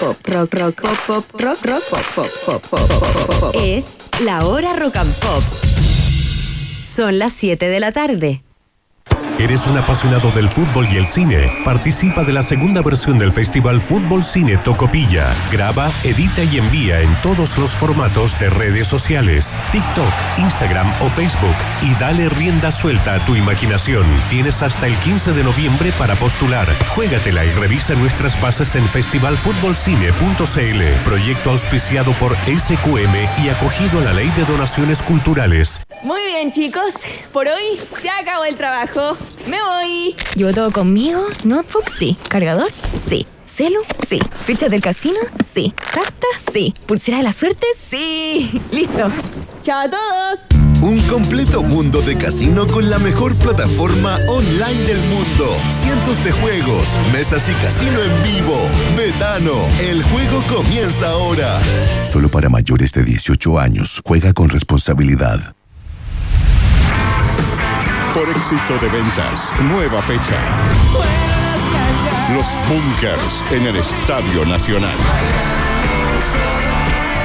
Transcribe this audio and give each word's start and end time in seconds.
pop, 0.00 0.16
rock, 0.28 0.54
rock, 0.54 0.82
pop, 0.82 0.98
pop, 1.06 1.40
rock, 1.40 1.58
rock, 1.64 1.82
pop, 1.90 2.04
pop, 2.14 2.26
pop, 2.44 2.62
pop, 2.62 2.88
pop, 2.88 3.40
pop. 3.40 3.54
Es 3.54 3.98
la 4.20 4.44
hora 4.46 4.74
rock 4.76 4.96
and 4.96 5.14
pop. 5.16 5.42
Son 6.84 7.18
las 7.18 7.32
7 7.32 7.68
de 7.68 7.80
la 7.80 7.92
tarde. 7.92 8.42
¿Eres 9.38 9.66
un 9.66 9.76
apasionado 9.76 10.30
del 10.30 10.48
fútbol 10.48 10.88
y 10.90 10.96
el 10.96 11.06
cine? 11.06 11.52
Participa 11.62 12.24
de 12.24 12.32
la 12.32 12.42
segunda 12.42 12.80
versión 12.80 13.18
del 13.18 13.32
Festival 13.32 13.82
Fútbol 13.82 14.24
Cine 14.24 14.56
Tocopilla. 14.56 15.34
Graba, 15.52 15.90
edita 16.04 16.42
y 16.42 16.56
envía 16.56 17.02
en 17.02 17.14
todos 17.20 17.58
los 17.58 17.72
formatos 17.72 18.38
de 18.38 18.48
redes 18.48 18.88
sociales, 18.88 19.58
TikTok, 19.72 20.10
Instagram 20.38 20.90
o 21.02 21.10
Facebook 21.10 21.54
y 21.82 21.92
dale 22.00 22.30
rienda 22.30 22.72
suelta 22.72 23.16
a 23.16 23.24
tu 23.26 23.36
imaginación. 23.36 24.06
Tienes 24.30 24.62
hasta 24.62 24.86
el 24.86 24.96
15 24.96 25.32
de 25.32 25.44
noviembre 25.44 25.92
para 25.98 26.14
postular. 26.14 26.66
Juégatela 26.94 27.44
y 27.44 27.50
revisa 27.50 27.94
nuestras 27.94 28.40
bases 28.40 28.74
en 28.74 28.88
festivalfutbolcine.cl. 28.88 31.04
Proyecto 31.04 31.50
auspiciado 31.50 32.14
por 32.14 32.34
SQM 32.46 33.44
y 33.44 33.50
acogido 33.50 34.00
a 34.00 34.04
la 34.04 34.14
Ley 34.14 34.30
de 34.30 34.46
Donaciones 34.46 35.02
Culturales. 35.02 35.82
Muy 36.02 36.24
bien, 36.24 36.50
chicos. 36.50 36.94
Por 37.32 37.48
hoy 37.48 37.78
se 38.00 38.08
acabó 38.08 38.46
el 38.46 38.56
trabajo. 38.56 39.18
Me 39.46 39.58
voy. 39.62 40.16
¿Llevo 40.34 40.52
todo 40.52 40.70
conmigo? 40.72 41.22
¿Notebook? 41.44 41.88
Sí. 41.88 42.16
¿Cargador? 42.28 42.70
Sí. 42.98 43.26
¿Celu? 43.44 43.80
Sí. 44.06 44.18
¿Ficha 44.44 44.68
del 44.68 44.80
casino? 44.80 45.18
Sí. 45.44 45.72
¿Carta? 45.92 46.26
Sí. 46.52 46.74
¿Pulsera 46.86 47.18
de 47.18 47.22
la 47.22 47.32
suerte? 47.32 47.66
Sí. 47.76 48.60
Listo. 48.72 49.10
Chao 49.62 49.80
a 49.80 49.90
todos. 49.90 50.40
Un 50.82 51.00
completo 51.08 51.62
mundo 51.62 52.02
de 52.02 52.18
casino 52.18 52.66
con 52.66 52.90
la 52.90 52.98
mejor 52.98 53.34
plataforma 53.38 54.18
online 54.28 54.82
del 54.84 54.98
mundo. 55.08 55.56
Cientos 55.70 56.22
de 56.22 56.32
juegos, 56.32 56.86
mesas 57.12 57.48
y 57.48 57.52
casino 57.64 57.98
en 58.02 58.22
vivo. 58.22 58.56
Betano, 58.96 59.66
el 59.80 60.02
juego 60.04 60.42
comienza 60.42 61.08
ahora. 61.08 61.60
Solo 62.04 62.28
para 62.28 62.48
mayores 62.48 62.92
de 62.92 63.04
18 63.04 63.58
años. 63.58 64.02
Juega 64.04 64.32
con 64.34 64.48
responsabilidad. 64.50 65.54
Por 68.16 68.30
éxito 68.30 68.78
de 68.80 68.88
ventas, 68.88 69.52
nueva 69.60 70.00
fecha. 70.00 70.40
Los 72.34 72.48
Bunkers 72.66 73.44
en 73.52 73.66
el 73.66 73.76
Estadio 73.76 74.46
Nacional. 74.46 75.65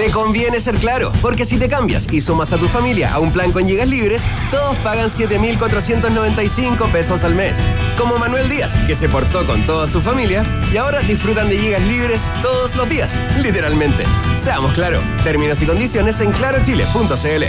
Te 0.00 0.10
conviene 0.10 0.58
ser 0.60 0.76
claro, 0.76 1.12
porque 1.20 1.44
si 1.44 1.58
te 1.58 1.68
cambias 1.68 2.10
y 2.10 2.22
sumas 2.22 2.54
a 2.54 2.56
tu 2.56 2.66
familia 2.68 3.12
a 3.12 3.18
un 3.18 3.34
plan 3.34 3.52
con 3.52 3.66
gigas 3.68 3.86
libres, 3.86 4.26
todos 4.50 4.78
pagan 4.78 5.10
7.495 5.10 6.90
pesos 6.90 7.22
al 7.22 7.34
mes. 7.34 7.60
Como 7.98 8.16
Manuel 8.16 8.48
Díaz, 8.48 8.72
que 8.86 8.94
se 8.94 9.10
portó 9.10 9.44
con 9.44 9.66
toda 9.66 9.86
su 9.86 10.00
familia 10.00 10.42
y 10.72 10.78
ahora 10.78 11.00
disfrutan 11.00 11.50
de 11.50 11.58
gigas 11.58 11.82
libres 11.82 12.32
todos 12.40 12.76
los 12.76 12.88
días, 12.88 13.14
literalmente. 13.42 14.06
Seamos 14.38 14.72
claro, 14.72 15.02
términos 15.22 15.60
y 15.60 15.66
condiciones 15.66 16.18
en 16.22 16.32
clarochile.cl. 16.32 17.44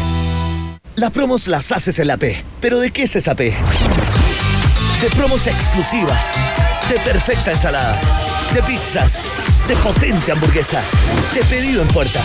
Las 0.95 1.11
promos 1.11 1.47
las 1.47 1.71
haces 1.71 1.99
en 1.99 2.07
la 2.07 2.17
P. 2.17 2.43
¿Pero 2.59 2.81
de 2.81 2.91
qué 2.91 3.03
es 3.03 3.15
esa 3.15 3.33
P? 3.33 3.55
De 5.01 5.09
promos 5.11 5.47
exclusivas, 5.47 6.25
de 6.89 6.99
perfecta 6.99 7.53
ensalada, 7.53 7.97
de 8.53 8.61
pizzas, 8.63 9.23
potente 9.77 10.31
hamburguesa, 10.31 10.81
de 11.33 11.43
pedido 11.43 11.81
en 11.81 11.87
puerta. 11.87 12.21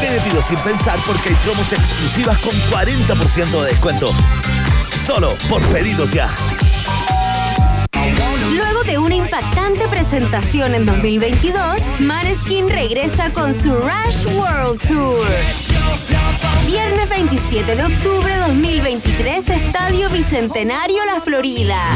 Ve 0.00 0.10
de 0.10 0.20
pido 0.20 0.42
sin 0.42 0.56
pensar 0.58 0.98
porque 1.06 1.30
hay 1.30 1.34
promos 1.36 1.72
exclusivas 1.72 2.38
con 2.38 2.52
40% 2.70 3.62
de 3.62 3.70
descuento. 3.70 4.12
Solo 5.06 5.34
por 5.48 5.62
pedidos 5.68 6.12
ya. 6.12 6.34
Luego 8.54 8.82
de 8.84 8.98
una 8.98 9.14
impactante 9.14 9.88
presentación 9.88 10.74
en 10.74 10.86
2022, 10.86 11.82
Maneskin 12.00 12.68
regresa 12.68 13.30
con 13.32 13.54
su 13.54 13.74
Rush 13.74 14.26
World 14.36 14.80
Tour. 14.86 15.26
Viernes 16.66 17.08
27 17.08 17.76
de 17.76 17.84
octubre 17.84 18.36
2023, 18.36 19.48
Estadio 19.48 20.10
Bicentenario 20.10 21.04
La 21.04 21.20
Florida. 21.20 21.94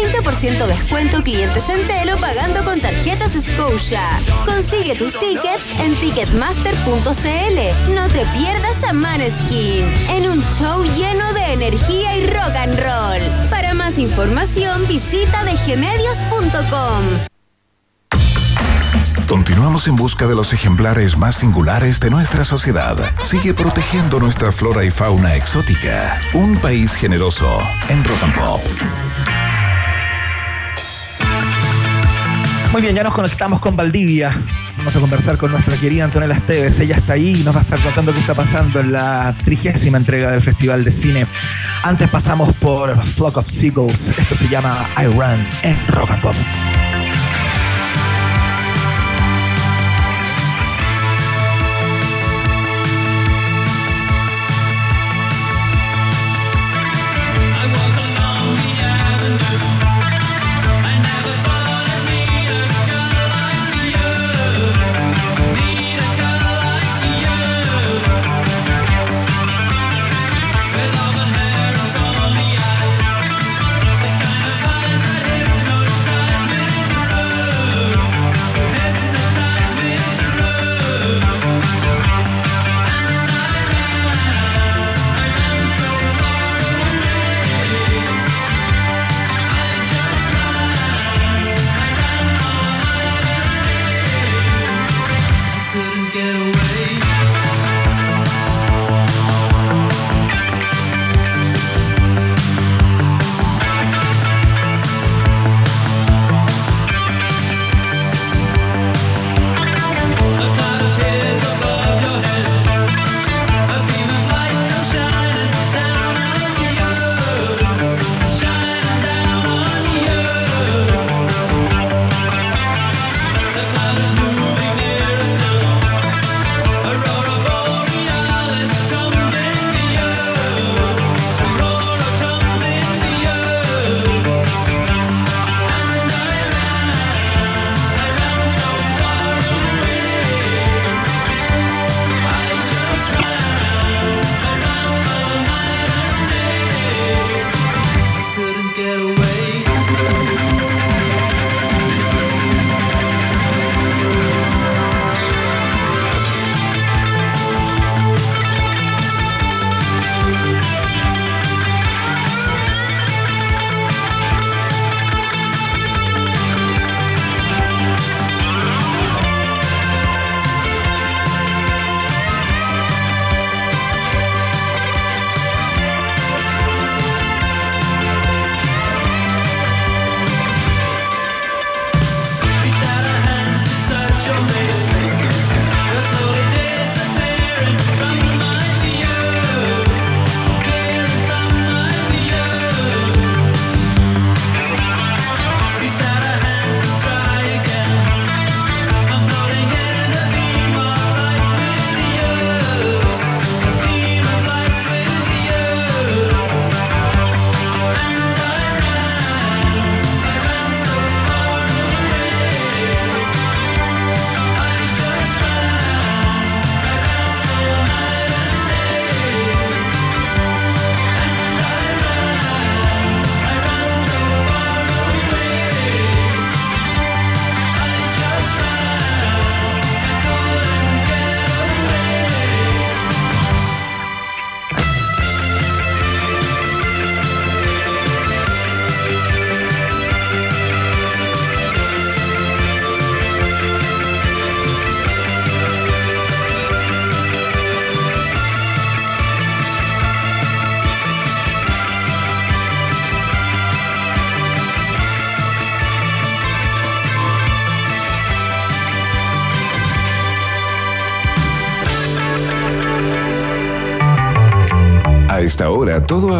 20% 0.00 0.66
descuento 0.66 1.22
clientes 1.22 1.68
en 1.68 1.86
Telo 1.86 2.16
pagando 2.18 2.64
con 2.64 2.80
tarjetas 2.80 3.32
Scotia. 3.32 4.02
Consigue 4.46 4.94
tus 4.94 5.12
tickets 5.18 5.78
en 5.78 5.94
ticketmaster.cl. 5.96 7.94
No 7.94 8.08
te 8.08 8.24
pierdas 8.26 8.82
a 8.84 8.92
Maneskin 8.92 9.84
en 10.08 10.30
un 10.30 10.42
show 10.54 10.82
lleno 10.96 11.32
de 11.34 11.52
energía 11.52 12.16
y 12.16 12.26
rock 12.26 12.56
and 12.56 12.78
roll. 12.78 13.48
Para 13.50 13.74
más 13.74 13.98
información 13.98 14.86
visita 14.88 15.44
dgmedios.com. 15.44 17.04
Continuamos 19.28 19.86
en 19.86 19.94
busca 19.94 20.26
de 20.26 20.34
los 20.34 20.52
ejemplares 20.52 21.16
más 21.16 21.36
singulares 21.36 22.00
de 22.00 22.10
nuestra 22.10 22.44
sociedad. 22.44 22.96
Sigue 23.22 23.54
protegiendo 23.54 24.18
nuestra 24.18 24.50
flora 24.50 24.84
y 24.84 24.90
fauna 24.90 25.36
exótica. 25.36 26.18
Un 26.34 26.56
país 26.56 26.94
generoso 26.94 27.60
en 27.88 28.02
Rock 28.02 28.22
and 28.24 28.34
Pop. 28.34 28.60
Muy 32.72 32.82
bien, 32.82 32.94
ya 32.94 33.02
nos 33.02 33.14
conectamos 33.14 33.58
con 33.58 33.74
Valdivia. 33.74 34.30
Vamos 34.76 34.94
a 34.94 35.00
conversar 35.00 35.36
con 35.36 35.50
nuestra 35.50 35.76
querida 35.76 36.04
Antonella 36.04 36.34
Esteves. 36.34 36.78
Ella 36.78 36.94
está 36.94 37.14
ahí 37.14 37.40
y 37.40 37.42
nos 37.42 37.54
va 37.54 37.60
a 37.60 37.62
estar 37.62 37.82
contando 37.82 38.12
qué 38.12 38.20
está 38.20 38.34
pasando 38.34 38.78
en 38.78 38.92
la 38.92 39.34
trigésima 39.44 39.98
entrega 39.98 40.30
del 40.30 40.40
Festival 40.40 40.84
de 40.84 40.92
Cine. 40.92 41.26
Antes 41.82 42.08
pasamos 42.08 42.54
por 42.54 42.96
Flock 43.04 43.38
of 43.38 43.48
Seagulls. 43.48 44.16
Esto 44.16 44.36
se 44.36 44.48
llama 44.48 44.86
I 44.96 45.06
Run 45.06 45.46
en 45.62 45.76
Rock 45.88 46.12
and 46.12 46.22
Pop. 46.22 46.34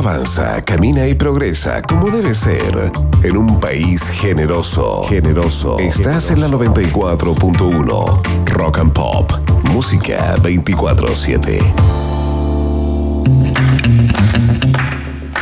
Avanza, 0.00 0.62
camina 0.62 1.06
y 1.06 1.14
progresa 1.14 1.82
como 1.82 2.10
debe 2.10 2.34
ser. 2.34 2.90
En 3.22 3.36
un 3.36 3.60
país 3.60 4.02
generoso, 4.02 5.02
generoso. 5.04 5.78
Estás 5.78 6.30
en 6.30 6.40
la 6.40 6.48
94.1. 6.48 8.46
Rock 8.46 8.78
and 8.78 8.94
Pop. 8.94 9.30
Música 9.64 10.36
24-7. 10.36 11.60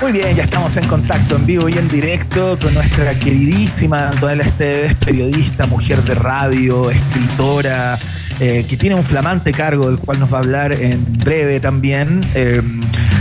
Muy 0.01 0.13
bien, 0.13 0.35
ya 0.35 0.43
estamos 0.43 0.77
en 0.77 0.89
contacto 0.89 1.37
en 1.37 1.47
vivo 1.47 1.69
y 1.69 1.75
en 1.75 1.87
directo 1.87 2.59
con 2.61 2.75
nuestra 2.75 3.17
queridísima 3.17 4.09
Antonella 4.09 4.43
Esteves, 4.43 4.97
periodista, 4.97 5.67
mujer 5.67 6.03
de 6.03 6.17
radio, 6.17 6.91
escritora, 6.91 7.97
eh, 8.41 8.67
que 8.69 8.77
tiene 8.77 8.97
un 8.97 9.05
flamante 9.05 9.53
cargo 9.53 9.87
del 9.87 9.99
cual 9.99 10.19
nos 10.19 10.33
va 10.33 10.39
a 10.39 10.41
hablar 10.41 10.73
en 10.73 11.05
breve 11.19 11.61
también. 11.61 12.29
Eh, 12.35 12.61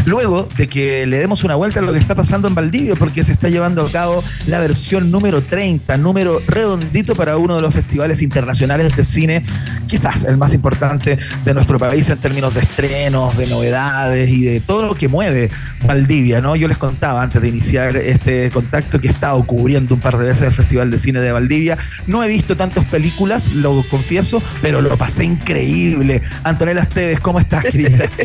luego 0.08 0.48
de 0.56 0.68
que 0.68 1.06
le 1.06 1.20
demos 1.20 1.44
una 1.44 1.56
vuelta 1.56 1.80
a 1.80 1.84
lo 1.84 1.92
que 1.92 2.00
está 2.00 2.16
pasando 2.16 2.48
en 2.48 2.56
Valdivia, 2.56 2.96
porque 2.96 3.26
se 3.26 3.34
está 3.34 3.50
llevando 3.50 3.86
a 3.86 3.92
cabo 3.92 4.24
la 4.48 4.60
versión 4.60 5.12
número 5.12 5.42
30, 5.42 5.98
número 5.98 6.42
redondito 6.48 7.14
para 7.14 7.36
uno 7.36 7.58
de 7.58 7.62
los 7.62 7.74
festivales 7.74 8.22
internacionales 8.22 8.96
de 8.96 9.04
cine, 9.04 9.44
quizás 9.86 10.24
el 10.24 10.38
más 10.38 10.54
importante 10.54 11.20
de 11.44 11.54
nuestro 11.54 11.78
país 11.78 12.10
en 12.10 12.18
términos 12.20 12.54
de 12.56 12.62
estrenos, 12.62 13.36
de 13.38 13.48
novedades 13.48 14.30
y 14.30 14.46
de 14.46 14.62
todo 14.62 14.84
lo 14.84 14.96
que 14.96 15.10
mueve 15.10 15.50
Valdivia, 15.86 16.40
¿no? 16.40 16.56
Yo 16.56 16.70
les 16.70 16.78
contaba 16.78 17.22
antes 17.22 17.42
de 17.42 17.50
iniciar 17.50 17.98
este 17.98 18.50
contacto 18.50 19.02
que 19.02 19.08
he 19.08 19.12
estado 19.12 19.44
cubriendo 19.44 19.94
un 19.94 20.00
par 20.00 20.18
de 20.18 20.26
veces 20.26 20.44
el 20.44 20.54
Festival 20.54 20.90
de 20.90 21.00
Cine 21.00 21.20
de 21.20 21.34
Valdivia. 21.34 21.78
No 22.08 22.24
he 22.24 22.30
visto 22.30 22.56
tantas 22.56 22.86
películas, 22.86 23.54
lo 23.54 23.84
confieso, 23.84 24.42
pero 24.62 24.82
lo 24.82 24.98
pasé 24.98 25.26
increíble. 25.26 26.22
Antonella 26.44 26.84
Esteves, 26.84 27.20
¿cómo 27.20 27.42
estás, 27.42 27.66
querida? 27.66 28.08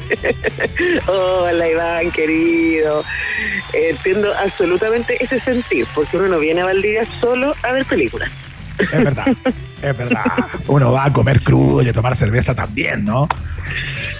Hola, 1.06 1.71
Iván, 1.72 2.10
querido. 2.10 3.04
Entiendo 3.72 4.32
absolutamente 4.34 5.22
ese 5.22 5.40
sentir, 5.40 5.86
porque 5.94 6.16
uno 6.16 6.28
no 6.28 6.38
viene 6.38 6.60
a 6.60 6.66
Valdivia 6.66 7.06
solo 7.20 7.54
a 7.62 7.72
ver 7.72 7.84
películas. 7.84 8.30
Es 8.78 8.90
verdad, 8.90 9.26
es 9.82 9.96
verdad. 9.96 10.24
Uno 10.68 10.92
va 10.92 11.06
a 11.06 11.12
comer 11.12 11.42
crudo 11.42 11.82
y 11.82 11.88
a 11.88 11.92
tomar 11.92 12.14
cerveza 12.14 12.54
también, 12.54 13.04
¿no? 13.04 13.28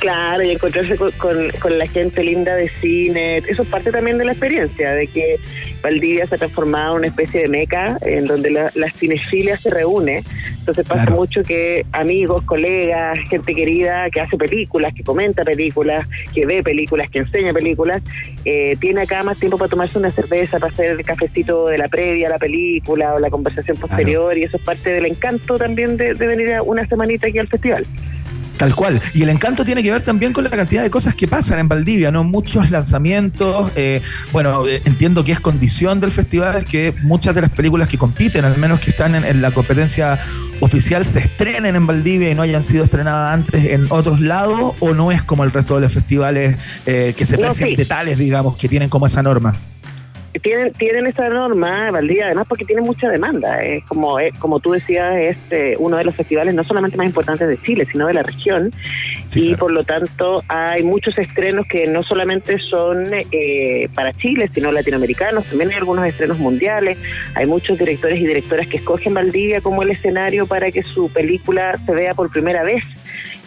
Claro, 0.01 0.43
y 0.43 0.51
encontrarse 0.51 0.97
con, 0.97 1.79
la 1.79 1.87
gente 1.87 2.25
linda 2.25 2.55
de 2.57 2.71
cine. 2.81 3.39
Eso 3.49 3.63
es 3.63 3.69
parte 3.69 3.93
también 3.93 4.19
de 4.19 4.25
la 4.25 4.33
experiencia, 4.33 4.93
de 4.93 5.07
que 5.07 5.37
Valdivia 5.83 6.27
se 6.27 6.35
ha 6.35 6.39
transformado 6.39 6.95
en 6.95 6.99
una 6.99 7.09
especie 7.09 7.43
de 7.43 7.49
meca 7.49 7.99
en 8.03 8.27
donde 8.27 8.51
la, 8.51 8.71
la 8.75 8.91
cinefilia 8.91 9.57
se 9.57 9.71
reúne. 9.71 10.25
Entonces 10.63 10.87
pasa 10.87 11.11
mucho 11.11 11.43
que 11.43 11.85
amigos, 11.91 12.45
colegas, 12.45 13.19
gente 13.29 13.53
querida 13.53 14.09
que 14.11 14.21
hace 14.21 14.37
películas, 14.37 14.95
que 14.95 15.03
comenta 15.03 15.43
películas, 15.45 16.07
que 16.33 16.47
ve 16.47 16.63
películas, 16.63 17.11
que 17.11 17.19
enseña 17.19 17.53
películas, 17.53 18.01
eh, 18.45 18.77
tiene 18.81 19.03
acá 19.03 19.25
más 19.25 19.39
tiempo 19.41 19.59
para 19.59 19.69
tomarse 19.69 19.99
una 19.99 20.13
cerveza, 20.13 20.61
para 20.61 20.73
hacer 20.73 20.91
el 20.91 21.05
cafecito 21.05 21.67
de 21.67 21.79
la 21.79 21.89
previa 21.89 22.29
a 22.29 22.31
la 22.31 22.39
película 22.39 23.15
o 23.15 23.19
la 23.19 23.29
conversación 23.29 23.77
posterior. 23.77 24.39
Y 24.39 24.45
eso 24.45 24.57
es 24.57 24.63
parte 24.63 24.91
del 24.91 25.07
encanto 25.07 25.52
también 25.59 25.97
de, 25.97 26.15
de 26.15 26.27
venir 26.27 26.55
a 26.55 26.63
una 26.63 26.87
semanita 26.87 27.29
aquí 27.29 27.39
al 27.39 27.49
festival. 27.49 27.87
Tal 28.63 28.77
cual. 28.77 29.01
Y 29.13 29.23
el 29.23 29.31
encanto 29.31 29.65
tiene 29.65 29.83
que 29.83 29.91
ver 29.91 30.03
también 30.03 30.33
con 30.33 30.45
la 30.45 30.51
cantidad 30.51 30.85
de 30.85 30.91
cosas 30.91 31.15
que 31.15 31.27
pasan 31.27 31.59
en 31.59 31.67
Valdivia, 31.67 32.13
¿no? 32.13 32.23
Muchos 32.23 32.71
lanzamientos. 32.71 33.73
Eh, 33.75 34.03
bueno, 34.31 34.69
eh, 34.69 34.83
entiendo 34.85 35.25
que 35.25 35.33
es 35.33 35.41
condición 35.41 36.01
del 36.01 36.13
festival 36.13 36.65
que 36.65 36.95
muchas 37.03 37.35
de 37.35 37.41
las 37.41 37.51
películas 37.51 37.89
que 37.89 37.99
compiten, 37.99 38.45
al 38.45 38.57
menos 38.59 38.79
que 38.79 38.91
están 38.91 39.17
en, 39.17 39.43
la 39.43 39.51
competencia 39.51 40.21
oficial, 40.61 41.05
se 41.05 41.19
estrenen 41.19 41.75
en 41.75 41.87
Valdivia 41.87 42.31
y 42.31 42.37
no 42.37 42.43
hayan 42.43 42.63
sido 42.63 42.85
estrenadas 42.85 43.35
antes 43.35 43.65
en 43.65 43.87
otros 43.91 44.21
lados, 44.21 44.75
o 44.79 44.95
no 44.95 45.11
es 45.11 45.25
como 45.25 45.43
el 45.43 45.51
resto 45.51 45.75
de 45.75 45.81
los 45.81 45.93
festivales 45.93 46.57
eh, 46.87 47.15
que 47.17 47.27
se 47.27 47.39
no, 47.39 47.53
de 47.53 47.85
tales, 47.85 48.17
digamos, 48.17 48.57
que 48.57 48.69
tienen 48.69 48.89
como 48.89 49.07
esa 49.07 49.25
norma 49.25 49.57
tienen 50.41 50.73
tienen 50.73 51.07
esa 51.07 51.29
norma 51.29 51.91
Valdivia 51.91 52.27
además 52.27 52.47
porque 52.49 52.65
tiene 52.65 52.81
mucha 52.83 53.09
demanda 53.11 53.63
es 53.63 53.85
como 53.85 54.17
como 54.39 54.61
tú 54.61 54.73
decías 54.73 55.15
es 55.17 55.37
eh, 55.51 55.77
uno 55.79 55.99
de 55.99 56.05
los 56.05 56.15
festivales 56.15 56.55
no 56.55 56.65
solamente 56.65 56.97
más 56.97 57.07
importantes 57.07 57.49
de 57.49 57.61
Chile 57.63 57.87
sino 57.91 58.07
de 58.07 58.15
la 58.15 58.23
región. 58.23 58.73
Y 59.35 59.55
por 59.55 59.73
lo 59.73 59.83
tanto 59.83 60.43
hay 60.49 60.83
muchos 60.83 61.17
estrenos 61.17 61.67
que 61.67 61.87
no 61.87 62.03
solamente 62.03 62.59
son 62.59 63.07
eh, 63.13 63.89
para 63.95 64.13
Chile 64.13 64.51
sino 64.55 64.73
latinoamericanos 64.73 65.45
también 65.47 65.71
hay 65.71 65.77
algunos 65.77 66.07
estrenos 66.07 66.39
mundiales. 66.39 66.99
Hay 67.35 67.47
muchos 67.47 67.79
directores 67.79 68.21
y 68.21 68.27
directoras 68.27 68.67
que 68.69 68.79
escogen 68.79 69.15
Valdivia 69.15 69.61
como 69.61 69.83
el 69.83 69.91
escenario 69.91 70.47
para 70.47 70.71
que 70.71 70.83
su 70.83 71.11
película 71.11 71.79
se 71.85 71.93
vea 71.93 72.15
por 72.15 72.31
primera 72.31 72.63
vez 72.63 72.85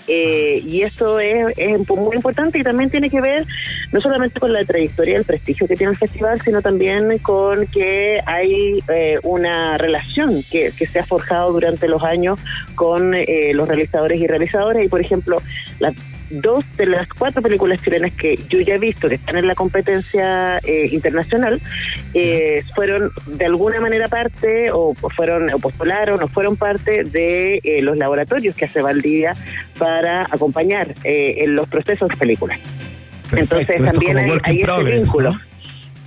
eh, 0.08 0.62
y 0.66 0.82
esto 0.82 1.20
es, 1.20 1.56
muy 1.90 2.16
importante 2.16 2.60
y 2.60 2.64
también 2.64 2.90
tiene 2.90 3.10
que 3.10 3.22
ver 3.22 3.46
no 3.92 4.00
solamente 4.00 4.40
con 4.40 4.54
la 4.54 4.64
trayectoria 4.64 5.14
y 5.14 5.18
el 5.18 5.26
prestigio 5.26 5.68
que 5.68 5.76
tiene 5.76 5.92
el 5.94 5.98
festival, 5.98 6.42
sino 6.42 6.62
también 6.62 7.18
con 7.20 7.66
que 7.68 8.20
hay 8.26 8.84
eh, 8.88 9.20
una 9.24 9.78
relación 9.78 10.44
que, 10.52 10.72
se 10.72 11.00
ha 11.00 11.06
forjado 11.06 11.52
durante 11.52 11.88
los 11.88 12.04
años 12.04 12.40
con 12.76 13.16
eh, 13.16 13.52
los 13.54 13.68
realizadores 13.68 14.20
y 14.20 14.28
realizadoras. 14.28 14.84
Y, 14.84 14.88
por 14.88 15.02
ejemplo, 15.02 15.42
la 15.80 15.94
dos 16.30 16.64
de 16.78 16.88
las 16.88 17.08
cuatro 17.10 17.42
películas 17.42 17.82
chilenas 17.82 18.12
que 18.14 18.40
yo 18.50 18.60
ya 18.60 18.76
he 18.76 18.78
visto 18.80 19.08
que 19.08 19.16
están 19.16 19.38
en 19.38 19.48
la 19.48 19.56
competencia 19.56 20.58
eh, 20.60 20.90
internacional 20.92 21.62
eh, 22.14 22.64
fueron 22.74 23.12
de 23.26 23.46
alguna 23.46 23.80
manera 23.80 24.08
parte 24.08 24.72
o 24.72 24.94
fueron 24.94 25.54
o 25.54 25.60
postularon 25.60 26.22
o 26.22 26.28
fueron 26.28 26.56
parte 26.56 27.04
de 27.04 27.60
eh, 27.64 27.82
los 27.82 27.98
laboratorios 27.98 28.56
que 28.56 28.66
hace 28.66 28.82
Valdivia 28.82 29.36
para 29.78 30.24
acompañar 30.24 30.94
en 31.04 31.56
los 31.56 31.68
procesos 31.68 32.10
de 32.10 32.16
películas. 32.16 32.60
Entonces 33.36 33.84
también 33.84 34.18
hay, 34.18 34.32
hay 34.44 34.62
ese 34.62 34.84
vínculo. 34.84 35.36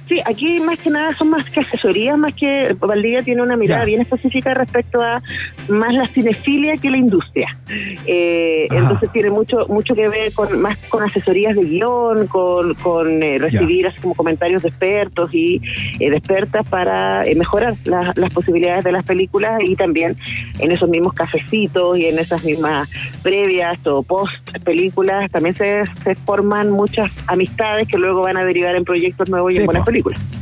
Sí, 0.08 0.20
aquí 0.24 0.58
más 0.60 0.78
que 0.78 0.88
nada 0.88 1.14
son 1.14 1.28
más 1.28 1.48
que 1.50 1.60
asesorías, 1.60 2.16
más 2.16 2.32
que 2.32 2.74
Valdivia 2.80 3.22
tiene 3.22 3.42
una 3.42 3.56
mirada 3.56 3.84
bien 3.84 4.00
específica 4.00 4.54
respecto 4.54 5.02
a 5.02 5.20
más 5.68 5.92
la 5.92 6.08
cinefilia 6.08 6.76
que 6.78 6.90
la 6.90 6.96
industria. 6.96 7.54
Eh, 8.06 8.68
entonces 8.70 9.12
tiene 9.12 9.28
mucho 9.30 9.66
mucho 9.68 9.94
que 9.94 10.08
ver 10.08 10.32
con 10.32 10.62
más 10.62 10.78
con 10.88 11.02
asesorías 11.02 11.54
de 11.54 11.64
guion, 11.64 12.26
con, 12.28 12.74
con 12.76 13.22
eh, 13.22 13.36
recibir 13.38 13.86
así 13.86 14.00
como 14.00 14.14
comentarios 14.14 14.62
de 14.62 14.70
expertos 14.70 15.34
y 15.34 15.60
eh, 16.00 16.10
de 16.10 16.16
expertas 16.16 16.66
para 16.68 17.24
mejorar 17.36 17.76
las 17.84 18.32
posibilidades 18.32 18.84
de 18.84 18.92
las 18.92 19.04
películas 19.04 19.62
y 19.62 19.76
también 19.76 20.16
en 20.58 20.72
esos 20.72 20.88
mismos 20.88 21.12
cafecitos 21.12 21.98
y 21.98 22.06
en 22.06 22.18
esas 22.18 22.42
mismas 22.44 22.88
previas 23.22 23.78
o 23.86 24.02
post 24.02 24.32
películas 24.64 25.30
también 25.30 25.54
se, 25.54 25.84
se 26.02 26.14
forman 26.14 26.70
muchas 26.70 27.10
amistades 27.26 27.86
que 27.86 27.98
luego 27.98 28.22
van 28.22 28.38
a 28.38 28.44
derivar 28.44 28.74
en 28.74 28.84
proyectos 28.84 29.28
nuevos 29.28 29.52
y 29.52 29.58
en 29.58 29.66
buenas 29.66 29.84
películas 29.84 29.97
película. 30.02 30.37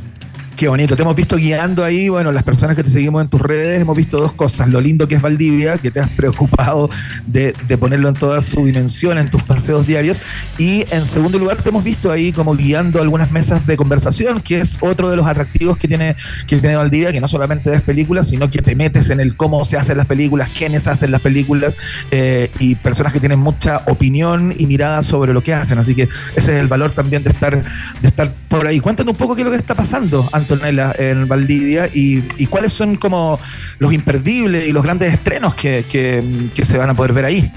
Qué 0.57 0.69
bonito, 0.69 0.97
te 0.97 1.03
hemos 1.03 1.15
visto 1.15 1.37
guiando 1.37 1.85
ahí, 1.85 2.09
bueno, 2.09 2.33
las 2.33 2.43
personas 2.43 2.77
que 2.77 2.83
te 2.83 2.89
seguimos 2.89 3.21
en 3.21 3.29
tus 3.29 3.43
redes, 3.43 3.79
hemos 3.79 3.95
visto 3.95 4.19
dos 4.19 4.33
cosas, 4.33 4.71
lo 4.71 4.81
lindo 4.81 5.07
que 5.07 5.17
es 5.17 5.21
Valdivia, 5.21 5.77
que 5.77 5.91
te 5.91 6.01
has 6.01 6.09
preocupado 6.09 6.89
de, 7.27 7.53
ponerlo 7.79 8.09
en 8.09 8.15
toda 8.15 8.41
su 8.41 8.65
dimensión 8.65 9.19
en 9.19 9.29
tus 9.29 9.43
paseos 9.43 9.87
diarios, 9.87 10.19
y 10.57 10.87
en 10.91 11.05
segundo 11.05 11.39
lugar 11.39 11.59
te 11.59 11.69
hemos 11.69 11.85
visto 11.85 12.11
ahí 12.11 12.33
como 12.33 12.57
guiando 12.57 13.03
algunas 13.03 13.31
mesas 13.33 13.67
de 13.67 13.77
conversación, 13.77 14.41
que 14.41 14.61
es 14.61 14.79
otro 14.81 15.11
de 15.11 15.17
los 15.17 15.27
atractivos 15.27 15.77
que 15.77 15.89
tiene, 15.89 16.17
que 16.47 16.59
tiene 16.59 16.75
Valdivia, 16.77 17.13
que 17.13 17.21
no 17.21 17.29
solamente 17.29 17.69
ves 17.69 17.83
películas, 17.83 18.29
sino 18.29 18.51
que 18.51 18.63
te 18.63 18.75
metes 18.75 19.11
en 19.11 19.21
el 19.21 19.37
cómo 19.37 19.63
se 19.67 19.77
hacen 19.77 19.99
las 19.99 20.07
películas, 20.07 20.49
quiénes 20.57 20.89
hacen 20.89 21.11
las 21.11 21.21
películas, 21.21 21.77
eh, 22.11 22.51
y 22.61 22.77
personas 22.77 23.13
que 23.13 23.21
tienen 23.21 23.41
mucha 23.41 23.83
opinión 23.89 24.55
y 24.57 24.67
mirada 24.67 25.03
sobre 25.03 25.35
lo 25.35 25.43
que 25.43 25.53
hacen, 25.53 25.77
así 25.79 25.95
que 25.95 26.05
ese 26.35 26.55
es 26.55 26.61
el 26.61 26.67
valor 26.67 26.93
también 26.93 27.23
de 27.23 27.29
estar, 27.29 27.63
de 28.01 28.09
estar 28.09 28.33
por 28.49 28.67
ahí. 28.67 28.81
Cuéntanos 28.81 29.13
un 29.13 29.19
poco 29.19 29.35
qué 29.35 29.43
es 29.43 29.45
lo 29.45 29.51
que 29.51 29.59
está 29.59 29.75
pasando, 29.75 30.27
Antonella, 30.55 30.93
en 30.99 31.29
Valdivia 31.29 31.91
y, 31.93 32.47
cuáles 32.47 32.73
son 32.73 32.97
como 32.97 33.39
los 33.79 33.93
imperdibles 33.93 34.67
y 34.67 34.73
los 34.73 34.85
grandes 34.85 35.13
estrenos 35.13 35.55
que, 35.55 35.85
que, 35.91 36.65
se 36.65 36.79
van 36.79 36.91
a 36.91 36.95
poder 36.95 37.13
ver 37.13 37.25
ahí. 37.25 37.53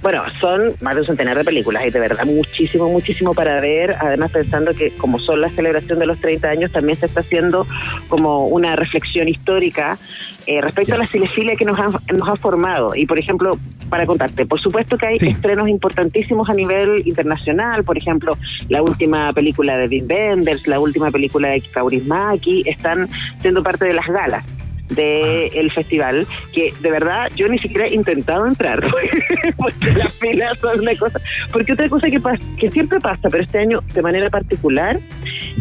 Bueno, 0.00 0.22
son 0.40 0.74
más 0.80 0.94
de 0.94 1.02
un 1.02 1.06
centenar 1.06 1.36
de 1.36 1.44
películas 1.44 1.84
y 1.86 1.90
de 1.90 2.00
verdad 2.00 2.24
muchísimo, 2.24 2.88
muchísimo 2.88 3.34
para 3.34 3.60
ver. 3.60 3.96
Además, 4.00 4.30
pensando 4.32 4.74
que 4.74 4.90
como 4.92 5.18
son 5.18 5.40
la 5.40 5.50
celebración 5.50 5.98
de 5.98 6.06
los 6.06 6.20
30 6.20 6.48
años, 6.48 6.72
también 6.72 6.98
se 6.98 7.06
está 7.06 7.20
haciendo 7.20 7.66
como 8.08 8.46
una 8.46 8.76
reflexión 8.76 9.28
histórica 9.28 9.98
eh, 10.46 10.60
respecto 10.60 10.94
a 10.94 10.98
la 10.98 11.06
cinefilia 11.06 11.54
que 11.56 11.64
nos 11.64 11.78
han, 11.78 11.92
nos 12.14 12.38
formado. 12.40 12.94
Y, 12.94 13.06
por 13.06 13.18
ejemplo, 13.18 13.58
para 13.88 14.06
contarte, 14.06 14.46
por 14.46 14.60
supuesto 14.60 14.96
que 14.96 15.06
hay 15.06 15.16
estrenos 15.20 15.68
importantísimos 15.68 16.48
a 16.48 16.54
nivel 16.54 17.06
internacional. 17.06 17.84
Por 17.84 17.98
ejemplo, 17.98 18.38
la 18.68 18.82
última 18.82 19.32
película 19.32 19.76
de 19.76 19.86
Wim 19.86 20.06
Wenders, 20.08 20.66
la 20.66 20.80
última 20.80 21.10
película 21.10 21.48
de 21.48 21.60
Kaurismäki, 21.60 22.64
están 22.66 23.08
siendo 23.40 23.62
parte 23.62 23.84
de 23.84 23.94
las 23.94 24.06
galas 24.06 24.44
del 24.88 25.70
festival, 25.72 26.26
que 26.52 26.72
de 26.80 26.90
verdad 26.90 27.28
yo 27.34 27.48
ni 27.48 27.58
siquiera 27.58 27.86
he 27.86 27.94
intentado 27.94 28.46
entrar, 28.46 28.80
porque 29.56 29.92
las 29.96 30.12
filas 30.14 30.58
son 30.58 30.80
una 30.80 30.94
cosa. 30.96 31.20
Porque 31.52 31.72
otra 31.72 31.88
cosa 31.88 32.08
que, 32.08 32.20
pasa, 32.20 32.42
que 32.58 32.70
siempre 32.70 33.00
pasa, 33.00 33.28
pero 33.30 33.42
este 33.42 33.58
año 33.58 33.80
de 33.92 34.02
manera 34.02 34.30
particular, 34.30 34.98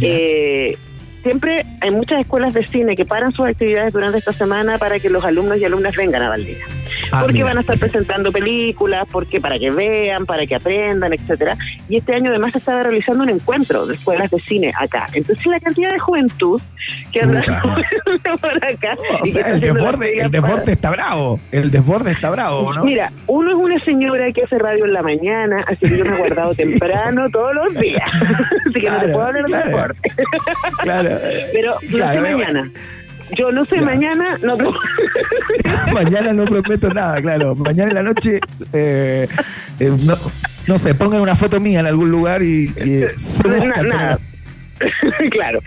eh, 0.01 0.77
siempre 1.23 1.65
hay 1.81 1.91
muchas 1.91 2.21
escuelas 2.21 2.53
de 2.53 2.65
cine 2.65 2.95
que 2.95 3.05
paran 3.05 3.31
sus 3.31 3.45
actividades 3.45 3.93
durante 3.93 4.17
esta 4.17 4.33
semana 4.33 4.77
para 4.77 4.99
que 4.99 5.09
los 5.09 5.23
alumnos 5.23 5.57
y 5.57 5.65
alumnas 5.65 5.95
vengan 5.95 6.21
a 6.23 6.29
Valdivia. 6.29 6.65
Ah, 7.11 7.21
porque 7.21 7.43
van 7.43 7.57
a 7.57 7.61
estar 7.61 7.77
presentando 7.77 8.31
películas, 8.31 9.07
porque 9.11 9.41
para 9.41 9.57
que 9.57 9.69
vean, 9.69 10.25
para 10.25 10.45
que 10.45 10.55
aprendan, 10.55 11.13
etcétera. 11.13 11.57
Y 11.89 11.97
este 11.97 12.15
año 12.15 12.29
además 12.29 12.53
se 12.53 12.59
estaba 12.59 12.83
realizando 12.83 13.23
un 13.23 13.29
encuentro 13.29 13.85
de 13.85 13.95
escuelas 13.95 14.31
de 14.31 14.39
cine 14.39 14.71
acá. 14.79 15.07
Entonces 15.13 15.45
la 15.45 15.59
cantidad 15.59 15.91
de 15.91 15.99
juventud 15.99 16.61
que 17.11 17.21
anda 17.21 17.41
por 18.41 18.65
acá. 18.65 18.95
el, 19.23 19.59
desborde, 19.59 20.19
el 20.19 20.31
desborde 20.31 20.71
está 20.73 20.89
bravo. 20.91 21.39
El 21.51 21.71
desborde 21.71 22.11
está 22.11 22.29
bravo, 22.29 22.73
¿no? 22.73 22.83
Mira, 22.83 23.11
uno 23.27 23.49
es 23.49 23.55
una 23.55 23.79
señora 23.83 24.31
que 24.31 24.43
hace 24.43 24.57
radio 24.57 24.85
en 24.85 24.93
la 24.93 25.01
mañana, 25.01 25.65
así 25.67 25.87
que 25.87 25.97
yo 25.97 26.05
me 26.05 26.15
he 26.15 26.17
guardado 26.17 26.53
temprano 26.55 27.29
todos 27.29 27.53
los 27.53 27.73
días. 27.75 28.03
así 28.69 28.81
que 28.81 28.89
no 28.89 28.99
te 28.99 29.07
puedo 29.09 29.25
hablar 29.25 29.45
de 29.45 29.57
deporte. 29.57 30.11
claro. 30.81 31.09
Pero 31.53 31.79
sé 31.79 32.21
mañana. 32.21 32.71
Yo 33.37 33.51
no 33.51 33.65
sé, 33.65 33.81
mañana 33.81 34.37
no 34.41 34.57
Mañana 35.93 36.33
no 36.33 36.45
prometo 36.45 36.89
nada, 36.89 37.21
claro. 37.21 37.55
Mañana 37.55 37.89
en 37.89 37.95
la 37.95 38.03
noche, 38.03 38.39
eh, 38.73 39.27
eh, 39.79 39.91
no, 40.03 40.15
no 40.67 40.77
sé, 40.77 40.93
pongan 40.95 41.21
una 41.21 41.35
foto 41.35 41.59
mía 41.59 41.79
en 41.79 41.87
algún 41.87 42.11
lugar 42.11 42.41
y, 42.43 42.65
y 42.65 43.05
nada. 43.87 44.19
claro. 45.31 45.59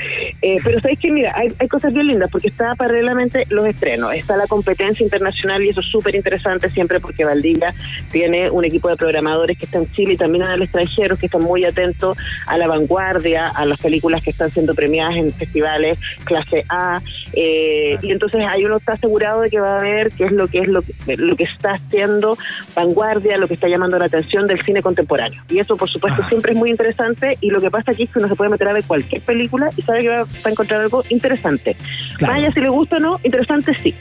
Eh, 0.43 0.59
pero 0.63 0.81
sabéis 0.81 0.99
que, 0.99 1.11
mira, 1.11 1.35
hay, 1.37 1.69
cosas 1.69 1.93
bien 1.93 2.07
lindas 2.07 2.31
porque 2.31 2.49
está 2.49 2.75
paralelamente 2.75 3.45
los 3.51 3.67
estrenos, 3.67 4.15
está 4.15 4.37
la 4.37 4.47
competencia 4.47 5.03
internacional 5.03 5.63
y 5.63 5.71
eso 5.71 5.81
es 5.81 5.87
súper 5.87 6.15
interesante 6.15 6.71
siempre 6.71 7.01
porque 7.01 7.25
Valdivia 7.25 7.75
tiene 8.13 8.51
un 8.51 8.65
equipo 8.65 8.89
de 8.89 8.97
programadores 8.97 9.59
que 9.59 9.65
está 9.65 9.79
en 9.79 9.91
Chile 9.93 10.15
y 10.15 10.17
también 10.17 10.45
en 10.45 10.51
el 10.51 10.63
extranjero 10.63 11.17
que 11.17 11.27
están 11.27 11.43
muy 11.43 11.65
atentos 11.65 12.17
a 12.47 12.57
la 12.59 12.67
vanguardia, 12.67 13.49
a 13.49 13.65
las 13.65 13.81
películas 13.81 14.23
que 14.23 14.31
están 14.31 14.51
siendo 14.51 14.75
premiadas 14.75 15.17
en 15.17 15.33
festivales 15.33 15.99
clase 16.25 16.65
A. 16.69 17.01
Eh, 17.33 17.99
y 18.03 18.11
entonces 18.11 18.43
ahí 18.49 18.65
uno 18.65 18.77
está 18.77 18.93
asegurado 18.93 19.41
de 19.41 19.51
que 19.51 19.61
va 19.61 19.79
a 19.79 19.83
ver 19.83 20.13
qué 20.13 20.25
es 20.25 20.33
lo 20.33 20.49
que 20.49 20.59
es 20.59 20.69
lo, 20.69 20.83
lo 21.07 21.37
que 21.37 21.45
está 21.45 21.73
haciendo 21.75 22.37
vanguardia, 22.75 23.39
lo 23.39 23.49
que 23.49 23.55
está 23.55 23.69
llamando 23.69 23.99
la 23.99 24.07
atención 24.07 24.47
del 24.47 24.61
cine 24.61 24.83
contemporáneo. 24.83 25.43
Y 25.49 25.59
eso, 25.59 25.77
por 25.77 25.91
supuesto, 25.91 26.23
siempre 26.29 26.53
es 26.53 26.59
muy 26.59 26.71
interesante 26.71 27.39
y 27.41 27.51
lo 27.51 27.61
que 27.61 27.71
pasa 27.71 27.93
aquí 27.93 28.05
es 28.05 28.11
que 28.11 28.19
uno 28.19 28.29
se 28.29 28.37
puede 28.37 28.51
meter 28.51 28.69
a 28.69 28.73
ver 28.73 28.85
cualquier 28.85 29.04
cualquier 29.05 29.23
película 29.23 29.69
y 29.77 29.83
sabe 29.83 30.03
que 30.03 30.09
va, 30.09 30.27
a 30.45 30.49
encontrar 30.49 30.81
algo 30.81 31.05
interesante. 31.11 31.77
Vaya 32.21 32.51
si 32.51 32.61
le 32.61 32.69
gusta 32.69 32.97
o 32.97 33.01
no, 33.01 33.21
interesante 33.23 33.75
sí. 33.83 33.95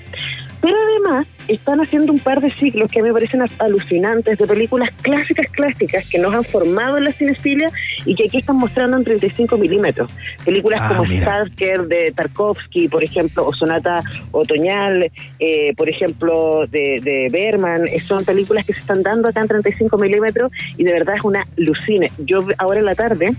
Pero 0.61 0.77
además 0.81 1.27
están 1.49 1.81
haciendo 1.81 2.13
un 2.13 2.19
par 2.19 2.39
de 2.39 2.49
ciclos 2.53 2.89
que 2.89 3.01
me 3.01 3.11
parecen 3.11 3.41
alucinantes 3.59 4.37
de 4.37 4.47
películas 4.47 4.91
clásicas, 5.01 5.45
clásicas 5.51 6.09
que 6.09 6.17
nos 6.19 6.33
han 6.33 6.45
formado 6.45 6.97
en 6.97 7.03
la 7.03 7.11
cinefilia 7.11 7.69
y 8.05 8.15
que 8.15 8.27
aquí 8.27 8.37
están 8.37 8.55
mostrando 8.55 8.95
en 8.95 9.03
35 9.03 9.57
milímetros. 9.57 10.09
Películas 10.45 10.79
ah, 10.81 10.95
como 10.95 11.11
Starker 11.11 11.81
de 11.87 12.13
Tarkovsky, 12.15 12.87
por 12.87 13.03
ejemplo, 13.03 13.45
o 13.45 13.53
Sonata 13.53 14.01
Otoñal, 14.31 15.11
eh, 15.37 15.73
por 15.75 15.89
ejemplo, 15.89 16.65
de, 16.67 17.01
de 17.03 17.27
Berman. 17.29 17.85
Eh, 17.89 17.99
son 17.99 18.23
películas 18.23 18.65
que 18.65 18.71
se 18.71 18.79
están 18.79 19.03
dando 19.03 19.27
acá 19.27 19.41
en 19.41 19.49
35 19.49 19.97
milímetros 19.97 20.49
y 20.77 20.85
de 20.85 20.93
verdad 20.93 21.15
es 21.15 21.23
una 21.25 21.45
lucine. 21.57 22.09
Yo 22.19 22.47
ahora 22.57 22.79
en 22.79 22.85
la 22.85 22.95
tarde 22.95 23.35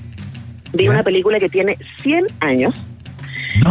vi 0.75 0.88
una 0.88 1.02
película 1.02 1.38
que 1.38 1.49
tiene 1.49 1.78
100 2.02 2.26
años. 2.40 2.75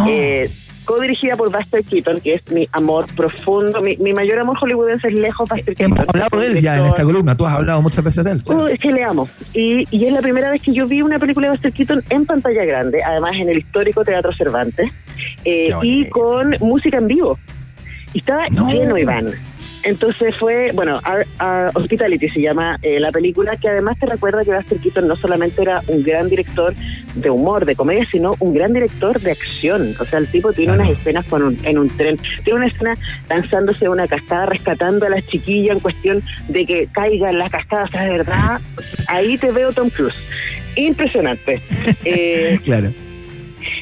Eh, 0.08 0.50
co-dirigida 0.86 1.36
por 1.36 1.52
Buster 1.52 1.84
Keaton, 1.84 2.20
que 2.20 2.36
es 2.36 2.52
mi 2.52 2.68
amor 2.72 3.06
profundo, 3.16 3.82
mi, 3.82 4.14
mayor 4.14 4.40
amor 4.40 4.58
hollywoodense 4.58 5.08
es 5.08 5.16
lejos 5.16 5.48
Buster 5.50 5.76
Keaton. 5.76 5.98
Hemos 5.98 6.10
hablado 6.10 6.40
de 6.40 6.48
él 6.48 6.62
ya 6.62 6.78
en 6.78 6.86
esta 6.86 7.04
columna, 7.04 7.36
tú 7.36 7.46
has 7.46 7.54
hablado 7.54 7.82
muchas 7.82 8.04
veces 8.04 8.24
de 8.24 8.32
él. 8.32 8.42
Uh, 8.46 8.68
es 8.68 8.80
que 8.80 8.92
le 8.92 9.04
amo. 9.04 9.28
Y, 9.54 9.88
y, 9.92 10.06
es 10.06 10.14
la 10.14 10.22
primera 10.22 10.52
vez 10.52 10.62
que 10.62 10.74
yo 10.74 10.88
vi 10.88 11.02
una 11.02 11.20
película 11.20 11.48
de 11.48 11.52
Buster 11.52 11.74
Keaton 11.74 12.04
en 12.10 12.26
pantalla 12.26 12.66
grande, 12.66 13.04
además 13.04 13.34
en 13.36 13.50
el 13.50 13.60
histórico 13.60 14.04
Teatro 14.04 14.34
Cervantes, 14.34 14.92
eh, 15.46 15.72
y 15.82 16.10
con 16.10 16.56
música 16.60 16.98
en 16.98 17.08
vivo. 17.08 17.38
Y 18.14 18.20
estaba 18.20 18.46
lleno, 18.48 18.98
Iván. 18.98 19.34
Entonces 19.84 20.36
fue, 20.36 20.72
bueno, 20.74 21.02
Hospitality 21.76 22.30
se 22.30 22.42
llama 22.42 22.78
eh, 22.82 23.00
la 23.00 23.12
película, 23.12 23.58
que 23.58 23.70
además 23.70 23.98
te 24.00 24.06
recuerda 24.06 24.44
que 24.46 24.54
Buster 24.54 24.80
Keaton 24.80 25.08
no 25.08 25.16
solamente 25.16 25.62
era 25.62 25.82
un 25.88 26.04
gran 26.04 26.30
director 26.30 26.74
de 27.16 27.30
humor, 27.30 27.66
de 27.66 27.76
comedia, 27.76 28.08
sino 28.12 28.36
un 28.40 28.54
gran 28.54 28.74
director 28.74 29.20
de 29.20 29.32
acción. 29.32 29.94
O 30.00 30.06
sea, 30.06 30.20
el 30.20 30.28
tipo 30.28 30.54
tiene 30.54 30.74
unas 30.74 30.90
escenas 30.90 31.26
con 31.26 31.58
en 31.64 31.78
un 31.78 31.88
tren, 31.90 32.18
tiene 32.44 32.60
una 32.60 32.68
escena 32.68 32.98
lanzándose 33.30 33.90
una 33.90 34.08
cascada, 34.08 34.46
rescatando 34.48 35.06
a 35.06 35.10
la 35.10 35.22
chiquilla 35.22 35.74
en 35.74 35.80
cuestión 35.80 36.24
de 36.48 36.66
que 36.66 36.88
caiga 36.92 37.30
en 37.30 37.40
la 37.40 37.50
cascada. 37.50 37.84
O 37.84 37.88
sea, 37.88 38.04
de 38.04 38.12
verdad, 38.12 38.62
ahí 39.08 39.38
te 39.38 39.52
veo 39.52 39.74
Tom 39.74 39.90
Cruise. 39.90 40.16
Impresionante. 40.76 41.62
Eh, 42.06 42.60
claro. 42.64 42.92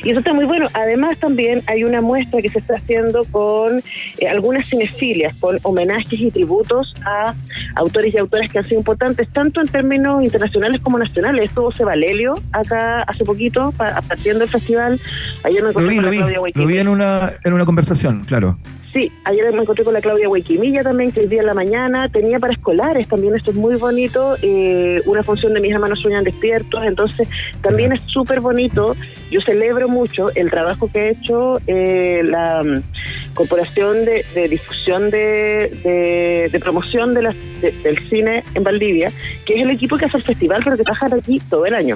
Y 0.03 0.09
eso 0.09 0.19
está 0.19 0.33
muy 0.33 0.45
bueno. 0.45 0.67
Además, 0.73 1.17
también 1.19 1.63
hay 1.67 1.83
una 1.83 2.01
muestra 2.01 2.41
que 2.41 2.49
se 2.49 2.59
está 2.59 2.75
haciendo 2.75 3.23
con 3.25 3.83
eh, 4.17 4.27
algunas 4.27 4.65
cinefilias, 4.67 5.35
con 5.37 5.59
homenajes 5.63 6.19
y 6.19 6.31
tributos 6.31 6.93
a 7.05 7.33
autores 7.75 8.13
y 8.13 8.17
autoras 8.17 8.49
que 8.49 8.59
han 8.59 8.63
sido 8.63 8.79
importantes, 8.79 9.27
tanto 9.29 9.61
en 9.61 9.67
términos 9.67 10.23
internacionales 10.23 10.81
como 10.81 10.97
nacionales. 10.97 11.43
Estuvo 11.43 11.71
Valelio 11.85 12.41
acá 12.51 13.01
hace 13.03 13.23
poquito, 13.23 13.73
partiendo 13.73 14.39
del 14.39 14.49
festival. 14.49 14.99
Ayer 15.43 15.63
me 15.63 15.69
encontré 15.69 15.95
con 15.95 16.03
Claudia 16.03 16.39
Lo 16.53 16.65
vi 16.65 16.77
en 16.77 16.87
una, 16.87 17.33
en 17.43 17.53
una 17.53 17.65
conversación, 17.65 18.23
claro. 18.25 18.57
Sí, 18.93 19.09
ayer 19.23 19.53
me 19.53 19.61
encontré 19.61 19.85
con 19.85 19.93
la 19.93 20.01
Claudia 20.01 20.27
Huequimilla 20.27 20.83
también, 20.83 21.13
que 21.13 21.21
el 21.21 21.29
día 21.29 21.39
en 21.39 21.45
la 21.45 21.53
mañana 21.53 22.09
tenía 22.09 22.39
para 22.39 22.53
escolares 22.53 23.07
también, 23.07 23.35
esto 23.35 23.51
es 23.51 23.55
muy 23.55 23.75
bonito, 23.75 24.35
eh, 24.41 25.01
una 25.05 25.23
función 25.23 25.53
de 25.53 25.61
mis 25.61 25.71
hermanos 25.71 25.99
sueñan 25.99 26.25
despiertos, 26.25 26.83
entonces 26.83 27.29
también 27.61 27.93
es 27.93 28.01
súper 28.07 28.41
bonito. 28.41 28.97
Yo 29.29 29.39
celebro 29.45 29.87
mucho 29.87 30.29
el 30.35 30.49
trabajo 30.49 30.89
que 30.91 30.99
ha 30.99 31.09
hecho 31.09 31.57
eh, 31.67 32.21
la 32.25 32.63
mm, 32.63 33.33
Corporación 33.33 34.03
de, 34.03 34.25
Difusión 34.49 35.09
de, 35.09 36.49
de, 36.51 36.59
Promoción 36.59 37.13
de 37.13 37.33
del 37.61 38.09
Cine 38.09 38.43
en 38.55 38.63
Valdivia, 38.63 39.09
que 39.45 39.55
es 39.55 39.63
el 39.63 39.69
equipo 39.69 39.95
que 39.95 40.05
hace 40.05 40.17
el 40.17 40.23
festival, 40.23 40.61
pero 40.65 40.75
que 40.75 40.83
trabaja 40.83 41.07
aquí 41.15 41.39
todo 41.49 41.65
el 41.65 41.75
año. 41.75 41.95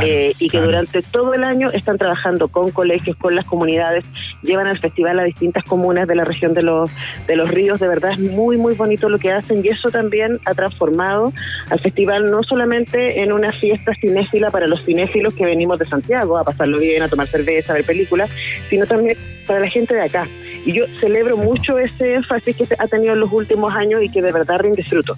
Eh, 0.00 0.32
y 0.38 0.48
que 0.48 0.60
durante 0.60 1.02
todo 1.02 1.34
el 1.34 1.44
año 1.44 1.70
están 1.70 1.98
trabajando 1.98 2.48
con 2.48 2.70
colegios, 2.70 3.16
con 3.16 3.34
las 3.34 3.44
comunidades, 3.44 4.04
llevan 4.42 4.66
al 4.66 4.78
festival 4.78 5.18
a 5.18 5.24
distintas 5.24 5.64
comunas 5.64 6.08
de 6.08 6.14
la 6.14 6.24
región 6.24 6.54
de 6.54 6.62
los, 6.62 6.90
de 7.26 7.36
los 7.36 7.50
ríos. 7.50 7.78
De 7.78 7.88
verdad 7.88 8.12
es 8.12 8.18
muy, 8.18 8.56
muy 8.56 8.74
bonito 8.74 9.08
lo 9.08 9.18
que 9.18 9.30
hacen 9.30 9.64
y 9.64 9.68
eso 9.68 9.90
también 9.90 10.40
ha 10.46 10.54
transformado 10.54 11.32
al 11.70 11.78
festival 11.78 12.30
no 12.30 12.42
solamente 12.42 13.20
en 13.20 13.32
una 13.32 13.52
fiesta 13.52 13.92
cinéfila 13.94 14.50
para 14.50 14.66
los 14.66 14.82
cinéfilos 14.84 15.34
que 15.34 15.44
venimos 15.44 15.78
de 15.78 15.86
Santiago 15.86 16.38
a 16.38 16.44
pasarlo 16.44 16.78
bien, 16.78 17.02
a 17.02 17.08
tomar 17.08 17.26
cerveza, 17.26 17.72
a 17.72 17.76
ver 17.76 17.84
películas, 17.84 18.30
sino 18.70 18.86
también 18.86 19.16
para 19.46 19.60
la 19.60 19.68
gente 19.68 19.94
de 19.94 20.02
acá. 20.02 20.26
Y 20.64 20.72
yo 20.72 20.84
celebro 21.00 21.36
mucho 21.36 21.78
ese 21.78 22.14
énfasis 22.14 22.56
que 22.56 22.66
ha 22.78 22.86
tenido 22.86 23.14
en 23.14 23.20
los 23.20 23.32
últimos 23.32 23.74
años 23.74 24.02
y 24.02 24.08
que 24.08 24.22
de 24.22 24.32
verdad 24.32 24.58
rinde 24.60 24.84
fruto. 24.84 25.16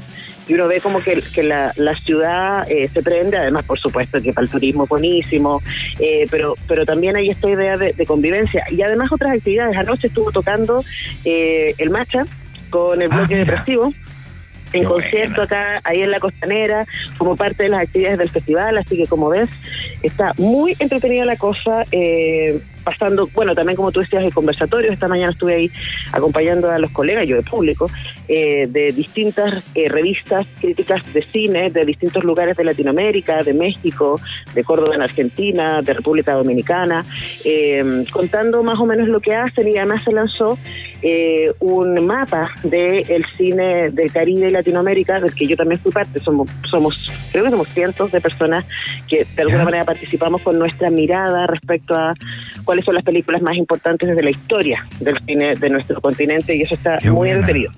Y 0.48 0.54
uno 0.54 0.68
ve 0.68 0.80
como 0.80 1.00
que, 1.00 1.22
que 1.34 1.42
la, 1.42 1.72
la 1.76 1.94
ciudad 1.94 2.70
eh, 2.70 2.88
se 2.92 3.02
prende, 3.02 3.36
además, 3.36 3.64
por 3.64 3.78
supuesto, 3.78 4.20
que 4.20 4.32
para 4.32 4.44
el 4.44 4.50
turismo 4.50 4.86
buenísimo, 4.86 5.62
eh, 5.98 6.26
pero, 6.30 6.54
pero 6.66 6.84
también 6.84 7.16
hay 7.16 7.30
esta 7.30 7.50
idea 7.50 7.76
de, 7.76 7.94
convivencia. 8.06 8.64
Y 8.70 8.82
además 8.82 9.10
otras 9.12 9.32
actividades. 9.32 9.76
Anoche 9.76 10.08
estuvo 10.08 10.30
tocando 10.30 10.82
eh, 11.24 11.74
el 11.78 11.90
Macha 11.90 12.24
con 12.70 13.00
el 13.00 13.08
ah, 13.10 13.16
bloque 13.16 13.36
depresivo 13.36 13.92
en 14.74 14.84
concierto 14.84 15.42
acá, 15.42 15.80
ahí 15.84 16.02
en 16.02 16.10
la 16.10 16.20
costanera, 16.20 16.86
como 17.16 17.36
parte 17.36 17.64
de 17.64 17.68
las 17.68 17.82
actividades 17.82 18.18
del 18.18 18.28
festival, 18.28 18.76
así 18.76 18.96
que 18.96 19.06
como 19.06 19.28
ves, 19.28 19.50
está 20.02 20.32
muy 20.36 20.76
entretenida 20.78 21.24
la 21.24 21.36
cosa. 21.36 21.84
Eh, 21.92 22.60
pasando, 22.84 23.28
bueno, 23.34 23.54
también 23.54 23.76
como 23.76 23.90
tú 23.90 24.00
decías, 24.00 24.22
el 24.22 24.32
conversatorio, 24.32 24.92
esta 24.92 25.08
mañana 25.08 25.32
estuve 25.32 25.54
ahí 25.54 25.70
acompañando 26.12 26.70
a 26.70 26.78
los 26.78 26.90
colegas, 26.92 27.26
yo 27.26 27.36
de 27.36 27.42
público, 27.42 27.90
eh, 28.28 28.66
de 28.68 28.92
distintas 28.92 29.64
eh, 29.74 29.88
revistas 29.88 30.46
críticas 30.60 31.02
de 31.12 31.22
cine 31.22 31.70
de 31.70 31.84
distintos 31.84 32.24
lugares 32.24 32.56
de 32.56 32.64
Latinoamérica, 32.64 33.42
de 33.42 33.54
México, 33.54 34.20
de 34.54 34.64
Córdoba 34.64 34.94
en 34.94 35.02
Argentina, 35.02 35.80
de 35.82 35.92
República 35.94 36.34
Dominicana, 36.34 37.04
eh, 37.44 38.04
contando 38.12 38.62
más 38.62 38.78
o 38.78 38.86
menos 38.86 39.08
lo 39.08 39.20
que 39.20 39.34
hacen 39.34 39.68
y 39.68 39.76
además 39.76 40.04
se 40.04 40.12
lanzó 40.12 40.58
un 41.60 42.06
mapa 42.06 42.50
del 42.62 43.24
cine 43.36 43.90
del 43.90 44.10
Caribe 44.12 44.48
y 44.48 44.52
Latinoamérica, 44.52 45.20
del 45.20 45.34
que 45.34 45.46
yo 45.46 45.56
también 45.56 45.80
fui 45.80 45.92
parte, 45.92 46.18
somos, 46.18 46.48
somos 46.68 47.12
creo 47.30 47.44
que 47.44 47.50
somos 47.50 47.68
cientos 47.68 48.10
de 48.10 48.20
personas 48.20 48.64
que 49.08 49.26
de 49.36 49.42
alguna 49.42 49.64
manera 49.64 49.84
participamos 49.84 50.40
con 50.42 50.58
nuestra 50.58 50.90
mirada 50.90 51.46
respecto 51.46 51.94
a 51.94 52.14
cuáles 52.64 52.84
son 52.84 52.94
las 52.94 53.04
películas 53.04 53.42
más 53.42 53.56
importantes 53.56 54.08
desde 54.08 54.22
la 54.22 54.30
historia 54.30 54.86
del 55.00 55.18
cine 55.26 55.56
de 55.56 55.68
nuestro 55.68 56.00
continente 56.00 56.56
y 56.56 56.62
eso 56.62 56.74
está 56.74 56.98
muy 57.10 57.30
entretenido. 57.30 57.72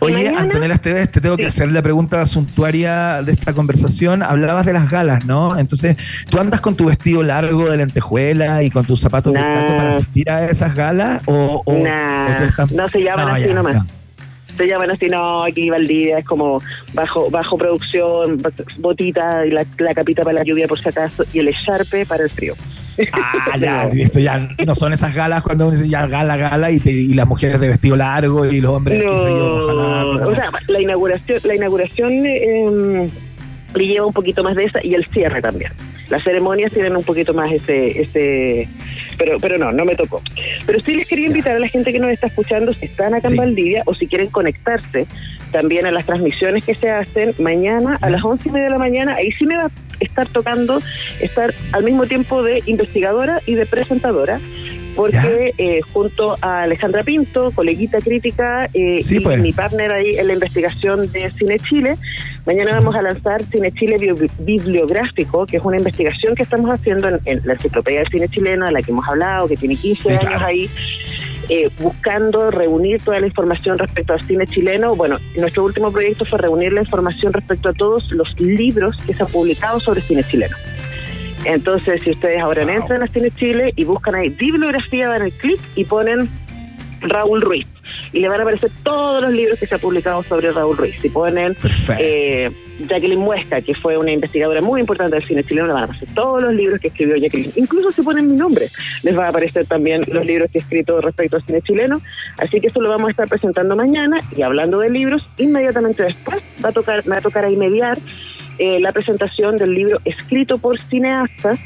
Oye, 0.00 0.28
Antonella 0.28 0.74
Esteves, 0.74 1.10
te 1.10 1.20
tengo 1.20 1.36
que 1.36 1.46
hacer 1.46 1.70
la 1.72 1.82
pregunta 1.82 2.24
suntuaria 2.26 3.22
de 3.22 3.32
esta 3.32 3.52
conversación. 3.52 4.22
Hablabas 4.22 4.66
de 4.66 4.72
las 4.72 4.90
galas, 4.90 5.24
¿no? 5.24 5.58
Entonces, 5.58 5.96
¿tú 6.28 6.38
andas 6.38 6.60
con 6.60 6.76
tu 6.76 6.86
vestido 6.86 7.22
largo 7.22 7.70
de 7.70 7.76
lentejuela 7.76 8.62
y 8.62 8.70
con 8.70 8.84
tus 8.84 9.00
zapatos 9.00 9.32
de 9.32 9.40
tacto 9.40 9.76
para 9.76 9.90
asistir 9.90 10.30
a 10.30 10.46
esas 10.46 10.74
galas? 10.74 11.22
¿O, 11.26 11.62
no 12.74 12.88
se 12.88 13.02
llaman 13.02 13.30
así 13.30 13.52
nomás. 13.52 13.86
Se 14.56 14.66
llaman 14.66 14.90
así, 14.90 15.08
no, 15.08 15.44
aquí 15.44 15.70
Valdivia 15.70 16.18
es 16.18 16.26
como 16.26 16.60
bajo 16.92 17.30
bajo 17.30 17.56
producción, 17.56 18.42
botita 18.78 19.46
y 19.46 19.50
la, 19.50 19.64
capita 19.94 20.22
para 20.22 20.40
la 20.40 20.44
lluvia 20.44 20.68
por 20.68 20.78
si 20.78 20.90
acaso 20.90 21.24
y 21.32 21.38
el 21.38 21.48
echarpe 21.48 22.04
para 22.04 22.24
el 22.24 22.30
frío. 22.30 22.54
Ah, 23.12 23.56
ya, 23.58 23.88
esto 23.92 24.20
ya 24.20 24.38
no 24.64 24.74
son 24.74 24.92
esas 24.92 25.14
galas 25.14 25.42
cuando 25.42 25.68
uno 25.68 25.76
dice 25.76 25.88
ya 25.88 26.06
gala, 26.06 26.36
gala 26.36 26.70
y, 26.70 26.80
y 26.84 27.14
las 27.14 27.26
mujeres 27.26 27.60
de 27.60 27.68
vestido 27.68 27.96
largo 27.96 28.44
y 28.46 28.60
los 28.60 28.72
hombres. 28.72 29.02
No, 29.04 29.12
o 29.12 30.34
sea, 30.34 30.50
la 30.68 30.80
inauguración, 30.80 31.40
la 31.44 31.54
inauguración 31.54 32.12
eh, 32.26 33.10
le 33.74 33.86
lleva 33.86 34.06
un 34.06 34.12
poquito 34.12 34.42
más 34.42 34.56
de 34.56 34.64
esa 34.64 34.84
y 34.84 34.94
el 34.94 35.06
cierre 35.06 35.40
también. 35.40 35.72
Las 36.12 36.24
ceremonias 36.24 36.70
tienen 36.70 36.94
un 36.94 37.04
poquito 37.04 37.32
más 37.32 37.50
ese, 37.50 38.02
ese 38.02 38.68
pero, 39.16 39.38
pero 39.40 39.56
no, 39.56 39.72
no 39.72 39.86
me 39.86 39.96
tocó. 39.96 40.20
Pero 40.66 40.78
sí 40.80 40.94
les 40.94 41.08
quería 41.08 41.28
invitar 41.28 41.56
a 41.56 41.58
la 41.58 41.68
gente 41.68 41.90
que 41.90 41.98
nos 41.98 42.10
está 42.10 42.26
escuchando, 42.26 42.74
si 42.74 42.84
están 42.84 43.14
acá 43.14 43.28
en 43.28 43.36
Valdivia 43.36 43.82
o 43.86 43.94
si 43.94 44.06
quieren 44.06 44.28
conectarse 44.28 45.06
también 45.52 45.86
a 45.86 45.90
las 45.90 46.04
transmisiones 46.04 46.64
que 46.64 46.74
se 46.74 46.90
hacen 46.90 47.34
mañana 47.38 47.96
a 48.02 48.10
las 48.10 48.22
once 48.22 48.50
y 48.50 48.52
media 48.52 48.66
de 48.66 48.72
la 48.72 48.78
mañana, 48.78 49.14
ahí 49.14 49.32
sí 49.32 49.46
me 49.46 49.56
va 49.56 49.64
a 49.64 49.70
estar 50.00 50.28
tocando 50.28 50.82
estar 51.20 51.54
al 51.72 51.82
mismo 51.82 52.04
tiempo 52.04 52.42
de 52.42 52.62
investigadora 52.66 53.40
y 53.46 53.54
de 53.54 53.64
presentadora 53.64 54.38
porque 54.94 55.54
eh, 55.58 55.80
junto 55.92 56.36
a 56.40 56.62
Alejandra 56.62 57.02
Pinto, 57.02 57.50
coleguita 57.52 57.98
crítica 57.98 58.68
eh, 58.74 59.00
y 59.08 59.20
pues. 59.20 59.40
mi 59.40 59.52
partner 59.52 59.92
ahí 59.92 60.16
en 60.16 60.26
la 60.26 60.34
investigación 60.34 61.10
de 61.10 61.30
Cine 61.30 61.58
Chile, 61.58 61.96
mañana 62.46 62.72
vamos 62.72 62.94
a 62.94 63.02
lanzar 63.02 63.42
Cine 63.44 63.72
Chile 63.72 63.96
Bibliográfico, 64.38 65.46
que 65.46 65.56
es 65.58 65.62
una 65.64 65.78
investigación 65.78 66.34
que 66.34 66.42
estamos 66.42 66.70
haciendo 66.70 67.08
en, 67.08 67.40
la 67.44 67.54
enciclopedia 67.54 68.00
del 68.00 68.08
cine 68.08 68.28
chileno, 68.28 68.66
de 68.66 68.72
la 68.72 68.82
que 68.82 68.90
hemos 68.90 69.08
hablado, 69.08 69.48
que 69.48 69.56
tiene 69.56 69.76
15 69.76 70.16
años 70.16 70.42
ahí. 70.42 70.70
Eh, 71.48 71.70
buscando 71.80 72.52
reunir 72.52 73.02
toda 73.02 73.18
la 73.18 73.26
información 73.26 73.76
respecto 73.76 74.12
al 74.12 74.20
cine 74.20 74.46
chileno. 74.46 74.94
Bueno, 74.94 75.18
nuestro 75.36 75.64
último 75.64 75.90
proyecto 75.90 76.24
fue 76.24 76.38
reunir 76.38 76.72
la 76.72 76.82
información 76.82 77.32
respecto 77.32 77.68
a 77.68 77.72
todos 77.72 78.10
los 78.12 78.40
libros 78.40 78.96
que 79.04 79.12
se 79.12 79.24
han 79.24 79.28
publicado 79.28 79.80
sobre 79.80 80.00
cine 80.00 80.22
chileno. 80.22 80.56
Entonces, 81.44 82.02
si 82.02 82.10
ustedes 82.12 82.38
ahora 82.38 82.62
entran 82.62 83.02
a 83.02 83.06
Cine 83.06 83.30
Chile 83.30 83.72
y 83.76 83.84
buscan 83.84 84.14
ahí 84.14 84.28
bibliografía, 84.28 85.08
dan 85.08 85.22
el 85.22 85.32
clic 85.32 85.60
y 85.74 85.84
ponen 85.84 86.28
Raúl 87.02 87.40
Ruiz. 87.40 87.66
Y 88.12 88.20
le 88.20 88.28
van 88.28 88.40
a 88.40 88.42
aparecer 88.42 88.70
todos 88.82 89.22
los 89.22 89.32
libros 89.32 89.58
que 89.58 89.66
se 89.66 89.74
han 89.74 89.80
publicado 89.80 90.22
sobre 90.22 90.52
Raúl 90.52 90.76
Ruiz. 90.76 90.94
Si 91.00 91.08
ponen 91.08 91.56
eh, 91.98 92.50
Jacqueline 92.78 93.18
Muesca, 93.18 93.60
que 93.60 93.74
fue 93.74 93.96
una 93.96 94.12
investigadora 94.12 94.60
muy 94.60 94.80
importante 94.80 95.16
del 95.16 95.24
cine 95.24 95.44
chileno, 95.44 95.66
le 95.66 95.72
van 95.72 95.82
a 95.82 95.84
aparecer 95.86 96.08
todos 96.14 96.42
los 96.42 96.54
libros 96.54 96.80
que 96.80 96.88
escribió 96.88 97.16
Jacqueline. 97.16 97.52
Incluso 97.56 97.92
si 97.92 98.02
ponen 98.02 98.30
mi 98.30 98.36
nombre, 98.36 98.68
les 99.02 99.14
van 99.14 99.26
a 99.26 99.28
aparecer 99.28 99.66
también 99.66 100.04
los 100.08 100.24
libros 100.24 100.50
que 100.50 100.58
he 100.58 100.60
escrito 100.62 101.00
respecto 101.00 101.36
al 101.36 101.42
cine 101.42 101.60
chileno. 101.62 102.00
Así 102.38 102.60
que 102.60 102.68
eso 102.68 102.80
lo 102.80 102.88
vamos 102.88 103.08
a 103.08 103.10
estar 103.10 103.28
presentando 103.28 103.76
mañana. 103.76 104.20
Y 104.36 104.42
hablando 104.42 104.78
de 104.78 104.90
libros, 104.90 105.26
inmediatamente 105.38 106.04
después 106.04 106.42
va 106.64 106.68
a 106.68 106.72
tocar, 106.72 107.04
me 107.06 107.12
va 107.12 107.18
a 107.18 107.22
tocar 107.22 107.44
ahí 107.44 107.56
mediar 107.56 107.98
eh, 108.58 108.80
la 108.80 108.92
presentación 108.92 109.56
del 109.56 109.74
libro 109.74 110.00
escrito 110.04 110.58
por 110.58 110.80
cineastas, 110.80 111.58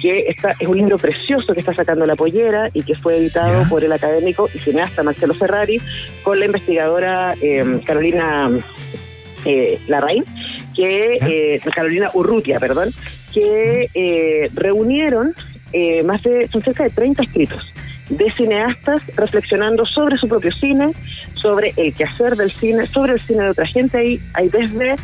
que 0.00 0.24
está, 0.28 0.54
es 0.58 0.68
un 0.68 0.76
libro 0.76 0.96
precioso 0.96 1.52
que 1.54 1.60
está 1.60 1.72
sacando 1.72 2.04
la 2.06 2.16
pollera 2.16 2.68
y 2.72 2.82
que 2.82 2.96
fue 2.96 3.18
editado 3.18 3.68
por 3.68 3.84
el 3.84 3.92
académico 3.92 4.48
y 4.52 4.58
cineasta 4.58 5.02
Marcelo 5.02 5.34
Ferrari 5.34 5.80
con 6.24 6.40
la 6.40 6.46
investigadora 6.46 7.34
em, 7.40 7.78
Carolina 7.80 8.50
eh, 9.44 9.80
Larraín, 9.86 10.24
que 10.74 11.18
eh, 11.20 11.60
Carolina 11.74 12.10
Urrutia, 12.14 12.58
perdón, 12.58 12.90
que 13.32 13.88
eh, 13.94 14.50
reunieron 14.54 15.34
más 16.04 16.22
de, 16.22 16.48
son 16.48 16.60
cerca 16.60 16.84
de 16.84 16.90
30 16.90 17.22
escritos 17.22 17.72
de 18.10 18.30
cineastas 18.32 19.02
reflexionando 19.16 19.86
sobre 19.86 20.16
su 20.16 20.28
propio 20.28 20.52
cine, 20.52 20.92
sobre 21.34 21.72
el 21.76 21.94
quehacer 21.94 22.36
del 22.36 22.50
cine, 22.50 22.86
sobre 22.86 23.12
el 23.14 23.20
cine 23.20 23.44
de 23.44 23.50
otra 23.50 23.66
gente. 23.66 23.98
Ahí 23.98 24.20
hay 24.34 24.48
desde 24.48 24.96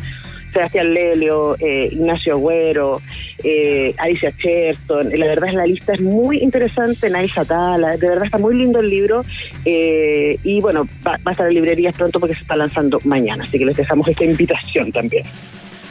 Sebastián 0.51 0.93
Lelio, 0.93 1.55
eh, 1.59 1.89
Ignacio 1.91 2.33
Agüero, 2.33 3.01
eh, 3.43 3.93
Alicia 3.97 4.31
Cherton. 4.31 5.09
La 5.17 5.27
verdad 5.27 5.49
es 5.49 5.55
la 5.55 5.65
lista 5.65 5.93
es 5.93 6.01
muy 6.01 6.39
interesante, 6.39 7.09
Nay 7.09 7.29
Tala, 7.47 7.97
de 7.97 8.09
verdad 8.09 8.25
está 8.25 8.37
muy 8.37 8.55
lindo 8.55 8.79
el 8.79 8.89
libro. 8.89 9.23
Eh, 9.65 10.37
y 10.43 10.61
bueno, 10.61 10.87
va, 11.05 11.17
a 11.23 11.31
estar 11.31 11.47
en 11.47 11.53
librerías 11.53 11.95
pronto 11.95 12.19
porque 12.19 12.35
se 12.35 12.41
está 12.41 12.55
lanzando 12.55 12.99
mañana, 13.03 13.43
así 13.43 13.57
que 13.57 13.65
les 13.65 13.77
dejamos 13.77 14.07
esta 14.07 14.25
invitación 14.25 14.91
también. 14.91 15.25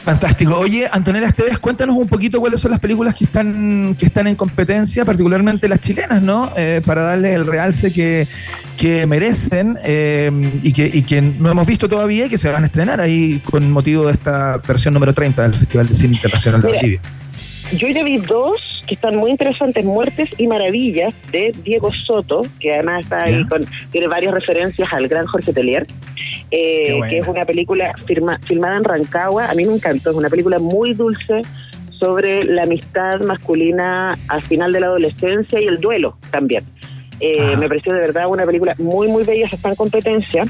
Fantástico. 0.09 0.57
Oye, 0.57 0.89
Antonella 0.91 1.27
Esteves, 1.27 1.59
cuéntanos 1.59 1.95
un 1.95 2.07
poquito 2.07 2.39
cuáles 2.39 2.59
son 2.59 2.71
las 2.71 2.79
películas 2.79 3.13
que 3.13 3.25
están 3.25 3.95
que 3.95 4.07
están 4.07 4.25
en 4.25 4.35
competencia, 4.35 5.05
particularmente 5.05 5.69
las 5.69 5.81
chilenas, 5.81 6.23
¿no? 6.23 6.51
Eh, 6.57 6.81
para 6.83 7.03
darle 7.03 7.31
el 7.35 7.45
realce 7.45 7.93
que, 7.93 8.27
que 8.75 9.05
merecen 9.05 9.77
eh, 9.83 10.31
y, 10.63 10.73
que, 10.73 10.89
y 10.91 11.03
que 11.03 11.21
no 11.21 11.51
hemos 11.51 11.67
visto 11.67 11.87
todavía 11.87 12.25
y 12.25 12.29
que 12.29 12.39
se 12.39 12.49
van 12.49 12.63
a 12.63 12.65
estrenar 12.65 12.99
ahí 12.99 13.39
con 13.51 13.69
motivo 13.69 14.07
de 14.07 14.13
esta 14.13 14.57
versión 14.67 14.95
número 14.95 15.13
30 15.13 15.43
del 15.43 15.53
Festival 15.53 15.87
de 15.87 15.93
Cine 15.93 16.15
Internacional 16.15 16.63
de 16.63 16.71
Valdivia. 16.71 17.01
Yo 17.73 17.87
ya 17.89 18.03
vi 18.03 18.17
dos 18.17 18.78
que 18.89 18.95
están 18.95 19.15
muy 19.15 19.29
interesantes, 19.29 19.85
Muertes 19.85 20.29
y 20.39 20.47
Maravillas, 20.47 21.13
de 21.31 21.53
Diego 21.63 21.93
Soto, 21.93 22.41
que 22.59 22.73
además 22.73 23.03
está 23.03 23.23
ahí 23.23 23.45
con, 23.45 23.61
tiene 23.91 24.07
varias 24.07 24.33
referencias 24.33 24.91
al 24.91 25.07
gran 25.07 25.27
Jorge 25.27 25.53
Telier, 25.53 25.85
eh, 26.49 26.99
que 27.07 27.19
es 27.19 27.27
una 27.27 27.45
película 27.45 27.93
filmada 28.47 28.77
en 28.77 28.83
Rancagua, 28.83 29.45
a 29.45 29.53
mí 29.53 29.63
me 29.63 29.75
encantó, 29.75 30.09
es 30.09 30.15
una 30.15 30.29
película 30.29 30.57
muy 30.57 30.95
dulce 30.95 31.41
sobre 31.99 32.43
la 32.43 32.63
amistad 32.63 33.19
masculina 33.21 34.17
al 34.27 34.43
final 34.43 34.73
de 34.73 34.79
la 34.79 34.87
adolescencia 34.87 35.61
y 35.61 35.65
el 35.65 35.79
duelo 35.79 36.17
también. 36.31 36.63
Eh, 37.19 37.55
me 37.57 37.67
pareció 37.67 37.93
de 37.93 37.99
verdad 37.99 38.27
una 38.27 38.45
película 38.45 38.73
muy, 38.79 39.07
muy 39.07 39.23
bella, 39.23 39.47
está 39.51 39.69
en 39.69 39.75
competencia. 39.75 40.45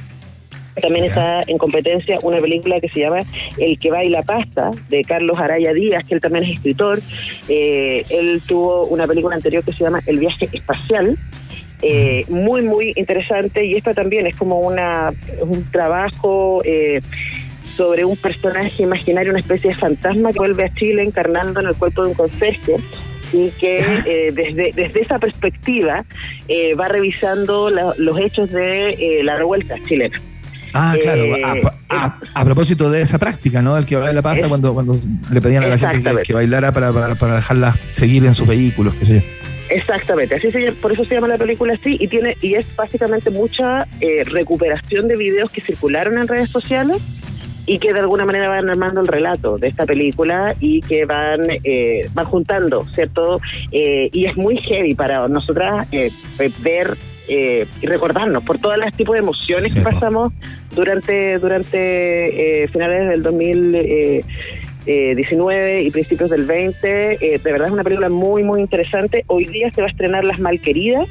También 0.82 1.06
está 1.06 1.42
en 1.48 1.58
competencia 1.58 2.20
una 2.24 2.40
película 2.40 2.80
que 2.80 2.90
se 2.90 3.02
llama 3.02 3.22
El 3.58 3.78
que 3.80 3.92
baila 3.92 4.24
pasta, 4.24 4.72
de 4.90 5.04
Carlos 5.04 5.40
Araya 5.40 5.74
Díaz, 5.74 6.04
que 6.06 6.16
él 6.16 6.22
también 6.22 6.46
es 6.46 6.56
escritor. 6.56 7.00
Eh, 7.48 8.04
él 8.10 8.42
tuvo 8.48 8.86
una 8.86 9.08
película 9.08 9.36
anterior 9.36 9.64
que 9.64 9.74
se 9.74 9.84
llama 9.84 10.02
El 10.06 10.20
viaje 10.20 10.50
espacial, 10.52 11.18
eh, 11.82 12.26
muy, 12.30 12.62
muy 12.62 12.94
interesante. 12.96 13.66
Y 13.66 13.76
esta 13.76 13.94
también 13.94 14.28
es 14.28 14.36
como 14.36 14.60
una, 14.60 15.12
un 15.42 15.70
trabajo 15.72 16.62
eh, 16.66 17.02
sobre 17.76 18.06
un 18.06 18.18
personaje 18.18 18.84
imaginario, 18.84 19.32
una 19.32 19.40
especie 19.40 19.72
de 19.72 19.76
fantasma 19.76 20.32
que 20.32 20.40
vuelve 20.40 20.66
a 20.66 20.74
Chile 20.74 21.04
encarnando 21.04 21.62
en 21.62 21.68
el 21.68 21.76
cuerpo 21.76 22.04
de 22.04 22.10
un 22.10 22.14
conserje 22.14 22.76
y 23.32 23.50
que 23.52 24.32
desde, 24.34 24.72
desde 24.74 25.02
esa 25.02 25.20
perspectiva 25.20 26.04
va 26.80 26.88
revisando 26.88 27.70
los 27.70 28.20
hechos 28.20 28.50
de 28.50 29.22
la 29.24 29.38
revuelta 29.38 29.76
chilena. 29.84 30.20
Ah, 30.74 30.96
claro, 31.02 31.24
eh, 31.24 31.44
a, 31.90 32.46
propósito 32.46 32.90
de 32.90 33.02
esa 33.02 33.18
práctica, 33.18 33.62
¿no? 33.62 33.78
El 33.78 33.86
que 33.86 33.96
baila 33.96 34.22
pasa 34.22 34.48
cuando, 34.48 34.74
cuando 34.74 35.00
le 35.32 35.42
pedían 35.42 35.64
a 35.64 35.68
la 35.68 35.78
gente 35.78 36.12
que, 36.24 36.34
bailara 36.34 36.72
para, 36.72 36.92
para, 36.92 37.36
dejarla 37.36 37.76
seguir 37.88 38.26
en 38.26 38.36
sus 38.36 38.48
vehículos, 38.48 38.94
qué 38.96 39.06
sé 39.06 39.16
yo. 39.16 39.22
Exactamente, 39.70 40.36
así 40.36 40.50
se, 40.50 40.72
por 40.74 40.92
eso 40.92 41.06
se 41.06 41.14
llama 41.14 41.28
la 41.28 41.38
película 41.38 41.76
así 41.76 41.96
y 42.00 42.08
tiene 42.08 42.36
y 42.42 42.56
es 42.56 42.66
básicamente 42.76 43.30
mucha 43.30 43.84
eh, 44.02 44.24
recuperación 44.24 45.08
de 45.08 45.16
videos 45.16 45.52
que 45.52 45.62
circularon 45.62 46.18
en 46.18 46.28
redes 46.28 46.50
sociales 46.50 47.04
y 47.68 47.78
que 47.78 47.94
de 47.94 48.00
alguna 48.00 48.26
manera 48.26 48.50
van 48.50 48.68
armando 48.68 49.00
el 49.00 49.08
relato 49.08 49.60
de 49.60 49.68
esta 49.68 49.86
película 49.86 50.56
y 50.60 50.82
que 50.82 51.06
van 51.06 51.42
eh, 51.64 52.10
van 52.16 52.26
juntando, 52.26 52.88
¿cierto? 52.96 53.40
y 53.72 54.26
es 54.26 54.36
muy 54.36 54.58
heavy 54.58 54.96
para 54.96 55.28
nosotras 55.28 55.88
ver 56.64 56.98
eh, 57.30 57.68
y 57.82 57.86
recordarnos 57.86 58.44
por 58.44 58.60
todos 58.60 58.78
los 58.78 58.94
tipos 58.96 59.14
de 59.14 59.20
emociones 59.20 59.74
que 59.74 59.82
pasamos 59.82 60.34
durante, 60.76 61.38
durante 61.38 62.64
eh, 62.64 62.68
finales 62.68 63.08
del 63.08 63.24
2019 63.24 64.28
eh, 64.88 65.84
y 65.84 65.92
principios 65.92 66.30
del 66.30 66.46
20. 66.46 66.88
de 66.88 67.40
verdad 67.44 67.68
es 67.68 67.74
una 67.74 67.84
película 67.84 68.10
muy, 68.10 68.44
muy 68.44 68.60
interesante. 68.62 69.24
Hoy 69.28 69.46
día 69.46 69.72
se 69.72 69.82
va 69.82 69.88
a 69.88 69.92
estrenar 69.92 70.24
Las 70.26 70.40
Malqueridas 70.40 71.08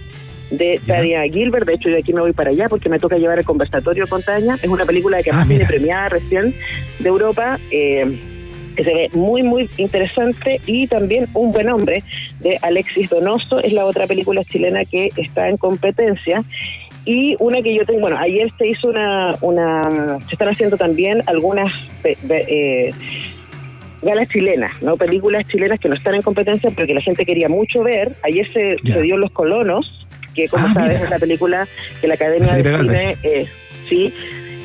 de 0.50 0.80
Tania 0.86 1.22
Gilbert. 1.24 1.66
De 1.66 1.74
hecho, 1.74 1.88
yo 1.88 1.98
aquí 1.98 2.12
me 2.12 2.20
voy 2.20 2.32
para 2.32 2.50
allá 2.50 2.68
porque 2.68 2.88
me 2.88 2.98
toca 2.98 3.18
llevar 3.18 3.38
el 3.38 3.44
conversatorio 3.44 4.06
con 4.06 4.22
Tania. 4.22 4.54
Es 4.54 4.68
una 4.68 4.84
película 4.84 5.22
que 5.22 5.30
ah, 5.32 5.44
tiene 5.46 5.64
premiada 5.66 6.08
recién 6.10 6.54
de 6.98 7.08
Europa. 7.08 7.58
Eh, 7.70 8.18
que 8.78 8.84
se 8.84 8.94
ve 8.94 9.10
muy, 9.12 9.42
muy 9.42 9.68
interesante, 9.76 10.60
y 10.64 10.86
también 10.86 11.26
Un 11.34 11.50
buen 11.50 11.68
hombre 11.68 12.04
de 12.38 12.60
Alexis 12.62 13.10
Donoso, 13.10 13.58
es 13.58 13.72
la 13.72 13.84
otra 13.84 14.06
película 14.06 14.44
chilena 14.44 14.84
que 14.84 15.10
está 15.16 15.48
en 15.48 15.56
competencia. 15.56 16.44
Y 17.04 17.34
una 17.40 17.60
que 17.60 17.74
yo 17.74 17.84
tengo, 17.84 18.00
bueno, 18.00 18.16
ayer 18.18 18.52
se 18.56 18.68
hizo 18.68 18.88
una, 18.88 19.34
una 19.40 20.20
se 20.28 20.34
están 20.34 20.48
haciendo 20.48 20.76
también 20.76 21.24
algunas 21.26 21.74
eh, 22.04 22.92
galas 24.00 24.28
chilenas, 24.28 24.80
¿no? 24.80 24.96
Películas 24.96 25.44
chilenas 25.48 25.80
que 25.80 25.88
no 25.88 25.96
están 25.96 26.14
en 26.14 26.22
competencia 26.22 26.70
porque 26.70 26.94
la 26.94 27.00
gente 27.00 27.24
quería 27.24 27.48
mucho 27.48 27.82
ver. 27.82 28.14
Ayer 28.22 28.46
se, 28.52 28.76
dio 29.02 29.16
Los 29.16 29.32
Colonos, 29.32 30.06
que 30.36 30.46
como 30.46 30.68
ah, 30.68 30.74
sabes 30.74 31.00
es 31.00 31.10
la 31.10 31.18
película 31.18 31.66
que 32.00 32.06
la 32.06 32.14
Academia 32.14 32.54
de 32.54 32.62
Cine, 32.62 33.16
eh, 33.24 33.46
sí, 33.88 34.14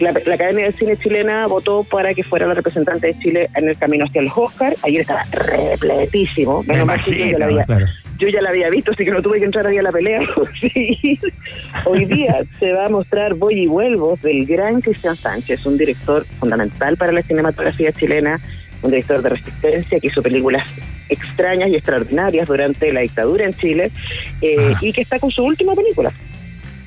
la, 0.04 0.34
Academia 0.34 0.66
de 0.66 0.74
Cine 0.74 0.98
chilena 0.98 1.48
votó 1.48 1.84
para 1.84 2.14
que 2.14 2.24
fuera 2.24 2.48
la 2.48 2.54
representante 2.54 3.08
de 3.08 3.20
Chile 3.20 3.50
en 3.56 3.70
el 3.70 3.78
camino 3.78 4.06
hacia 4.06 4.22
el 4.22 4.30
Oscar. 4.34 4.76
Ayer 4.84 5.02
estaba 5.02 5.24
repletísimo. 5.32 6.64
Menos 6.64 6.86
mal 6.86 7.00
que 7.04 7.18
yo 7.18 7.26
ya, 7.26 7.40
la 7.40 7.46
había, 7.46 7.66
yo 8.20 8.28
ya 8.30 8.42
la 8.42 8.50
había 8.50 8.70
visto, 8.70 8.92
así 8.92 9.06
que 9.06 9.12
no 9.12 9.22
tuve 9.22 9.40
que 9.40 9.46
entrar 9.46 9.66
ahí 9.66 9.78
a 9.78 9.82
la 9.82 9.92
pelea. 9.92 10.22
Hoy 11.86 12.06
día 12.06 12.42
se 12.60 12.74
va 12.74 12.86
a 12.86 12.90
mostrar 12.90 13.34
Voy 13.34 13.62
y 13.62 13.68
Vuelvo 13.68 14.18
del 14.22 14.46
gran 14.46 14.82
Cristian 14.82 15.16
Sánchez, 15.16 15.66
un 15.66 15.78
director 15.78 16.26
fundamental 16.40 16.98
para 16.98 17.12
la 17.12 17.22
cinematografía 17.22 17.92
chilena 17.92 18.40
un 18.84 18.92
director 18.92 19.22
de 19.22 19.30
resistencia 19.30 20.00
que 20.00 20.08
hizo 20.08 20.22
películas 20.22 20.70
extrañas 21.10 21.70
y 21.70 21.76
extraordinarias 21.76 22.48
durante 22.48 22.92
la 22.92 23.02
dictadura 23.02 23.46
en 23.46 23.54
Chile 23.54 23.92
eh, 24.42 24.74
y 24.82 24.92
que 24.92 25.02
está 25.02 25.20
con 25.20 25.32
su 25.32 25.44
última 25.44 25.74
película. 25.74 26.12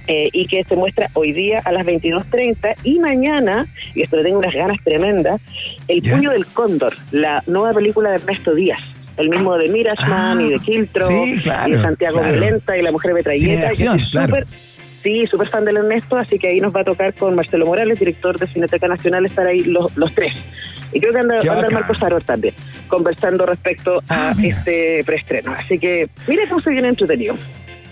Eh, 0.09 0.29
y 0.33 0.47
que 0.47 0.63
se 0.63 0.77
muestra 0.77 1.09
hoy 1.15 1.33
día 1.33 1.61
a 1.65 1.73
las 1.73 1.85
22.30 1.85 2.77
y 2.85 3.01
mañana, 3.01 3.67
y 3.93 4.03
esto 4.03 4.17
le 4.17 4.23
tengo 4.23 4.39
unas 4.39 4.55
ganas 4.55 4.79
tremendas, 4.85 5.41
El 5.89 6.01
puño 6.03 6.31
del 6.31 6.47
cóndor, 6.47 6.95
la 7.11 7.43
nueva 7.47 7.73
película 7.73 8.11
de 8.11 8.17
Ernesto 8.17 8.55
Díaz 8.55 8.81
el 9.17 9.31
mismo 9.31 9.57
de 9.57 9.69
Mirachman 9.69 10.41
y 10.43 10.51
de 10.51 10.59
Kiltro 10.59 11.11
y 11.11 11.37
de 11.37 11.79
Santiago 11.81 12.23
Violenta 12.23 12.77
y 12.77 12.83
La 12.83 12.93
Mujer 12.93 13.15
Metralleta. 13.15 13.75
Sí, 13.75 13.87
sí, 15.03 15.27
súper 15.27 15.49
fan 15.49 15.65
del 15.65 15.79
Ernesto, 15.79 16.17
así 16.17 16.39
que 16.39 16.49
ahí 16.49 16.61
nos 16.61 16.75
va 16.75 16.81
a 16.81 16.85
tocar 16.85 17.15
con 17.15 17.35
Marcelo 17.35 17.65
Morales, 17.67 17.99
director 17.99 18.39
de 18.39 18.47
Cineteca 18.47 18.89
Nacional, 18.89 19.25
estar 19.25 19.47
ahí 19.47 19.63
los, 19.63 19.97
los 19.97 20.15
tres. 20.15 20.35
Y 20.93 21.01
creo 21.01 21.13
que 21.13 21.19
anda, 21.21 21.39
anda 21.39 21.71
Marco 21.71 21.95
Saror 21.95 22.23
también, 22.25 22.55
conversando 22.89 23.47
respecto 23.47 24.03
a 24.09 24.31
ah, 24.31 24.35
este 24.43 25.03
preestreno. 25.05 25.53
Así 25.53 25.79
que 25.79 26.09
mire 26.27 26.47
cómo 26.49 26.61
se 26.61 26.71
viene 26.71 26.89
entretenido 26.89 27.37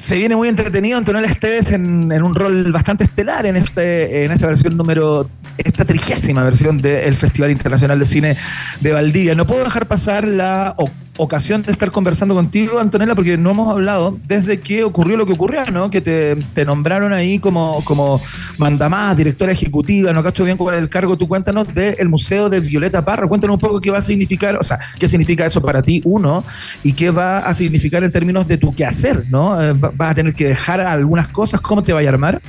se 0.04 0.16
viene 0.16 0.36
muy 0.36 0.48
entretenido 0.48 0.98
Antonella 0.98 1.28
Esteves 1.28 1.72
en, 1.72 2.12
un 2.12 2.34
rol 2.34 2.70
bastante 2.72 3.04
estelar 3.04 3.46
en 3.46 3.56
este 3.56 4.24
en 4.24 4.32
esta 4.32 4.46
versión 4.46 4.76
número 4.76 5.30
esta 5.56 5.86
trigésima 5.86 6.44
versión 6.44 6.82
del 6.82 7.16
Festival 7.16 7.50
Internacional 7.50 7.98
de 7.98 8.04
Cine 8.04 8.36
de 8.80 8.92
Valdivia. 8.92 9.34
No 9.34 9.46
puedo 9.46 9.64
dejar 9.64 9.86
pasar 9.86 10.28
la 10.28 10.74
ocasión 11.16 11.62
de 11.62 11.72
estar 11.72 11.90
conversando 11.90 12.34
contigo, 12.34 12.78
Antonella, 12.78 13.14
porque 13.14 13.36
no 13.36 13.50
hemos 13.50 13.70
hablado 13.70 14.18
desde 14.26 14.60
que 14.60 14.82
ocurrió 14.82 15.16
lo 15.16 15.26
que 15.26 15.32
ocurrió, 15.32 15.64
¿no? 15.66 15.90
Que 15.90 16.00
te, 16.00 16.64
nombraron 16.64 17.12
ahí 17.12 17.38
como, 17.38 17.84
como 17.84 18.20
mandamás, 18.58 19.16
directora 19.16 19.52
ejecutiva, 19.52 20.12
no 20.12 20.22
cacho 20.22 20.44
bien 20.44 20.56
cuál 20.56 20.76
es 20.76 20.82
el 20.82 20.88
cargo. 20.88 21.16
Tú 21.16 21.28
cuéntanos 21.28 21.72
del 21.72 22.08
Museo 22.08 22.48
de 22.48 22.60
Violeta 22.60 23.04
Parra. 23.04 23.28
Cuéntanos 23.28 23.54
un 23.54 23.60
poco 23.60 23.80
qué 23.80 23.90
va 23.90 23.98
a 23.98 24.02
significar, 24.02 24.56
o 24.56 24.62
sea, 24.62 24.78
qué 24.98 25.06
significa 25.06 25.46
eso 25.46 25.62
para 25.62 25.82
ti, 25.82 26.02
uno, 26.04 26.44
y 26.82 26.92
qué 26.92 27.10
va 27.10 27.38
a 27.38 27.54
significar 27.54 28.02
en 28.02 28.10
términos 28.10 28.48
de 28.48 28.58
tu 28.58 28.74
quehacer, 28.74 29.24
¿no? 29.30 29.62
Eh, 29.62 29.72
¿Vas 29.74 30.10
a 30.10 30.14
tener 30.14 30.34
que 30.34 30.48
dejar 30.48 30.80
algunas 30.80 31.28
cosas? 31.28 31.60
¿Cómo 31.60 31.82
te 31.82 31.92
va 31.92 32.00
a 32.00 32.08
armar? 32.08 32.40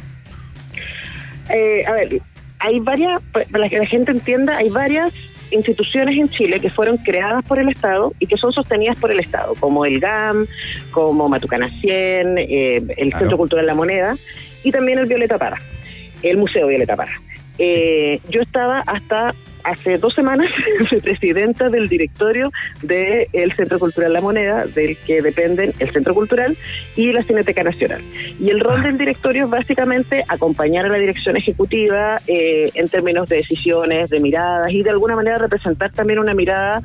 Eh, 1.49 1.86
a 1.86 1.91
ver, 1.91 2.21
hay 2.60 2.80
varias, 2.80 3.21
para 3.51 3.69
que 3.69 3.78
la 3.78 3.86
gente 3.86 4.12
entienda, 4.12 4.58
hay 4.58 4.69
varias 4.69 5.13
instituciones 5.51 6.17
en 6.17 6.29
Chile 6.29 6.60
que 6.60 6.69
fueron 6.69 6.97
creadas 6.97 7.43
por 7.45 7.60
el 7.60 7.69
Estado 7.69 8.13
y 8.19 8.27
que 8.27 8.38
son 8.38 8.51
sostenidas 8.53 8.97
por 8.97 9.12
el 9.12 9.19
Estado, 9.19 9.53
como 9.60 9.86
el 9.86 9.99
GAM, 9.99 10.47
como 10.91 11.29
Matucana 11.29 11.69
100, 11.69 12.38
eh, 12.38 12.84
el 12.97 13.13
Centro 13.13 13.38
Cultural 13.38 13.65
La 13.65 13.75
Moneda 13.75 14.15
y 14.63 14.71
también 14.71 14.99
el 14.99 15.05
Violeta 15.05 15.38
Parra, 15.38 15.58
el 16.21 16.38
Museo 16.38 16.67
Violeta 16.67 16.95
Parra. 16.95 17.21
Eh, 17.58 18.19
yo 18.29 18.41
estaba 18.41 18.81
hasta 18.81 19.34
hace 19.65 19.97
dos 19.97 20.13
semanas 20.13 20.47
soy 20.89 21.01
presidenta 21.01 21.69
del 21.69 21.89
directorio 21.89 22.51
del 22.82 23.54
Centro 23.56 23.80
Cultural 23.80 24.13
La 24.13 24.21
Moneda, 24.21 24.65
del 24.65 24.97
que 24.97 25.21
dependen 25.21 25.73
el 25.80 25.91
Centro 25.91 26.13
Cultural 26.13 26.58
y 26.95 27.12
la 27.12 27.23
Cineteca 27.23 27.63
Nacional. 27.63 28.01
Y 28.39 28.49
el 28.49 28.60
rol 28.60 28.84
del 28.84 28.97
directorio 28.97 29.45
es 29.45 29.49
básicamente 29.49 30.23
acompañar 30.28 30.86
a 30.86 30.89
la 30.89 30.97
dirección 30.97 31.36
ejecutiva 31.38 32.19
eh, 32.28 32.71
en 32.75 32.89
términos 32.89 33.28
de 33.28 33.38
decisiones, 33.38 34.10
de 34.10 34.19
miradas 34.19 34.71
y 34.71 34.84
de 34.84 34.91
alguna 34.91 35.15
manera 35.15 35.38
representar 35.38 35.91
también 35.91 36.19
una 36.19 36.34
mirada 36.34 36.82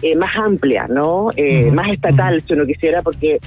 eh, 0.00 0.16
más 0.16 0.34
amplia, 0.36 0.86
¿no? 0.88 1.30
Eh, 1.36 1.70
más 1.70 1.88
estatal, 1.90 2.42
si 2.46 2.54
uno 2.54 2.66
quisiera, 2.66 3.02
porque 3.02 3.38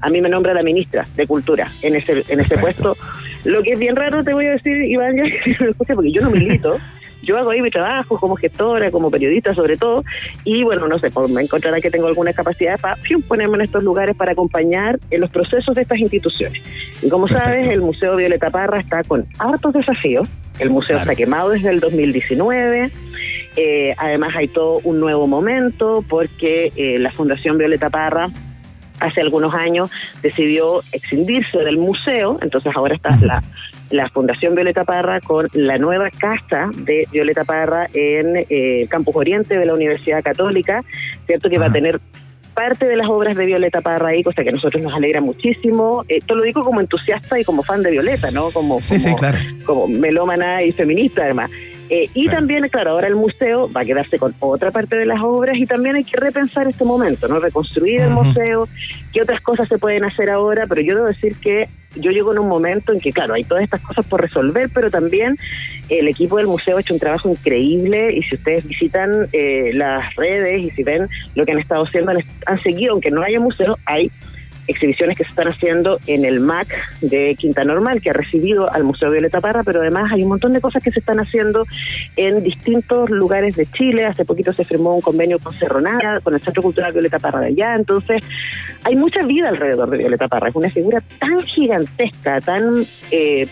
a 0.00 0.10
mí 0.10 0.20
me 0.20 0.28
nombra 0.28 0.54
la 0.54 0.62
ministra 0.62 1.04
de 1.16 1.26
Cultura 1.26 1.68
en 1.82 1.96
ese 1.96 2.22
en 2.28 2.40
ese 2.40 2.58
puesto. 2.58 2.96
Lo 3.44 3.62
que 3.62 3.72
es 3.72 3.78
bien 3.78 3.96
raro, 3.96 4.22
te 4.22 4.32
voy 4.32 4.46
a 4.46 4.52
decir, 4.52 4.76
Iván, 4.84 5.16
ya, 5.16 5.94
porque 5.94 6.12
yo 6.12 6.22
no 6.22 6.30
milito. 6.30 6.76
Yo 7.24 7.36
hago 7.36 7.50
ahí 7.50 7.60
mi 7.60 7.70
trabajo 7.70 8.18
como 8.18 8.36
gestora, 8.36 8.90
como 8.90 9.10
periodista 9.10 9.54
sobre 9.54 9.76
todo, 9.76 10.04
y 10.44 10.62
bueno, 10.64 10.88
no 10.88 10.98
sé, 10.98 11.10
pues, 11.10 11.30
me 11.30 11.42
encontrará 11.42 11.80
que 11.80 11.90
tengo 11.90 12.06
alguna 12.06 12.32
capacidad 12.32 12.78
para 12.80 12.96
ponerme 13.28 13.56
en 13.56 13.62
estos 13.62 13.82
lugares 13.82 14.16
para 14.16 14.32
acompañar 14.32 14.98
en 15.10 15.20
los 15.20 15.30
procesos 15.30 15.74
de 15.74 15.82
estas 15.82 15.98
instituciones. 15.98 16.62
Y 17.02 17.08
como 17.08 17.28
sabes, 17.28 17.66
el 17.66 17.80
Museo 17.80 18.16
Violeta 18.16 18.50
Parra 18.50 18.80
está 18.80 19.02
con 19.02 19.26
hartos 19.38 19.72
desafíos, 19.72 20.28
el 20.58 20.70
museo 20.70 20.98
está 20.98 21.14
quemado 21.14 21.50
desde 21.50 21.70
el 21.70 21.80
2019, 21.80 22.90
eh, 23.56 23.94
además 23.98 24.34
hay 24.36 24.48
todo 24.48 24.80
un 24.84 25.00
nuevo 25.00 25.26
momento 25.26 26.04
porque 26.08 26.72
eh, 26.76 26.98
la 26.98 27.12
Fundación 27.12 27.58
Violeta 27.58 27.90
Parra 27.90 28.30
hace 29.00 29.20
algunos 29.20 29.54
años 29.54 29.90
decidió 30.22 30.80
excindirse 30.92 31.58
del 31.58 31.78
museo, 31.78 32.38
entonces 32.40 32.72
ahora 32.74 32.94
está 32.94 33.16
la 33.20 33.42
la 33.94 34.08
Fundación 34.08 34.54
Violeta 34.54 34.84
Parra 34.84 35.20
con 35.20 35.48
la 35.52 35.78
nueva 35.78 36.10
casa 36.10 36.70
de 36.74 37.06
Violeta 37.12 37.44
Parra 37.44 37.88
en 37.94 38.44
eh, 38.50 38.86
Campus 38.88 39.14
Oriente 39.14 39.56
de 39.56 39.64
la 39.64 39.74
Universidad 39.74 40.22
Católica, 40.22 40.82
¿cierto? 41.26 41.48
Que 41.48 41.58
va 41.58 41.66
a 41.66 41.72
tener 41.72 42.00
parte 42.54 42.86
de 42.86 42.96
las 42.96 43.08
obras 43.08 43.36
de 43.36 43.46
Violeta 43.46 43.80
Parra 43.80 44.08
ahí, 44.08 44.22
cosa 44.22 44.42
que 44.42 44.48
a 44.48 44.52
nosotros 44.52 44.82
nos 44.82 44.92
alegra 44.92 45.20
muchísimo. 45.20 46.02
Eh, 46.08 46.20
lo 46.28 46.42
digo 46.42 46.64
como 46.64 46.80
entusiasta 46.80 47.38
y 47.38 47.44
como 47.44 47.62
fan 47.62 47.82
de 47.82 47.92
Violeta, 47.92 48.30
¿no? 48.32 48.50
Como, 48.52 48.82
sí, 48.82 48.98
sí, 48.98 49.14
claro. 49.14 49.38
como 49.64 49.86
melómana 49.86 50.62
y 50.62 50.72
feminista, 50.72 51.22
además. 51.22 51.50
Eh, 51.90 52.08
y 52.14 52.28
también, 52.28 52.66
claro, 52.68 52.92
ahora 52.92 53.08
el 53.08 53.16
museo 53.16 53.70
va 53.70 53.82
a 53.82 53.84
quedarse 53.84 54.18
con 54.18 54.34
otra 54.40 54.70
parte 54.70 54.96
de 54.96 55.06
las 55.06 55.20
obras 55.22 55.56
y 55.56 55.66
también 55.66 55.96
hay 55.96 56.04
que 56.04 56.18
repensar 56.18 56.66
este 56.66 56.84
momento, 56.84 57.28
¿no? 57.28 57.38
Reconstruir 57.38 58.00
el 58.00 58.10
museo, 58.10 58.68
qué 59.12 59.22
otras 59.22 59.40
cosas 59.42 59.68
se 59.68 59.78
pueden 59.78 60.04
hacer 60.04 60.30
ahora, 60.30 60.66
pero 60.66 60.80
yo 60.80 60.94
debo 60.94 61.06
decir 61.06 61.36
que 61.36 61.68
yo 61.96 62.10
llego 62.10 62.32
en 62.32 62.38
un 62.38 62.48
momento 62.48 62.92
en 62.92 63.00
que, 63.00 63.12
claro, 63.12 63.34
hay 63.34 63.44
todas 63.44 63.64
estas 63.64 63.80
cosas 63.82 64.04
por 64.06 64.20
resolver, 64.20 64.68
pero 64.72 64.90
también 64.90 65.36
el 65.88 66.08
equipo 66.08 66.38
del 66.38 66.46
museo 66.46 66.76
ha 66.76 66.80
hecho 66.80 66.94
un 66.94 67.00
trabajo 67.00 67.28
increíble 67.28 68.14
y 68.14 68.22
si 68.22 68.34
ustedes 68.34 68.66
visitan 68.66 69.28
eh, 69.32 69.70
las 69.74 70.14
redes 70.16 70.60
y 70.60 70.70
si 70.70 70.82
ven 70.82 71.08
lo 71.34 71.44
que 71.44 71.52
han 71.52 71.58
estado 71.58 71.84
haciendo, 71.84 72.12
han, 72.12 72.18
han 72.46 72.62
seguido, 72.62 72.92
aunque 72.92 73.10
no 73.10 73.22
haya 73.22 73.38
museo, 73.38 73.78
hay 73.84 74.10
exhibiciones 74.66 75.16
que 75.16 75.24
se 75.24 75.30
están 75.30 75.48
haciendo 75.48 75.98
en 76.06 76.24
el 76.24 76.40
MAC 76.40 76.68
de 77.00 77.34
Quinta 77.36 77.64
Normal, 77.64 78.00
que 78.00 78.10
ha 78.10 78.12
recibido 78.12 78.70
al 78.72 78.84
Museo 78.84 79.10
Violeta 79.10 79.40
Parra, 79.40 79.62
pero 79.62 79.80
además 79.80 80.12
hay 80.12 80.22
un 80.22 80.28
montón 80.28 80.52
de 80.52 80.60
cosas 80.60 80.82
que 80.82 80.90
se 80.90 81.00
están 81.00 81.20
haciendo 81.20 81.66
en 82.16 82.42
distintos 82.42 83.10
lugares 83.10 83.56
de 83.56 83.66
Chile. 83.66 84.04
Hace 84.04 84.24
poquito 84.24 84.52
se 84.52 84.64
firmó 84.64 84.94
un 84.94 85.00
convenio 85.00 85.38
con 85.38 85.52
Cerronada, 85.52 86.20
con 86.20 86.34
el 86.34 86.40
Centro 86.40 86.62
Cultural 86.62 86.92
Violeta 86.92 87.18
Parra 87.18 87.40
de 87.40 87.48
allá. 87.48 87.74
Entonces, 87.74 88.22
hay 88.84 88.96
mucha 88.96 89.22
vida 89.22 89.48
alrededor 89.48 89.90
de 89.90 89.98
Violeta 89.98 90.28
Parra. 90.28 90.48
Es 90.48 90.54
una 90.54 90.70
figura 90.70 91.02
tan 91.18 91.42
gigantesca, 91.42 92.40
tan... 92.40 92.84
Eh, 93.10 93.46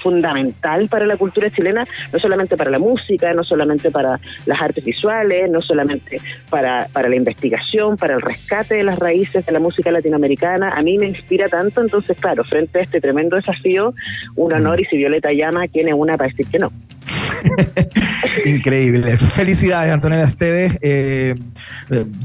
fundamental 0.00 0.88
para 0.88 1.06
la 1.06 1.16
cultura 1.16 1.50
chilena, 1.50 1.86
no 2.12 2.18
solamente 2.18 2.56
para 2.56 2.70
la 2.70 2.78
música, 2.78 3.32
no 3.32 3.44
solamente 3.44 3.90
para 3.90 4.18
las 4.46 4.60
artes 4.60 4.84
visuales, 4.84 5.50
no 5.50 5.60
solamente 5.60 6.20
para, 6.48 6.86
para 6.92 7.08
la 7.08 7.16
investigación, 7.16 7.96
para 7.96 8.14
el 8.14 8.22
rescate 8.22 8.76
de 8.76 8.84
las 8.84 8.98
raíces 8.98 9.44
de 9.46 9.52
la 9.52 9.60
música 9.60 9.90
latinoamericana. 9.90 10.74
A 10.76 10.82
mí 10.82 10.98
me 10.98 11.06
inspira 11.06 11.48
tanto, 11.48 11.80
entonces, 11.80 12.16
claro, 12.18 12.44
frente 12.44 12.78
a 12.78 12.82
este 12.82 13.00
tremendo 13.00 13.36
desafío, 13.36 13.94
un 14.36 14.52
honor 14.52 14.80
y 14.80 14.84
si 14.86 14.96
Violeta 14.96 15.32
llama, 15.32 15.68
tiene 15.68 15.94
una 15.94 16.16
para 16.16 16.30
decir 16.30 16.46
que 16.46 16.58
no. 16.58 16.70
Increíble. 18.44 19.16
Felicidades, 19.16 19.92
Antonella 19.92 20.24
Esteves. 20.24 20.78
Eh, 20.80 21.34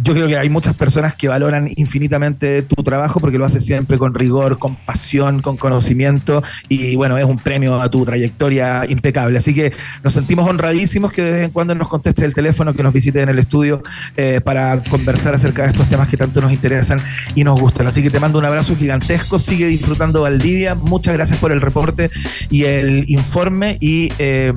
yo 0.03 0.13
creo 0.13 0.27
que 0.27 0.37
hay 0.37 0.49
muchas 0.49 0.75
personas 0.75 1.15
que 1.15 1.27
valoran 1.27 1.69
infinitamente 1.75 2.61
tu 2.63 2.83
trabajo 2.83 3.19
porque 3.19 3.37
lo 3.37 3.45
haces 3.45 3.65
siempre 3.65 3.97
con 3.97 4.13
rigor, 4.13 4.59
con 4.59 4.75
pasión, 4.75 5.41
con 5.41 5.57
conocimiento 5.57 6.43
y 6.69 6.95
bueno, 6.95 7.17
es 7.17 7.25
un 7.25 7.39
premio 7.39 7.81
a 7.81 7.89
tu 7.89 8.05
trayectoria 8.05 8.83
impecable. 8.87 9.37
Así 9.37 9.53
que 9.53 9.73
nos 10.03 10.13
sentimos 10.13 10.49
honradísimos 10.49 11.11
que 11.11 11.21
de 11.21 11.31
vez 11.31 11.45
en 11.45 11.51
cuando 11.51 11.75
nos 11.75 11.89
conteste 11.89 12.25
el 12.25 12.33
teléfono, 12.33 12.73
que 12.73 12.83
nos 12.83 12.93
visite 12.93 13.21
en 13.21 13.29
el 13.29 13.39
estudio 13.39 13.81
eh, 14.17 14.41
para 14.43 14.83
conversar 14.83 15.35
acerca 15.35 15.63
de 15.63 15.69
estos 15.69 15.87
temas 15.89 16.09
que 16.09 16.17
tanto 16.17 16.41
nos 16.41 16.51
interesan 16.51 16.99
y 17.33 17.43
nos 17.43 17.59
gustan. 17.59 17.87
Así 17.87 18.01
que 18.01 18.09
te 18.09 18.19
mando 18.19 18.39
un 18.39 18.45
abrazo 18.45 18.75
gigantesco, 18.75 19.39
sigue 19.39 19.67
disfrutando 19.67 20.21
Valdivia. 20.21 20.75
Muchas 20.75 21.13
gracias 21.13 21.39
por 21.39 21.51
el 21.51 21.61
reporte 21.61 22.09
y 22.49 22.65
el 22.65 23.05
informe 23.07 23.77
y 23.79 24.11
eh, 24.19 24.53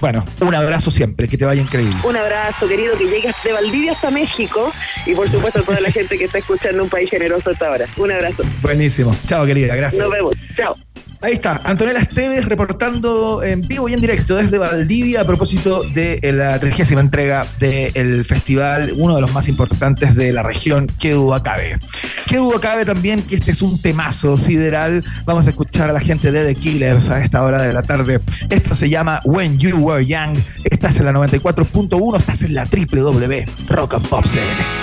bueno, 0.00 0.24
un 0.40 0.54
abrazo 0.54 0.90
siempre, 0.90 1.28
que 1.28 1.36
te 1.36 1.44
vaya 1.44 1.62
increíble. 1.62 1.96
Un 2.04 2.16
abrazo, 2.16 2.68
querido, 2.68 2.96
que 2.96 3.04
llegues 3.04 3.34
de 3.44 3.52
Valdivia 3.52 3.92
hasta 3.92 4.10
México 4.10 4.72
y 5.06 5.14
por 5.14 5.30
supuesto 5.30 5.60
a 5.60 5.62
toda 5.62 5.80
la 5.80 5.90
gente 5.90 6.18
que 6.18 6.24
está 6.24 6.38
escuchando 6.38 6.82
un 6.82 6.88
país 6.88 7.10
generoso 7.10 7.50
hasta 7.50 7.68
ahora. 7.68 7.86
Un 7.96 8.12
abrazo. 8.12 8.42
Buenísimo. 8.60 9.14
Chao, 9.26 9.46
querida, 9.46 9.74
gracias. 9.76 10.02
Nos 10.02 10.12
vemos. 10.12 10.32
Chao. 10.56 10.74
Ahí 11.22 11.34
está, 11.34 11.60
Antonella 11.64 12.00
Esteves 12.00 12.44
reportando 12.46 13.44
en 13.44 13.60
vivo 13.60 13.88
y 13.88 13.94
en 13.94 14.00
directo 14.00 14.34
desde 14.34 14.58
Valdivia 14.58 15.20
a 15.20 15.24
propósito 15.24 15.84
de 15.84 16.18
la 16.32 16.58
trigésima 16.58 17.00
entrega 17.00 17.46
del 17.60 18.24
festival, 18.24 18.92
uno 18.96 19.14
de 19.14 19.20
los 19.20 19.32
más 19.32 19.48
importantes 19.48 20.16
de 20.16 20.32
la 20.32 20.42
región, 20.42 20.88
que 20.98 21.12
duda 21.12 21.40
cabe. 21.40 21.78
Que 22.26 22.38
duda 22.38 22.58
cabe 22.60 22.84
también 22.84 23.22
que 23.22 23.36
este 23.36 23.52
es 23.52 23.62
un 23.62 23.80
temazo 23.80 24.36
sideral. 24.36 25.04
Vamos 25.24 25.46
a 25.46 25.50
escuchar 25.50 25.90
a 25.90 25.92
la 25.92 26.00
gente 26.00 26.32
de 26.32 26.44
The 26.44 26.60
Killers 26.60 27.08
a 27.10 27.22
esta 27.22 27.42
hora 27.42 27.62
de 27.62 27.72
la 27.72 27.82
tarde. 27.82 28.20
Esto 28.50 28.74
se 28.74 28.88
llama 28.88 29.20
When 29.24 29.58
You 29.58 29.76
Were 29.76 30.04
Young. 30.04 30.36
Estás 30.64 30.98
en 30.98 31.06
la 31.06 31.12
94.1, 31.12 32.18
estás 32.18 32.42
en 32.42 32.54
la 32.54 32.64
www 32.64 33.44
Rock 33.68 33.94
and 33.94 34.08
Pop 34.08 34.24
CL. 34.24 34.81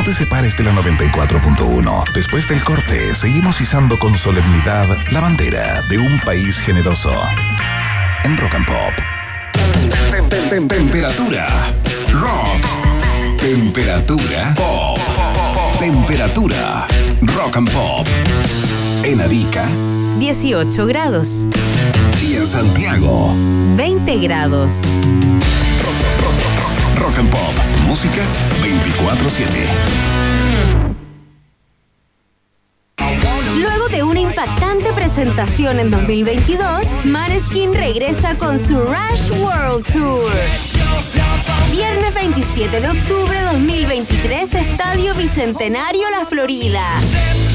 No 0.00 0.06
te 0.06 0.14
separes 0.14 0.56
de 0.56 0.64
la 0.64 0.72
94.1. 0.72 2.04
Después 2.14 2.48
del 2.48 2.64
corte, 2.64 3.14
seguimos 3.14 3.60
izando 3.60 3.98
con 3.98 4.16
solemnidad 4.16 4.86
la 5.10 5.20
bandera 5.20 5.82
de 5.90 5.98
un 5.98 6.18
país 6.20 6.58
generoso. 6.58 7.12
En 8.24 8.34
Rock 8.38 8.54
and 8.54 8.66
Pop. 8.66 8.94
Temperatura. 10.70 11.46
Rock. 12.14 13.40
Temperatura. 13.40 14.54
Pop. 14.54 14.98
Temperatura. 15.78 16.86
Rock 17.20 17.58
and 17.58 17.70
Pop. 17.70 18.06
En 19.02 19.20
Arica. 19.20 19.66
18 20.18 20.86
grados. 20.86 21.46
Y 22.22 22.36
en 22.36 22.46
Santiago. 22.46 23.34
20 23.76 24.16
grados. 24.20 24.76
Rock 26.96 27.18
and 27.18 27.30
Pop. 27.30 27.52
Música 27.86 28.22
24-7. 28.70 29.66
Luego 33.58 33.88
de 33.88 34.02
una 34.04 34.20
impactante 34.20 34.92
presentación 34.92 35.80
en 35.80 35.90
2022, 35.90 36.86
Maneskin 37.04 37.74
regresa 37.74 38.36
con 38.36 38.58
su 38.58 38.78
Rush 38.78 39.32
World 39.40 39.84
Tour. 39.92 40.32
Viernes 41.72 42.14
27 42.14 42.80
de 42.80 42.88
octubre 42.88 43.40
2023, 43.52 44.54
Estadio 44.54 45.14
Bicentenario 45.14 46.08
La 46.10 46.24
Florida. 46.24 47.00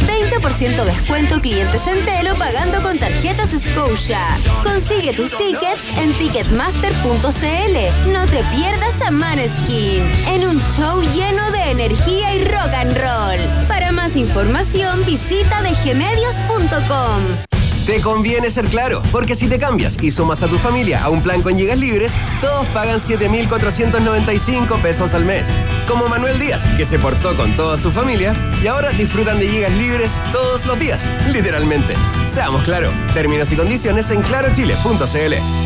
20% 0.06 0.84
descuento 0.86 1.39
clientes 1.41 1.82
Centelo 1.84 2.36
pagando 2.36 2.82
con 2.82 2.98
tarjetas 2.98 3.50
Scotia. 3.52 4.38
Consigue 4.63 5.13
tus 5.13 5.30
tickets 5.38 5.98
en 5.98 6.13
ticketmaster.cl. 6.13 8.12
No 8.12 8.26
te 8.28 8.44
pierdas 8.56 9.02
a 9.02 9.12
Maneskin 9.12 10.04
en 10.28 10.48
un 10.48 10.62
show 10.76 11.02
lleno 11.13 11.52
de 11.52 11.72
energía 11.72 12.36
y 12.36 12.44
rock 12.46 12.74
and 12.74 12.98
roll. 12.98 13.68
Para 13.68 13.91
más 13.91 14.15
información 14.15 15.06
visita 15.06 15.62
dgmedios.com. 15.62 17.55
Te 17.86 18.02
conviene 18.02 18.50
ser 18.50 18.65
claro, 18.65 19.04
porque 19.12 19.36
si 19.36 19.48
te 19.48 19.60
cambias 19.60 20.02
y 20.02 20.10
sumas 20.10 20.41
a 20.41 20.48
tu 20.48 20.58
familia 20.58 21.04
a 21.04 21.10
un 21.10 21.21
plan 21.21 21.43
con 21.43 21.56
gigas 21.56 21.78
libres, 21.78 22.17
todos 22.41 22.65
pagan 22.69 23.00
7.495 23.00 24.82
pesos 24.82 25.13
al 25.13 25.24
mes. 25.24 25.52
Como 25.88 26.08
Manuel 26.08 26.39
Díaz, 26.39 26.63
que 26.78 26.86
se 26.86 26.98
portó 26.98 27.36
con 27.36 27.56
toda 27.56 27.78
su 27.78 27.91
familia 27.91 28.34
y 28.63 28.67
ahora 28.67 28.89
disfrutan 28.89 29.38
de 29.38 29.48
gigas 29.48 29.74
libres 29.74 30.24
todos 30.32 30.65
los 30.65 30.80
días, 30.80 31.08
literalmente. 31.32 31.93
Seamos 32.26 32.63
claro, 32.63 32.91
términos 33.13 33.52
y 33.52 33.56
condiciones 33.56 34.10
en 34.10 34.24
clarochile.cl. 34.24 35.64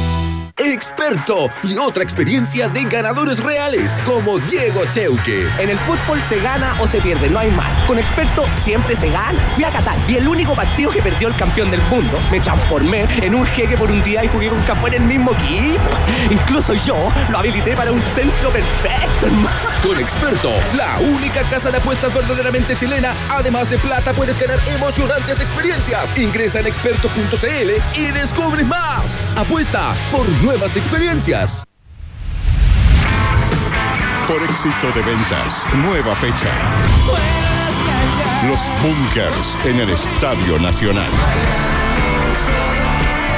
Experto 0.60 1.50
y 1.64 1.78
otra 1.78 2.04
experiencia 2.04 2.68
de 2.68 2.84
ganadores 2.84 3.42
reales, 3.42 3.94
como 4.06 4.40
Diego 4.40 4.82
Cheuque. 4.92 5.48
En 5.58 5.70
el 5.70 5.80
fútbol 5.80 6.22
se 6.22 6.38
gana 6.42 6.76
o 6.82 6.88
se 6.88 7.00
pierde, 7.00 7.30
no 7.30 7.40
hay 7.40 7.50
más. 7.52 7.80
Con 7.88 7.98
Experto 7.98 8.46
siempre 8.52 8.94
se 8.94 9.10
gana. 9.10 9.40
Fui 9.56 9.64
a 9.64 9.72
Qatar 9.72 9.98
y 10.10 10.18
el 10.18 10.28
único 10.28 10.54
partido 10.56 10.92
que 10.92 11.02
perdió 11.02 11.30
el 11.30 11.36
campeón 11.36 11.72
del 11.72 11.82
mundo, 11.84 12.20
me 12.30 12.42
transformé 12.42 13.06
en 13.22 13.36
un 13.36 13.46
jeque 13.46 13.78
por 13.78 13.90
un 13.90 14.04
día 14.04 14.26
y 14.26 14.28
jugué 14.28 14.50
con 14.50 14.62
Café 14.64 14.88
en 14.88 14.94
el 14.96 15.04
mismo 15.04 15.32
equipo. 15.32 15.80
Incluso 16.30 16.74
yo 16.74 17.10
lo 17.30 17.38
habilité 17.38 17.76
para 17.78 17.94
un 17.94 18.02
centro 18.02 18.50
perfecto, 18.50 19.28
hermano. 19.28 19.70
Con 19.82 19.98
Experto, 19.98 20.52
la 20.76 21.00
única 21.00 21.42
casa 21.44 21.72
de 21.72 21.78
apuestas 21.78 22.14
verdaderamente 22.14 22.76
chilena, 22.76 23.14
además 23.30 23.70
de 23.70 23.78
plata, 23.78 24.12
puedes 24.12 24.38
ganar 24.38 24.60
emocionantes 24.68 25.40
experiencias. 25.40 26.18
Ingresa 26.18 26.60
en 26.60 26.68
experto.cl 26.68 27.98
y 27.98 28.12
descubre 28.12 28.66
más. 28.66 29.16
Apuesta 29.38 29.94
por 30.12 30.28
nuevas 30.50 30.76
experiencias. 30.76 31.64
Por 34.28 34.42
éxito 34.42 34.88
de 34.96 35.02
ventas, 35.04 35.64
nueva 35.76 36.16
fecha. 36.16 36.50
Los 38.48 38.60
Bunkers 38.82 39.60
en 39.66 39.80
el 39.80 39.92
Estadio 39.92 40.58
Nacional. 40.58 41.79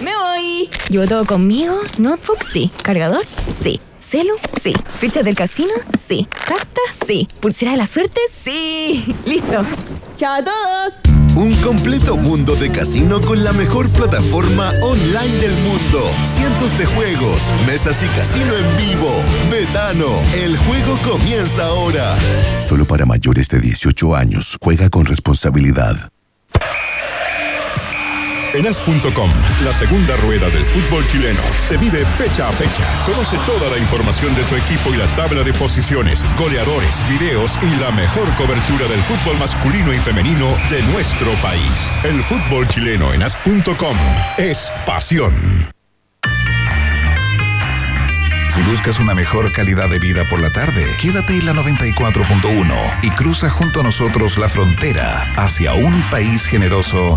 Me 0.00 0.12
voy. 0.16 0.70
¿Llevo 0.88 1.06
todo 1.06 1.26
conmigo? 1.26 1.74
¿Notebook? 1.98 2.42
Sí. 2.42 2.70
¿Cargador? 2.82 3.24
Sí. 3.52 3.80
¿Celu? 3.98 4.34
Sí. 4.60 4.72
¿Fichas 4.98 5.24
del 5.24 5.34
casino? 5.34 5.72
Sí. 5.98 6.26
¿Carta? 6.46 6.80
Sí. 7.06 7.28
¿Pulsera 7.40 7.72
de 7.72 7.76
la 7.76 7.86
suerte? 7.86 8.20
Sí. 8.30 9.14
Listo. 9.26 9.62
Chao 10.16 10.34
a 10.36 10.44
todos. 10.44 10.94
Un 11.36 11.54
completo 11.62 12.16
mundo 12.16 12.56
de 12.56 12.72
casino 12.72 13.20
con 13.20 13.44
la 13.44 13.52
mejor 13.52 13.90
plataforma 13.92 14.72
online 14.82 15.36
del 15.38 15.52
mundo. 15.52 16.10
Cientos 16.24 16.76
de 16.78 16.86
juegos, 16.86 17.40
mesas 17.66 18.02
y 18.02 18.06
casino 18.18 18.52
en 18.56 18.76
vivo. 18.76 19.12
Betano, 19.50 20.18
el 20.34 20.56
juego 20.58 20.96
comienza 21.08 21.66
ahora. 21.66 22.16
Solo 22.66 22.84
para 22.86 23.06
mayores 23.06 23.48
de 23.48 23.60
18 23.60 24.16
años. 24.16 24.56
Juega 24.60 24.88
con 24.90 25.04
responsabilidad. 25.04 26.10
En 28.52 28.66
as.com, 28.66 29.30
la 29.64 29.72
segunda 29.72 30.16
rueda 30.16 30.50
del 30.50 30.64
fútbol 30.64 31.06
chileno, 31.06 31.40
se 31.68 31.76
vive 31.76 32.04
fecha 32.18 32.48
a 32.48 32.52
fecha. 32.52 32.84
Conoce 33.06 33.36
toda 33.46 33.70
la 33.70 33.78
información 33.78 34.34
de 34.34 34.42
tu 34.44 34.56
equipo 34.56 34.92
y 34.92 34.96
la 34.96 35.06
tabla 35.14 35.44
de 35.44 35.52
posiciones, 35.52 36.24
goleadores, 36.36 36.96
videos 37.08 37.56
y 37.62 37.80
la 37.80 37.92
mejor 37.92 38.28
cobertura 38.34 38.88
del 38.88 39.00
fútbol 39.02 39.38
masculino 39.38 39.92
y 39.92 39.98
femenino 39.98 40.48
de 40.68 40.82
nuestro 40.92 41.32
país. 41.42 41.70
El 42.04 42.20
fútbol 42.24 42.66
chileno 42.68 43.12
en 43.12 43.22
as.com 43.22 43.96
es 44.36 44.72
pasión. 44.84 45.32
Si 48.50 48.62
buscas 48.62 48.98
una 48.98 49.14
mejor 49.14 49.52
calidad 49.52 49.88
de 49.88 50.00
vida 50.00 50.24
por 50.28 50.40
la 50.40 50.50
tarde, 50.50 50.84
quédate 51.00 51.34
en 51.34 51.46
la 51.46 51.52
94.1 51.52 52.98
y 53.02 53.10
cruza 53.10 53.48
junto 53.48 53.80
a 53.80 53.82
nosotros 53.84 54.38
la 54.38 54.48
frontera 54.48 55.22
hacia 55.36 55.72
un 55.74 56.02
país 56.10 56.46
generoso 56.46 57.16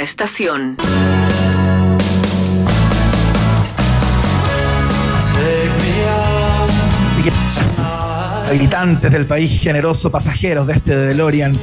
Estación. 0.00 0.78
habitantes 8.48 9.12
del 9.12 9.26
país 9.26 9.60
generoso, 9.60 10.10
pasajeros 10.10 10.66
de 10.66 10.72
este 10.72 10.96
DeLorean, 10.96 11.56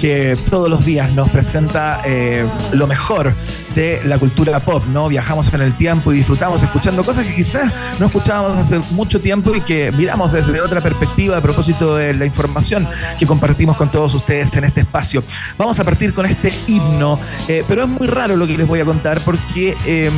que 0.00 0.36
todos 0.50 0.68
los 0.68 0.84
días 0.84 1.12
nos 1.12 1.30
presenta 1.30 2.00
eh, 2.04 2.44
lo 2.72 2.86
mejor 2.88 3.32
de 3.74 4.00
la 4.04 4.18
cultura 4.18 4.60
pop, 4.60 4.84
¿no? 4.86 5.08
Viajamos 5.08 5.52
en 5.52 5.62
el 5.62 5.76
tiempo 5.76 6.12
y 6.12 6.16
disfrutamos 6.16 6.62
escuchando 6.62 7.04
cosas 7.04 7.26
que 7.26 7.34
quizás 7.34 7.72
no 7.98 8.06
escuchábamos 8.06 8.58
hace 8.58 8.78
mucho 8.90 9.20
tiempo 9.20 9.54
y 9.54 9.60
que 9.60 9.92
miramos 9.92 10.32
desde 10.32 10.60
otra 10.60 10.80
perspectiva 10.80 11.36
a 11.36 11.40
propósito 11.40 11.96
de 11.96 12.14
la 12.14 12.26
información 12.26 12.86
que 13.18 13.26
compartimos 13.26 13.76
con 13.76 13.90
todos 13.90 14.14
ustedes 14.14 14.54
en 14.56 14.64
este 14.64 14.82
espacio. 14.82 15.22
Vamos 15.56 15.78
a 15.80 15.84
partir 15.84 16.12
con 16.12 16.26
este 16.26 16.52
himno, 16.66 17.18
eh, 17.48 17.64
pero 17.66 17.84
es 17.84 17.88
muy 17.88 18.06
raro 18.06 18.36
lo 18.36 18.46
que 18.46 18.56
les 18.56 18.66
voy 18.66 18.80
a 18.80 18.84
contar 18.84 19.20
porque... 19.20 19.76
Eh, 19.86 20.10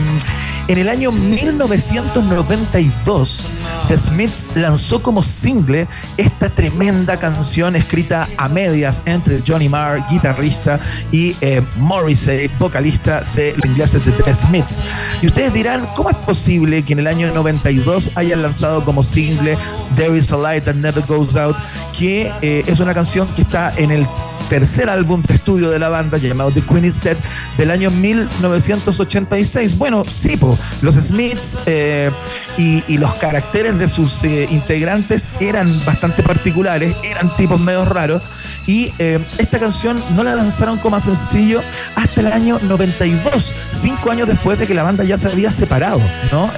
En 0.67 0.79
el 0.79 0.89
año 0.89 1.12
1992, 1.12 3.49
The 3.89 3.99
Smiths 3.99 4.49
lanzó 4.55 5.03
como 5.03 5.23
single 5.23 5.87
esta 6.17 6.49
tremenda 6.49 7.19
canción 7.19 7.77
escrita 7.77 8.31
a 8.39 8.49
medias 8.49 9.03
entre 9.05 9.43
Johnny 9.47 9.69
Marr, 9.69 10.03
guitarrista, 10.11 10.81
y 11.12 11.37
eh, 11.43 11.61
Morrissey, 11.77 12.51
vocalista 12.59 13.23
de 13.37 13.53
los 13.57 13.67
ingleses 13.67 14.07
de 14.07 14.12
The 14.12 14.35
Smiths. 14.35 14.83
Y 15.21 15.27
ustedes 15.27 15.53
dirán, 15.53 15.87
¿cómo 15.95 16.09
es 16.09 16.17
posible 16.17 16.83
que 16.83 16.95
en 16.95 17.01
el 17.01 17.09
año 17.09 17.31
92 17.35 18.17
hayan 18.17 18.41
lanzado 18.41 18.83
como 18.87 19.03
single 19.03 19.59
There 19.97 20.17
is 20.17 20.33
a 20.33 20.39
Light 20.39 20.65
That 20.65 20.77
Never 20.77 21.05
Goes 21.07 21.37
Out, 21.37 21.57
que 21.97 22.33
eh, 22.41 22.65
es 22.67 22.81
una 22.81 22.95
canción 22.95 23.29
que 23.35 23.43
está 23.43 23.71
en 23.77 23.91
el 23.91 24.07
tercer 24.49 24.89
álbum 24.89 25.23
de 25.23 25.35
estudio 25.35 25.71
de 25.71 25.79
la 25.79 25.89
banda 25.89 26.19
llamado 26.19 26.51
The 26.51 26.62
Queen 26.62 26.85
is 26.85 27.03
Dead 27.03 27.17
del 27.57 27.71
año 27.71 27.91
1986. 27.91 29.79
Bueno, 29.79 30.05
sí, 30.05 30.37
los 30.83 30.95
Smiths 30.97 31.59
eh, 31.67 32.11
y, 32.57 32.83
los 32.99 33.15
caracteres 33.15 33.79
de 33.79 33.89
sus 33.89 34.23
eh, 34.25 34.47
integrantes 34.51 35.35
eran 35.41 35.69
bastante 35.85 36.23
particulares, 36.23 36.97
eran 37.03 37.35
tipos 37.37 37.61
medio 37.61 37.85
raros. 37.85 38.23
Y 38.67 38.95
eh, 38.99 39.21
esta 39.37 39.59
canción 39.59 40.03
no 40.17 40.23
la 40.23 40.35
lanzaron 40.35 40.79
como 40.79 40.99
sencillo 40.99 41.63
hasta 41.97 42.21
el 42.21 42.29
año 42.29 42.59
92, 42.63 43.53
cinco 43.73 44.11
años 44.11 44.27
después 44.27 44.59
de 44.59 44.67
que 44.67 44.73
la 44.73 44.83
banda 44.83 45.05
ya 45.05 45.19
se 45.19 45.29
había 45.29 45.51
separado, 45.51 46.01
¿no? 46.33 46.51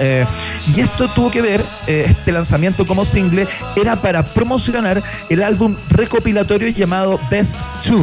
y 0.76 0.80
esto 0.80 1.08
tuvo 1.08 1.32
que 1.32 1.42
ver, 1.42 1.64
este 1.86 2.30
lanzamiento 2.30 2.86
como 2.86 3.04
single, 3.04 3.48
era 3.74 3.96
para 3.96 4.22
promocionar 4.22 5.02
el 5.28 5.42
álbum 5.42 5.74
recopilatorio 5.90 6.68
llamado 6.68 7.18
Best 7.28 7.56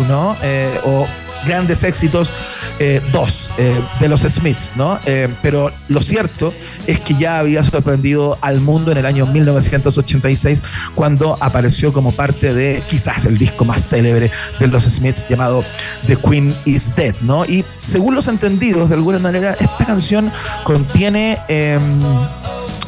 ¿no? 0.07 0.35
Eh, 0.41 0.79
o 0.85 1.07
grandes 1.45 1.83
éxitos 1.83 2.31
eh, 2.79 3.01
dos 3.11 3.49
eh, 3.57 3.79
de 3.99 4.07
los 4.07 4.21
Smiths, 4.21 4.71
¿no? 4.75 4.99
pero 5.41 5.71
lo 5.89 6.01
cierto 6.01 6.53
es 6.87 6.99
que 6.99 7.15
ya 7.15 7.39
había 7.39 7.63
sorprendido 7.63 8.37
al 8.41 8.59
mundo 8.59 8.91
en 8.91 8.97
el 8.97 9.05
año 9.05 9.25
1986 9.25 10.61
cuando 10.95 11.35
apareció 11.39 11.93
como 11.93 12.11
parte 12.11 12.53
de 12.53 12.83
quizás 12.87 13.25
el 13.25 13.37
disco 13.37 13.65
más 13.65 13.81
célebre 13.81 14.31
de 14.59 14.67
los 14.67 14.83
Smiths 14.85 15.27
llamado 15.27 15.63
The 16.07 16.15
Queen 16.17 16.53
is 16.65 16.95
Dead, 16.95 17.15
¿no? 17.21 17.45
Y 17.45 17.65
según 17.77 18.15
los 18.15 18.27
entendidos, 18.27 18.89
de 18.89 18.95
alguna 18.95 19.19
manera, 19.19 19.55
esta 19.59 19.85
canción 19.85 20.31
contiene 20.63 21.39
em, 21.47 21.81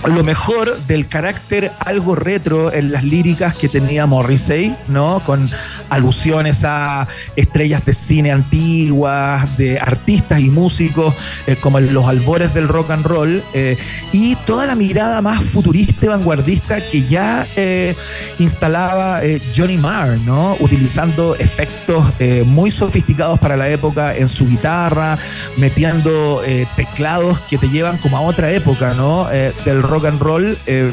lo 0.07 0.23
mejor 0.23 0.77
del 0.87 1.07
carácter 1.07 1.71
algo 1.79 2.15
retro 2.15 2.71
en 2.73 2.91
las 2.91 3.03
líricas 3.03 3.57
que 3.57 3.67
tenía 3.67 4.05
Morrissey, 4.05 4.75
¿no? 4.87 5.21
Con 5.25 5.49
alusiones 5.89 6.63
a 6.63 7.07
estrellas 7.35 7.85
de 7.85 7.93
cine 7.93 8.31
antiguas, 8.31 9.57
de 9.57 9.79
artistas 9.79 10.39
y 10.39 10.49
músicos, 10.49 11.15
eh, 11.47 11.55
como 11.55 11.79
los 11.79 12.07
albores 12.07 12.53
del 12.53 12.67
rock 12.67 12.91
and 12.91 13.05
roll, 13.05 13.43
eh, 13.53 13.77
y 14.11 14.35
toda 14.37 14.65
la 14.65 14.75
mirada 14.75 15.21
más 15.21 15.43
futurista 15.43 16.05
y 16.05 16.09
vanguardista 16.09 16.81
que 16.89 17.03
ya 17.03 17.47
eh, 17.55 17.95
instalaba 18.39 19.21
Johnny 19.55 19.77
Marr, 19.77 20.17
¿no? 20.19 20.55
Utilizando 20.59 21.35
efectos 21.35 22.05
muy 22.45 22.71
sofisticados 22.71 23.39
para 23.39 23.55
la 23.55 23.69
época 23.69 24.15
en 24.15 24.29
su 24.29 24.47
guitarra, 24.47 25.17
metiendo 25.57 26.41
teclados 26.75 27.39
que 27.41 27.57
te 27.57 27.69
llevan 27.69 27.97
como 27.97 28.17
a 28.17 28.21
otra 28.21 28.51
época, 28.51 28.93
¿no? 28.93 29.27
del 29.29 29.81
rock 29.81 29.94
rock 29.95 30.05
and 30.05 30.21
roll. 30.21 30.57
Eh, 30.65 30.91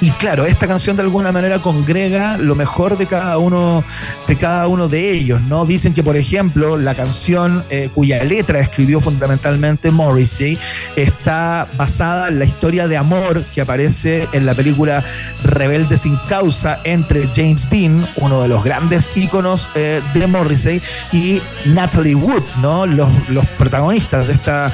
y, 0.00 0.10
claro, 0.12 0.46
esta 0.46 0.66
canción 0.66 0.96
de 0.96 1.02
alguna 1.02 1.32
manera 1.32 1.58
congrega 1.58 2.38
lo 2.38 2.54
mejor 2.54 2.96
de 2.96 3.06
cada 3.06 3.38
uno 3.38 3.84
de 4.26 4.36
cada 4.36 4.66
uno 4.68 4.88
de 4.88 5.10
ellos, 5.10 5.40
¿no? 5.42 5.66
Dicen 5.66 5.92
que, 5.92 6.02
por 6.02 6.16
ejemplo, 6.16 6.76
la 6.76 6.94
canción 6.94 7.64
eh, 7.70 7.90
cuya 7.94 8.22
letra 8.24 8.60
escribió 8.60 9.00
fundamentalmente 9.00 9.90
Morrissey 9.90 10.58
está 10.96 11.66
basada 11.76 12.28
en 12.28 12.38
la 12.38 12.44
historia 12.44 12.88
de 12.88 12.96
amor 12.96 13.44
que 13.54 13.60
aparece 13.60 14.28
en 14.32 14.46
la 14.46 14.54
película 14.54 15.04
Rebelde 15.44 15.96
sin 15.96 16.16
causa 16.28 16.80
entre 16.84 17.28
James 17.34 17.68
Dean, 17.68 18.02
uno 18.16 18.42
de 18.42 18.48
los 18.48 18.64
grandes 18.64 19.10
íconos 19.14 19.68
eh, 19.74 20.00
de 20.14 20.26
Morrissey, 20.26 20.80
y 21.12 21.42
Natalie 21.66 22.14
Wood, 22.14 22.44
¿no? 22.62 22.86
Los, 22.86 23.10
los 23.28 23.44
protagonistas 23.58 24.28
de 24.28 24.34
esta 24.34 24.72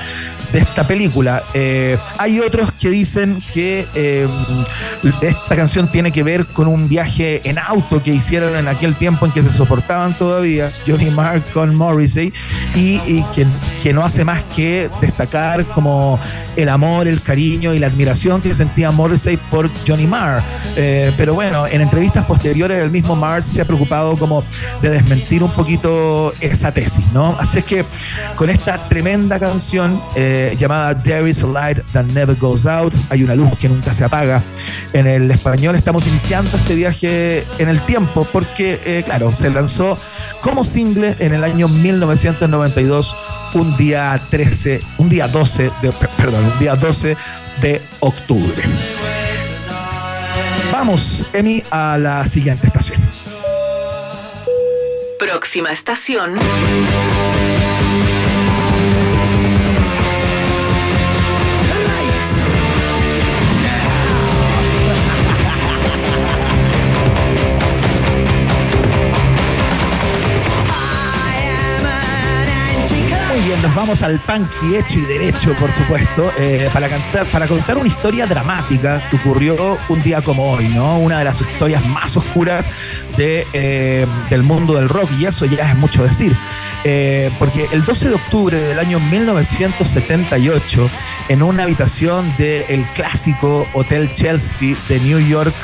de 0.53 0.59
esta 0.59 0.86
película. 0.86 1.42
Eh, 1.55 1.98
hay 2.18 2.40
otros 2.40 2.72
que 2.72 2.90
dicen 2.90 3.40
que 3.53 3.86
eh, 3.94 4.28
esta 5.22 5.57
canción 5.57 5.88
tiene 5.88 6.12
que 6.12 6.22
ver 6.22 6.46
con 6.46 6.66
un 6.66 6.88
viaje 6.88 7.40
en 7.48 7.59
auto 7.59 8.03
que 8.03 8.12
hicieron 8.12 8.57
en 8.57 8.68
aquel 8.68 8.94
tiempo 8.94 9.26
en 9.26 9.32
que 9.32 9.42
se 9.42 9.51
soportaban 9.51 10.14
todavía 10.14 10.70
Johnny 10.86 11.11
Marr 11.11 11.42
con 11.53 11.74
Morrissey 11.74 12.32
y, 12.74 13.22
que, 13.82 13.92
no 13.92 14.05
hace 14.05 14.24
más 14.24 14.44
que 14.44 14.88
destacar 15.01 15.64
como 15.66 16.18
el 16.57 16.68
amor, 16.68 17.09
el 17.09 17.22
cariño 17.22 17.74
y 17.74 17.78
la 17.78 17.88
admiración 17.88 18.40
que 18.40 18.55
sentía 18.55 18.90
Morrissey 18.90 19.36
por 19.36 19.70
Johnny 19.86 20.07
Marr. 20.07 20.42
Eh, 20.76 21.12
pero 21.16 21.34
bueno, 21.34 21.66
en 21.66 21.80
entrevistas 21.80 22.24
posteriores 22.24 22.82
el 22.82 22.90
mismo 22.90 23.16
Marr 23.16 23.42
se 23.42 23.62
ha 23.62 23.64
preocupado 23.64 24.16
como 24.16 24.44
de 24.80 24.90
desmentir 24.90 25.42
un 25.42 25.51
poquito 25.51 26.32
esa 26.40 26.72
tesis, 26.72 27.05
¿no? 27.12 27.36
Así 27.38 27.59
es 27.59 27.64
que 27.64 27.84
con 28.36 28.51
esta 28.51 28.78
tremenda 28.88 29.38
canción 29.38 30.01
llamada 30.59 31.01
There 31.03 31.28
is 31.28 31.43
a 31.43 31.47
Light 31.47 31.78
That 31.93 32.05
Never 32.07 32.36
Goes 32.36 32.66
Out. 32.66 32.95
Hay 33.11 33.22
una 33.22 33.34
luz 33.34 33.57
que 33.59 33.68
nunca 33.68 33.93
se 33.93 34.05
apaga. 34.05 34.43
En 34.93 35.07
el 35.07 35.30
español 35.30 35.76
estamos 35.76 36.07
iniciando 36.07 36.57
este 36.57 36.74
viaje 36.74 37.45
en 37.59 37.68
el 37.68 37.80
tiempo 37.80 38.26
porque, 38.32 38.80
eh, 38.84 39.03
claro, 39.05 39.32
se 39.32 39.51
lanzó 39.51 39.99
como 40.41 40.64
single 40.64 41.16
en 41.18 41.34
el 41.34 41.45
año 41.45 41.68
1992, 41.68 43.16
un 43.55 43.76
día 43.76 44.20
13, 44.30 44.80
un 44.99 45.09
día 45.09 45.28
12, 45.28 45.70
de, 45.82 45.93
perdón, 46.16 46.45
un 46.45 46.59
día 46.59 46.76
12 46.76 47.16
de 47.61 47.82
octubre. 48.01 48.62
Vamos, 50.72 51.26
Emi, 51.32 51.62
a 51.70 51.99
la 51.99 52.26
siguiente 52.26 52.66
estación. 52.66 53.01
Próxima 55.18 55.72
estación. 55.72 56.38
Nos 73.63 73.75
vamos 73.75 74.03
al 74.03 74.19
punky 74.21 74.77
hecho 74.77 74.99
y 75.01 75.03
derecho, 75.03 75.53
por 75.55 75.71
supuesto, 75.73 76.33
eh, 76.39 76.71
para, 76.73 76.89
cantar, 76.89 77.27
para 77.31 77.47
contar 77.47 77.77
una 77.77 77.89
historia 77.89 78.27
dramática 78.27 79.03
que 79.11 79.17
ocurrió 79.17 79.79
un 79.89 80.03
día 80.03 80.23
como 80.23 80.53
hoy, 80.53 80.69
¿no? 80.69 80.99
Una 80.99 81.19
de 81.19 81.25
las 81.25 81.41
historias 81.41 81.85
más 81.85 82.17
oscuras 82.17 82.71
eh, 83.19 84.07
del 84.31 84.43
mundo 84.43 84.75
del 84.75 84.89
rock, 84.89 85.11
y 85.19 85.27
eso 85.27 85.45
ya 85.45 85.71
es 85.71 85.77
mucho 85.77 86.05
decir. 86.05 86.35
Eh, 86.85 87.31
porque 87.39 87.67
el 87.73 87.85
12 87.85 88.09
de 88.09 88.15
octubre 88.15 88.59
del 88.59 88.79
año 88.79 88.99
1978, 88.99 90.91
en 91.29 91.43
una 91.43 91.65
habitación 91.65 92.33
del 92.39 92.85
clásico 92.95 93.67
Hotel 93.75 94.15
Chelsea 94.15 94.75
de 94.89 95.01
New 95.01 95.19
York, 95.19 95.55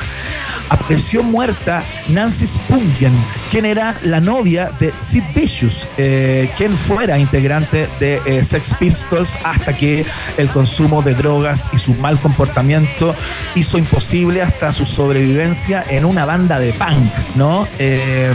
apareció 0.68 1.22
muerta 1.22 1.84
Nancy 2.08 2.46
Spungen, 2.46 3.12
quien 3.50 3.64
era 3.64 3.96
la 4.02 4.20
novia 4.20 4.70
de 4.78 4.92
Sid 5.00 5.24
Vicious, 5.34 5.88
eh, 5.96 6.50
quien 6.56 6.76
fuera 6.76 7.18
integrante 7.18 7.88
de 7.98 8.20
eh, 8.26 8.44
Sex 8.44 8.74
Pistols 8.74 9.38
hasta 9.44 9.76
que 9.76 10.04
el 10.36 10.48
consumo 10.48 11.02
de 11.02 11.14
drogas 11.14 11.70
y 11.72 11.78
su 11.78 11.94
mal 11.94 12.20
comportamiento 12.20 13.14
hizo 13.54 13.78
imposible 13.78 14.42
hasta 14.42 14.72
su 14.72 14.86
sobrevivencia 14.86 15.84
en 15.88 16.04
una 16.04 16.24
banda 16.24 16.58
de 16.58 16.72
punk, 16.72 17.12
¿no? 17.34 17.66
Eh, 17.78 18.32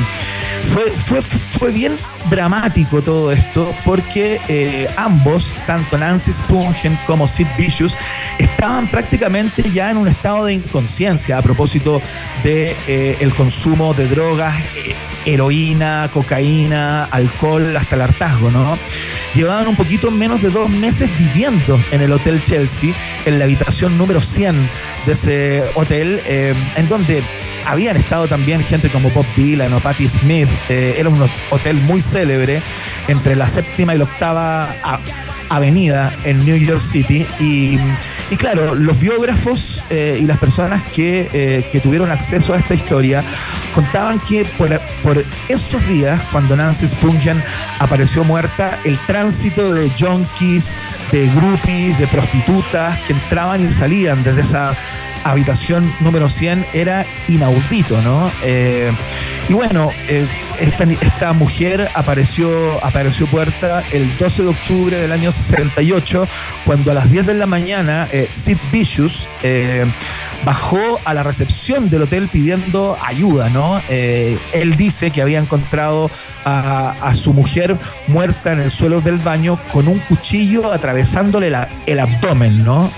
fue, 0.63 0.91
fue, 0.91 1.21
fue 1.21 1.71
bien 1.71 1.97
dramático 2.29 3.01
todo 3.01 3.31
esto 3.31 3.73
porque 3.83 4.87
ambos, 4.95 5.55
tanto 5.65 5.97
Nancy 5.97 6.31
Spungen 6.31 6.97
como 7.07 7.27
Sid 7.27 7.47
Vicious, 7.57 7.97
estaban 8.37 8.87
prácticamente 8.87 9.63
ya 9.71 9.89
en 9.89 9.97
un 9.97 10.07
estado 10.07 10.45
de 10.45 10.53
inconsciencia 10.53 11.39
a 11.39 11.41
propósito 11.41 11.99
de 12.43 12.75
eh, 12.87 13.17
el 13.19 13.33
consumo 13.33 13.93
de 13.93 14.07
drogas, 14.07 14.55
eh, 14.75 14.95
heroína, 15.25 16.09
cocaína, 16.13 17.05
alcohol, 17.05 17.75
hasta 17.77 17.95
el 17.95 18.01
hartazgo, 18.01 18.51
¿no? 18.51 18.77
Llevaban 19.35 19.67
un 19.67 19.75
poquito 19.75 20.11
menos 20.11 20.41
de 20.41 20.49
dos 20.49 20.69
meses 20.69 21.09
viviendo 21.17 21.79
en 21.91 22.01
el 22.01 22.11
Hotel 22.11 22.43
Chelsea, 22.43 22.93
en 23.25 23.39
la 23.39 23.45
habitación 23.45 23.97
número 23.97 24.21
100 24.21 24.69
de 25.05 25.11
ese 25.13 25.63
hotel, 25.75 26.21
en 26.27 26.89
donde 26.89 27.23
habían 27.65 27.97
estado 27.97 28.27
también 28.27 28.63
gente 28.63 28.89
como 28.89 29.09
Bob 29.09 29.25
Dylan 29.35 29.73
o 29.73 29.79
Patti 29.79 30.07
Smith. 30.07 30.49
Eh, 30.69 30.95
era 30.97 31.09
un 31.09 31.29
hotel 31.49 31.75
muy 31.77 32.01
célebre 32.01 32.61
entre 33.11 33.35
la 33.35 33.47
séptima 33.47 33.93
y 33.93 33.97
la 33.97 34.05
octava 34.05 34.75
avenida 35.49 36.13
en 36.23 36.45
New 36.45 36.55
York 36.55 36.79
City. 36.79 37.27
Y, 37.39 37.77
claro, 38.37 38.73
los 38.73 39.01
biógrafos 39.01 39.83
eh, 39.89 40.17
y 40.21 40.25
las 40.25 40.39
personas 40.39 40.81
que, 40.83 41.29
eh, 41.33 41.67
que, 41.71 41.81
tuvieron 41.81 42.09
acceso 42.09 42.53
a 42.53 42.57
esta 42.57 42.73
historia 42.73 43.23
contaban 43.75 44.19
que 44.19 44.45
por, 44.57 44.79
por 45.03 45.23
esos 45.49 45.85
días, 45.87 46.21
cuando 46.31 46.55
Nancy 46.55 46.87
Spungen 46.87 47.43
apareció 47.79 48.23
muerta, 48.23 48.79
el 48.85 48.97
tránsito 49.05 49.73
de 49.73 49.91
junkies, 49.99 50.73
de 51.11 51.27
groupies, 51.35 51.99
de 51.99 52.07
prostitutas 52.07 52.97
que 53.01 53.13
entraban 53.13 53.67
y 53.67 53.71
salían 53.71 54.23
desde 54.23 54.41
esa 54.41 54.73
habitación 55.23 55.93
número 55.99 56.29
100 56.29 56.65
era 56.73 57.05
inaudito, 57.27 58.01
¿no? 58.01 58.31
Eh, 58.43 58.91
y 59.49 59.53
bueno, 59.53 59.89
eh, 60.07 60.25
esta, 60.59 60.83
esta, 60.83 61.33
mujer 61.33 61.89
apareció, 61.93 62.83
apareció 62.83 63.25
puerta 63.27 63.83
el 63.91 64.15
12 64.17 64.43
de 64.43 64.49
octubre 64.49 64.97
del 64.97 65.11
año 65.11 65.31
78, 65.31 66.27
cuando 66.65 66.91
a 66.91 66.93
las 66.93 67.11
10 67.11 67.27
de 67.27 67.33
la 67.33 67.47
mañana 67.47 68.07
eh, 68.11 68.29
Sid 68.31 68.57
Vicious 68.71 69.27
bajó 70.45 70.99
a 71.05 71.13
la 71.13 71.23
recepción 71.23 71.89
del 71.89 72.03
hotel 72.03 72.27
pidiendo 72.31 72.97
ayuda, 73.03 73.49
¿no? 73.49 73.81
él 73.89 74.75
dice 74.75 75.11
que 75.11 75.21
había 75.21 75.39
encontrado 75.39 76.09
a, 76.45 77.13
su 77.13 77.33
mujer 77.33 77.77
muerta 78.07 78.53
en 78.53 78.61
el 78.61 78.71
suelo 78.71 79.01
del 79.01 79.17
baño 79.17 79.59
con 79.71 79.87
un 79.87 79.99
cuchillo 79.99 80.71
atravesándole 80.71 81.51
el 81.85 81.99
abdomen, 81.99 82.63
¿no? 82.63 82.91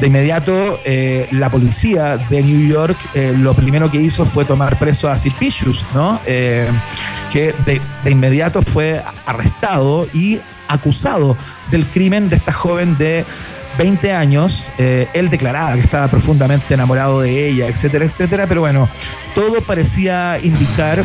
De 0.00 0.08
inmediato, 0.08 0.80
eh, 0.84 1.28
la 1.30 1.50
policía 1.50 2.16
de 2.16 2.42
New 2.42 2.68
York 2.68 2.96
eh, 3.14 3.32
lo 3.38 3.54
primero 3.54 3.90
que 3.90 3.98
hizo 3.98 4.24
fue 4.24 4.44
tomar 4.44 4.78
preso 4.78 5.08
a 5.08 5.16
Sid 5.16 5.32
Vicious, 5.38 5.84
¿no? 5.94 6.20
Eh, 6.26 6.68
que 7.32 7.54
de, 7.64 7.80
inmediato 8.10 8.60
fue 8.60 9.02
arrestado 9.24 10.08
y 10.12 10.40
acusado 10.66 11.36
del 11.70 11.86
crimen 11.86 12.28
de 12.28 12.36
esta 12.36 12.52
joven 12.52 12.98
de 12.98 13.24
20 13.78 14.12
años, 14.12 14.70
él 14.78 15.30
declaraba 15.30 15.74
que 15.74 15.80
estaba 15.80 16.08
profundamente 16.08 16.74
enamorado 16.74 17.20
de 17.20 17.48
ella, 17.48 17.66
etcétera, 17.66 18.04
etcétera, 18.04 18.46
pero 18.46 18.60
bueno, 18.60 18.88
todo 19.34 19.60
parecía 19.60 20.38
indicar 20.42 21.04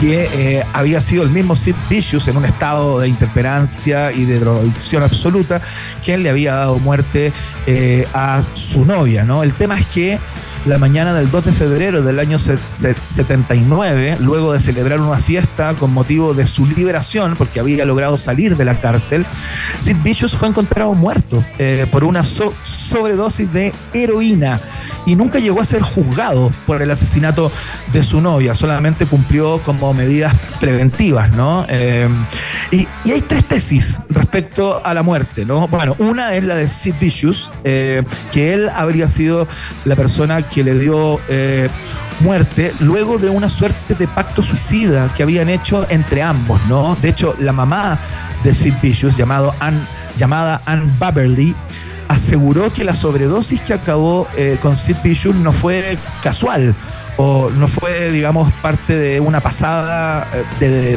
que 0.00 0.28
eh, 0.32 0.64
había 0.72 1.00
sido 1.02 1.22
el 1.22 1.28
mismo 1.28 1.54
Sid 1.54 1.74
Vicious 1.90 2.26
en 2.28 2.38
un 2.38 2.46
estado 2.46 2.98
de 3.00 3.08
interperancia 3.08 4.12
y 4.12 4.24
de 4.24 4.40
drogadicción 4.40 5.02
absoluta, 5.02 5.60
quien 6.02 6.22
le 6.22 6.30
había 6.30 6.54
dado 6.54 6.78
muerte 6.78 7.34
eh, 7.66 8.08
a 8.14 8.42
su 8.54 8.86
novia, 8.86 9.24
¿no? 9.24 9.42
El 9.42 9.52
tema 9.52 9.78
es 9.78 9.86
que 9.86 10.18
la 10.66 10.78
mañana 10.78 11.14
del 11.14 11.30
2 11.30 11.46
de 11.46 11.52
febrero 11.52 12.02
del 12.02 12.18
año 12.18 12.38
79, 12.38 14.18
luego 14.20 14.52
de 14.52 14.60
celebrar 14.60 15.00
una 15.00 15.16
fiesta 15.16 15.74
con 15.74 15.92
motivo 15.92 16.34
de 16.34 16.46
su 16.46 16.66
liberación, 16.66 17.34
porque 17.36 17.60
había 17.60 17.84
logrado 17.84 18.18
salir 18.18 18.56
de 18.56 18.64
la 18.64 18.80
cárcel, 18.80 19.24
Sid 19.78 19.96
Vicious 20.02 20.34
fue 20.34 20.48
encontrado 20.48 20.92
muerto 20.92 21.42
eh, 21.58 21.86
por 21.90 22.04
una 22.04 22.24
sobredosis 22.24 23.52
de 23.52 23.72
heroína 23.94 24.60
y 25.06 25.16
nunca 25.16 25.38
llegó 25.38 25.60
a 25.60 25.64
ser 25.64 25.82
juzgado 25.82 26.50
por 26.66 26.82
el 26.82 26.90
asesinato 26.90 27.50
de 27.92 28.02
su 28.02 28.20
novia, 28.20 28.54
solamente 28.54 29.06
cumplió 29.06 29.60
como 29.62 29.94
medidas 29.94 30.34
preventivas, 30.60 31.30
¿no? 31.32 31.64
Eh, 31.68 32.08
y, 32.70 32.86
hay 33.10 33.22
tres 33.22 33.44
tesis 33.44 33.98
respecto 34.08 34.84
a 34.84 34.94
la 34.94 35.02
muerte, 35.02 35.44
¿no? 35.44 35.66
Bueno, 35.68 35.96
una 35.98 36.34
es 36.34 36.44
la 36.44 36.54
de 36.54 36.68
Sid 36.68 36.94
Vicious, 37.00 37.50
eh, 37.64 38.04
que 38.30 38.52
él 38.54 38.68
habría 38.68 39.08
sido 39.08 39.48
la 39.84 39.96
persona 39.96 40.42
que 40.52 40.62
le 40.64 40.78
dio 40.78 41.20
eh, 41.28 41.68
muerte 42.20 42.72
luego 42.80 43.18
de 43.18 43.30
una 43.30 43.48
suerte 43.48 43.94
de 43.94 44.06
pacto 44.06 44.42
suicida 44.42 45.12
que 45.16 45.22
habían 45.22 45.48
hecho 45.48 45.86
entre 45.90 46.22
ambos, 46.22 46.60
¿no? 46.68 46.96
De 47.00 47.08
hecho, 47.08 47.34
la 47.38 47.52
mamá 47.52 47.98
de 48.44 48.54
Sid 48.54 48.74
Vicious, 48.82 49.16
llamado 49.16 49.54
llamada 50.16 50.60
Anne 50.66 50.92
Baberly, 50.98 51.54
aseguró 52.08 52.72
que 52.72 52.84
la 52.84 52.94
sobredosis 52.94 53.60
que 53.62 53.72
acabó 53.72 54.26
eh, 54.36 54.58
con 54.60 54.76
Sid 54.76 54.96
Vicious 55.02 55.36
no 55.36 55.52
fue 55.52 55.96
casual, 56.22 56.74
o 57.16 57.50
no 57.50 57.68
fue, 57.68 58.10
digamos, 58.10 58.52
parte 58.54 58.96
de 58.96 59.20
una 59.20 59.40
pasada 59.40 60.26
eh, 60.60 60.96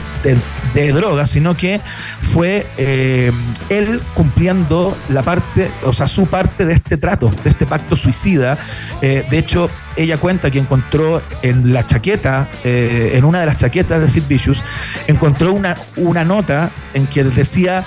de, 0.74 0.92
droga, 0.92 1.28
sino 1.28 1.56
que 1.56 1.82
fue 2.22 2.66
eh, 2.78 3.32
él 3.70 4.02
cumpliendo 4.14 4.96
la 5.10 5.22
parte, 5.22 5.70
o 5.84 5.94
sea, 5.94 6.08
su 6.08 6.26
parte 6.28 6.66
de 6.66 6.74
este 6.74 6.98
trato, 6.98 7.32
de 7.44 7.50
este 7.50 7.66
pacto 7.66 7.96
suicida. 7.96 8.58
Eh, 9.02 9.26
de 9.30 9.38
hecho, 9.38 9.70
ella 9.96 10.18
cuenta 10.18 10.50
que 10.50 10.60
encontró 10.60 11.22
en 11.42 11.74
la 11.74 11.86
chaqueta, 11.86 12.50
en 12.64 13.24
una 13.26 13.42
de 13.42 13.46
las 13.46 13.58
chaquetas 13.58 14.02
de 14.02 14.10
Sid 14.10 14.24
Vicious, 14.28 14.64
encontró 15.08 15.54
una, 15.54 15.78
una 15.98 16.24
nota 16.24 16.72
en 16.94 17.06
que 17.08 17.24
decía 17.24 17.84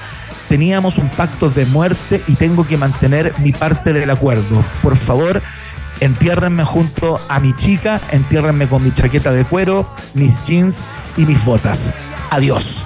teníamos 0.48 0.98
un 0.98 1.08
pacto 1.08 1.50
de 1.50 1.66
muerte 1.66 2.22
y 2.28 2.34
tengo 2.34 2.66
que 2.66 2.76
mantener 2.76 3.34
mi 3.38 3.52
parte 3.52 3.92
del 3.92 4.10
acuerdo. 4.10 4.64
Por 4.82 4.96
favor, 4.96 5.42
entiérrenme 6.00 6.64
junto 6.64 7.20
a 7.28 7.40
mi 7.40 7.54
chica, 7.54 8.00
entiérrenme 8.10 8.68
con 8.68 8.82
mi 8.82 8.92
chaqueta 8.92 9.32
de 9.32 9.44
cuero, 9.44 9.86
mis 10.14 10.44
jeans 10.44 10.86
y 11.16 11.26
mis 11.26 11.44
botas. 11.44 11.92
Adiós. 12.30 12.84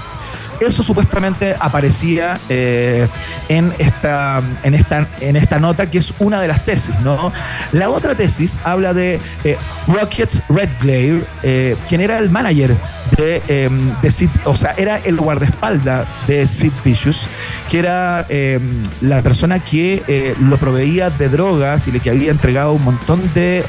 Eso 0.61 0.83
supuestamente 0.83 1.57
aparecía 1.59 2.39
eh, 2.49 3.09
en, 3.49 3.73
esta, 3.79 4.43
en, 4.63 4.75
esta, 4.75 5.09
en 5.21 5.37
esta 5.37 5.59
nota, 5.59 5.91
que 5.91 5.99
es 5.99 6.13
una 6.19 6.41
de 6.41 6.49
las 6.49 6.65
tesis, 6.67 6.95
¿no? 7.01 7.33
La 7.73 7.89
otra 7.89 8.15
tesis 8.15 8.59
habla 8.63 8.93
de 8.93 9.19
eh, 9.45 9.57
Rockets 9.87 10.43
Redglare, 10.49 11.25
eh, 11.43 11.77
quien 11.89 12.03
era 12.03 12.19
el 12.19 12.29
manager 12.29 12.77
de, 13.17 13.43
em, 13.49 14.01
de 14.03 14.11
Sid, 14.11 14.29
o 14.45 14.55
sea, 14.55 14.75
era 14.77 14.99
el 14.99 15.17
guardaespaldas 15.17 16.07
de 16.27 16.47
Sid 16.47 16.73
Vicious, 16.85 17.27
que 17.71 17.79
era 17.79 18.27
em, 18.29 18.83
la 19.01 19.23
persona 19.23 19.61
que 19.61 20.35
lo 20.41 20.59
proveía 20.59 21.09
de 21.09 21.29
drogas 21.29 21.89
y 21.89 21.93
le 21.93 22.01
que 22.01 22.11
había 22.11 22.31
entregado 22.31 22.73
un 22.73 22.85
montón 22.85 23.33
de 23.35 23.65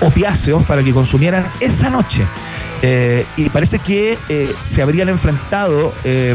opiáceos 0.00 0.64
para 0.64 0.82
que 0.82 0.92
consumieran 0.92 1.46
esa 1.60 1.90
noche. 1.90 2.24
Eh, 2.82 3.24
y 3.36 3.48
parece 3.48 3.78
que 3.78 4.18
eh, 4.28 4.54
se 4.62 4.82
habrían 4.82 5.08
enfrentado 5.08 5.92
eh, 6.04 6.34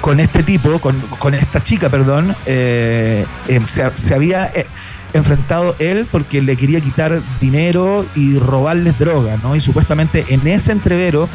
con 0.00 0.20
este 0.20 0.42
tipo, 0.42 0.78
con, 0.80 1.34
esta 1.34 1.62
chica, 1.62 1.88
perdón, 1.88 2.34
se, 2.44 4.14
había 4.14 4.52
enfrentado 5.12 5.74
él 5.78 6.06
porque 6.10 6.40
le 6.40 6.56
quería 6.56 6.80
quitar 6.80 7.20
dinero 7.40 8.06
y 8.14 8.38
robarles 8.38 8.98
droga, 8.98 9.38
¿no? 9.42 9.56
Y 9.56 9.60
supuestamente 9.60 10.24
en 10.28 10.46
ese 10.46 10.72
entrevero, 10.72 11.28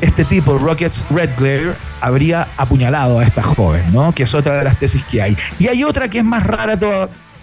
este 0.00 0.24
tipo, 0.24 0.58
Rockets 0.58 1.04
Red 1.10 1.30
Glare, 1.36 1.72
habría 2.00 2.46
apuñalado 2.56 3.18
a 3.18 3.24
esta 3.24 3.42
joven, 3.42 3.82
¿no? 3.92 4.12
Que 4.12 4.24
es 4.24 4.34
otra 4.34 4.56
de 4.56 4.64
las 4.64 4.78
tesis 4.78 5.02
que 5.04 5.22
hay. 5.22 5.36
Y 5.58 5.68
hay 5.68 5.82
otra 5.82 6.08
que 6.08 6.18
es 6.18 6.24
más 6.24 6.44
rara 6.44 6.78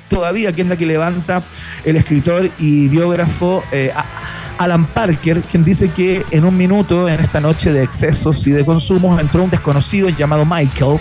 todavía, 0.10 0.54
que 0.54 0.62
es 0.62 0.68
la 0.68 0.78
que 0.78 0.86
levanta 0.86 1.44
el 1.84 1.98
escritor 1.98 2.50
y 2.60 2.88
biógrafo 2.88 3.64
Alan 4.58 4.86
Parker, 4.86 5.41
quien 5.41 5.64
dice 5.64 5.89
que 5.89 6.26
en 6.32 6.45
un 6.45 6.56
minuto, 6.58 7.08
en 7.10 7.20
esta 7.20 7.39
noche 7.39 7.72
de 7.72 7.84
excesos 7.84 8.45
y 8.47 8.52
de 8.52 8.66
consumos, 8.66 9.20
entró 9.20 9.43
un 9.43 9.49
desconocido 9.49 10.10
llamado 10.10 10.45
Michael, 10.45 10.99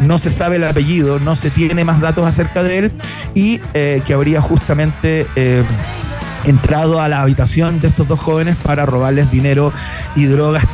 no 0.00 0.18
se 0.18 0.30
sabe 0.30 0.56
el 0.56 0.64
apellido, 0.64 1.18
no 1.18 1.36
se 1.36 1.50
tiene 1.50 1.84
más 1.84 2.00
datos 2.00 2.26
acerca 2.26 2.62
de 2.62 2.78
él, 2.78 2.92
y 3.34 3.60
eh, 3.74 4.02
que 4.04 4.14
habría 4.14 4.40
justamente... 4.40 5.26
Eh, 5.36 5.64
entrado 6.44 7.00
a 7.00 7.08
la 7.08 7.22
habitación 7.22 7.80
de 7.80 7.86
estos 7.88 8.08
dos 8.08 8.18
jóvenes 8.18 8.56
para 8.56 8.84
robarles 8.84 9.30
dinero 9.30 9.72
y 10.16 10.26
drogas 10.26 10.64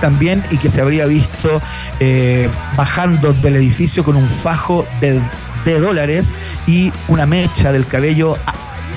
también 0.00 0.44
y 0.50 0.58
que 0.58 0.70
se 0.70 0.80
habría 0.80 1.06
visto 1.06 1.60
eh, 2.00 2.50
bajando 2.76 3.32
del 3.32 3.56
edificio 3.56 4.04
con 4.04 4.16
un 4.16 4.28
fajo 4.28 4.86
de, 5.00 5.20
de, 5.64 5.80
dólares 5.80 6.34
y 6.66 6.92
una 7.08 7.24
mecha 7.26 7.72
del 7.72 7.86
cabello 7.86 8.36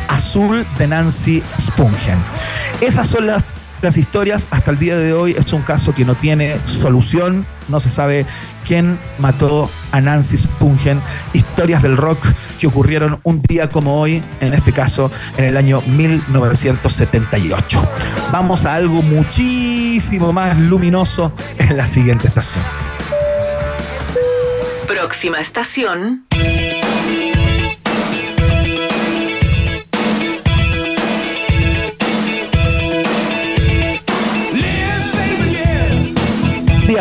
azul 0.09 0.65
de 0.77 0.87
Nancy 0.87 1.41
Spungen. 1.59 2.17
Esas 2.81 3.07
son 3.09 3.27
las, 3.27 3.43
las 3.81 3.97
historias. 3.97 4.47
Hasta 4.51 4.71
el 4.71 4.79
día 4.79 4.97
de 4.97 5.11
hoy 5.13 5.35
es 5.37 5.51
un 5.51 5.61
caso 5.61 5.93
que 5.93 6.05
no 6.05 6.15
tiene 6.15 6.57
solución. 6.65 7.45
No 7.67 7.81
se 7.81 7.89
sabe 7.89 8.25
quién 8.65 8.97
mató 9.17 9.69
a 9.91 9.99
Nancy 9.99 10.37
Spungen. 10.37 11.01
Historias 11.33 11.83
del 11.83 11.97
rock 11.97 12.25
que 12.59 12.67
ocurrieron 12.67 13.19
un 13.23 13.41
día 13.41 13.67
como 13.67 13.99
hoy, 13.99 14.23
en 14.39 14.53
este 14.53 14.71
caso 14.71 15.11
en 15.37 15.45
el 15.45 15.57
año 15.57 15.81
1978. 15.87 17.81
Vamos 18.31 18.65
a 18.65 18.75
algo 18.75 19.01
muchísimo 19.01 20.31
más 20.31 20.57
luminoso 20.57 21.33
en 21.57 21.75
la 21.75 21.85
siguiente 21.85 22.29
estación. 22.29 22.63
Próxima 24.87 25.39
estación. 25.41 26.25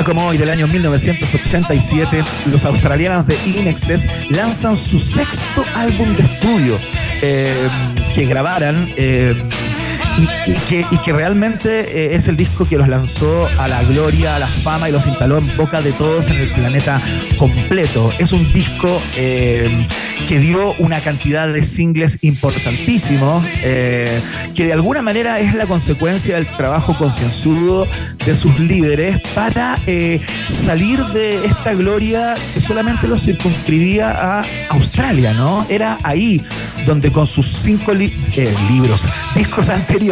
Como 0.05 0.27
hoy 0.27 0.39
del 0.39 0.51
año 0.51 0.67
1987, 0.67 2.25
los 2.51 2.65
australianos 2.65 3.27
de 3.27 3.37
Inexes 3.47 4.07
lanzan 4.31 4.77
su 4.77 4.99
sexto 4.99 5.65
álbum 5.75 6.15
de 6.15 6.23
estudio 6.23 6.79
eh, 7.23 7.69
que 8.15 8.27
grabaran. 8.27 8.93
Eh, 8.97 9.35
y, 10.47 10.53
que, 10.69 10.87
y 10.91 10.99
que 10.99 11.13
realmente 11.13 11.81
eh, 11.81 12.15
es 12.15 12.29
el 12.29 12.37
disco 12.37 12.67
que 12.67 12.77
los 12.77 12.89
lanzó 12.89 13.49
a 13.59 13.69
la 13.69 13.83
gloria, 13.85 14.37
a 14.37 14.39
la 14.39 14.47
fama 14.47 14.89
y 14.89 14.93
los 14.93 15.07
instaló 15.07 15.39
en 15.39 15.57
boca 15.57 15.81
de 15.81 15.93
todos 15.93 16.29
en 16.29 16.41
el 16.41 16.53
planeta 16.53 17.01
completo. 17.39 18.13
Es 18.19 18.33
un 18.33 18.53
disco 18.53 19.01
eh, 19.17 19.87
que 20.27 20.39
dio 20.41 20.75
una 20.79 21.01
cantidad 21.01 21.49
de 21.49 21.63
singles 21.63 22.19
importantísimos, 22.23 23.45
eh, 23.63 24.21
que 24.55 24.67
de 24.67 24.73
alguna 24.73 25.03
manera 25.03 25.41
es 25.41 25.55
la 25.55 25.67
consecuencia 25.67 26.37
del 26.37 26.47
trabajo 26.47 26.97
concienzudo 26.97 27.87
de 28.25 28.37
sus 28.37 28.59
líderes 28.59 29.21
para 29.35 29.79
salir 30.49 31.03
de 31.07 31.47
esta 31.47 31.73
gloria 31.73 32.35
que 32.55 32.61
solamente 32.61 33.07
los 33.07 33.23
circunscribía 33.23 34.11
a 34.11 34.43
Australia, 34.71 35.33
¿no? 35.33 35.65
Era 35.69 35.99
ahí 36.03 36.43
donde 36.87 37.11
con 37.11 37.27
sus 37.27 37.47
cinco 37.47 37.93
libros, 37.93 39.07
discos 39.35 39.69
anteriores, 39.69 40.08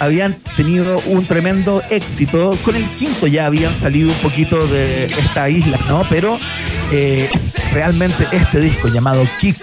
habían 0.00 0.34
tenido 0.56 0.98
un 1.06 1.24
tremendo 1.24 1.82
éxito. 1.90 2.56
Con 2.64 2.76
el 2.76 2.84
quinto 2.98 3.26
ya 3.26 3.46
habían 3.46 3.74
salido 3.74 4.08
un 4.10 4.18
poquito 4.18 4.66
de 4.66 5.06
esta 5.06 5.48
isla, 5.48 5.78
¿no? 5.88 6.06
Pero 6.08 6.38
eh, 6.92 7.28
realmente 7.72 8.26
este 8.32 8.60
disco 8.60 8.88
llamado 8.88 9.26
Kick, 9.40 9.58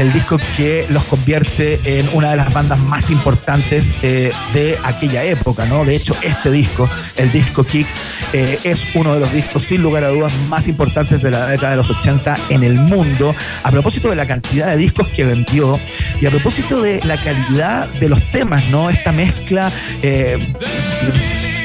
el 0.00 0.12
disco 0.14 0.38
que 0.56 0.86
los 0.88 1.04
convierte 1.04 1.78
en 1.84 2.08
una 2.14 2.30
de 2.30 2.36
las 2.36 2.52
bandas 2.54 2.80
más 2.80 3.10
importantes 3.10 3.92
eh, 4.02 4.32
de 4.54 4.78
aquella 4.82 5.24
época, 5.24 5.66
¿no? 5.66 5.84
De 5.84 5.94
hecho, 5.94 6.16
este 6.22 6.50
disco, 6.50 6.88
el 7.16 7.30
disco 7.30 7.64
Kick, 7.64 7.86
eh, 8.32 8.58
es 8.64 8.94
uno 8.94 9.12
de 9.12 9.20
los 9.20 9.30
discos 9.30 9.62
sin 9.62 9.82
lugar 9.82 10.04
a 10.04 10.08
dudas 10.08 10.32
más 10.48 10.68
importantes 10.68 11.22
de 11.22 11.30
la 11.30 11.48
década 11.48 11.72
de 11.72 11.76
los 11.76 11.90
80 11.90 12.34
en 12.48 12.62
el 12.62 12.74
mundo, 12.74 13.34
a 13.62 13.70
propósito 13.70 14.08
de 14.08 14.16
la 14.16 14.26
cantidad 14.26 14.68
de 14.68 14.78
discos 14.78 15.08
que 15.08 15.24
vendió 15.24 15.78
y 16.20 16.24
a 16.24 16.30
propósito 16.30 16.80
de 16.80 17.00
la 17.04 17.22
calidad 17.22 17.86
de 17.88 18.08
los 18.08 18.22
temas, 18.30 18.66
¿no? 18.70 18.88
Esta 18.88 19.12
mezcla 19.12 19.70
eh, 20.02 20.38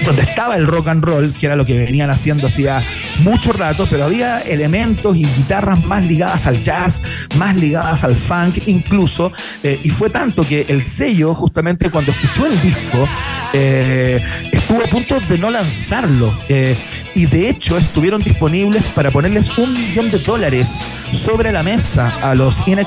donde 0.05 0.21
estaba 0.21 0.55
el 0.55 0.67
rock 0.67 0.87
and 0.87 1.03
roll, 1.03 1.33
que 1.33 1.47
era 1.47 1.55
lo 1.55 1.65
que 1.65 1.77
venían 1.77 2.09
haciendo 2.09 2.47
hacía 2.47 2.83
mucho 3.19 3.51
rato, 3.51 3.87
pero 3.89 4.05
había 4.05 4.39
elementos 4.41 5.17
y 5.17 5.25
guitarras 5.25 5.83
más 5.83 6.05
ligadas 6.05 6.45
al 6.45 6.61
jazz, 6.61 7.01
más 7.37 7.55
ligadas 7.55 8.03
al 8.03 8.15
funk 8.15 8.59
incluso, 8.67 9.31
eh, 9.63 9.79
y 9.83 9.89
fue 9.89 10.09
tanto 10.09 10.43
que 10.43 10.65
el 10.69 10.85
sello, 10.85 11.33
justamente 11.33 11.89
cuando 11.89 12.11
escuchó 12.11 12.45
el 12.45 12.61
disco, 12.61 13.07
eh, 13.53 14.23
estuvo 14.51 14.83
a 14.83 14.87
punto 14.87 15.19
de 15.21 15.37
no 15.37 15.49
lanzarlo, 15.49 16.37
eh, 16.49 16.75
y 17.15 17.25
de 17.25 17.49
hecho 17.49 17.77
estuvieron 17.77 18.21
disponibles 18.21 18.83
para 18.93 19.09
ponerles 19.09 19.57
un 19.57 19.73
millón 19.73 20.11
de 20.11 20.19
dólares 20.19 20.79
sobre 21.13 21.51
la 21.51 21.63
mesa 21.63 22.13
a 22.21 22.35
los 22.35 22.67
In 22.67 22.79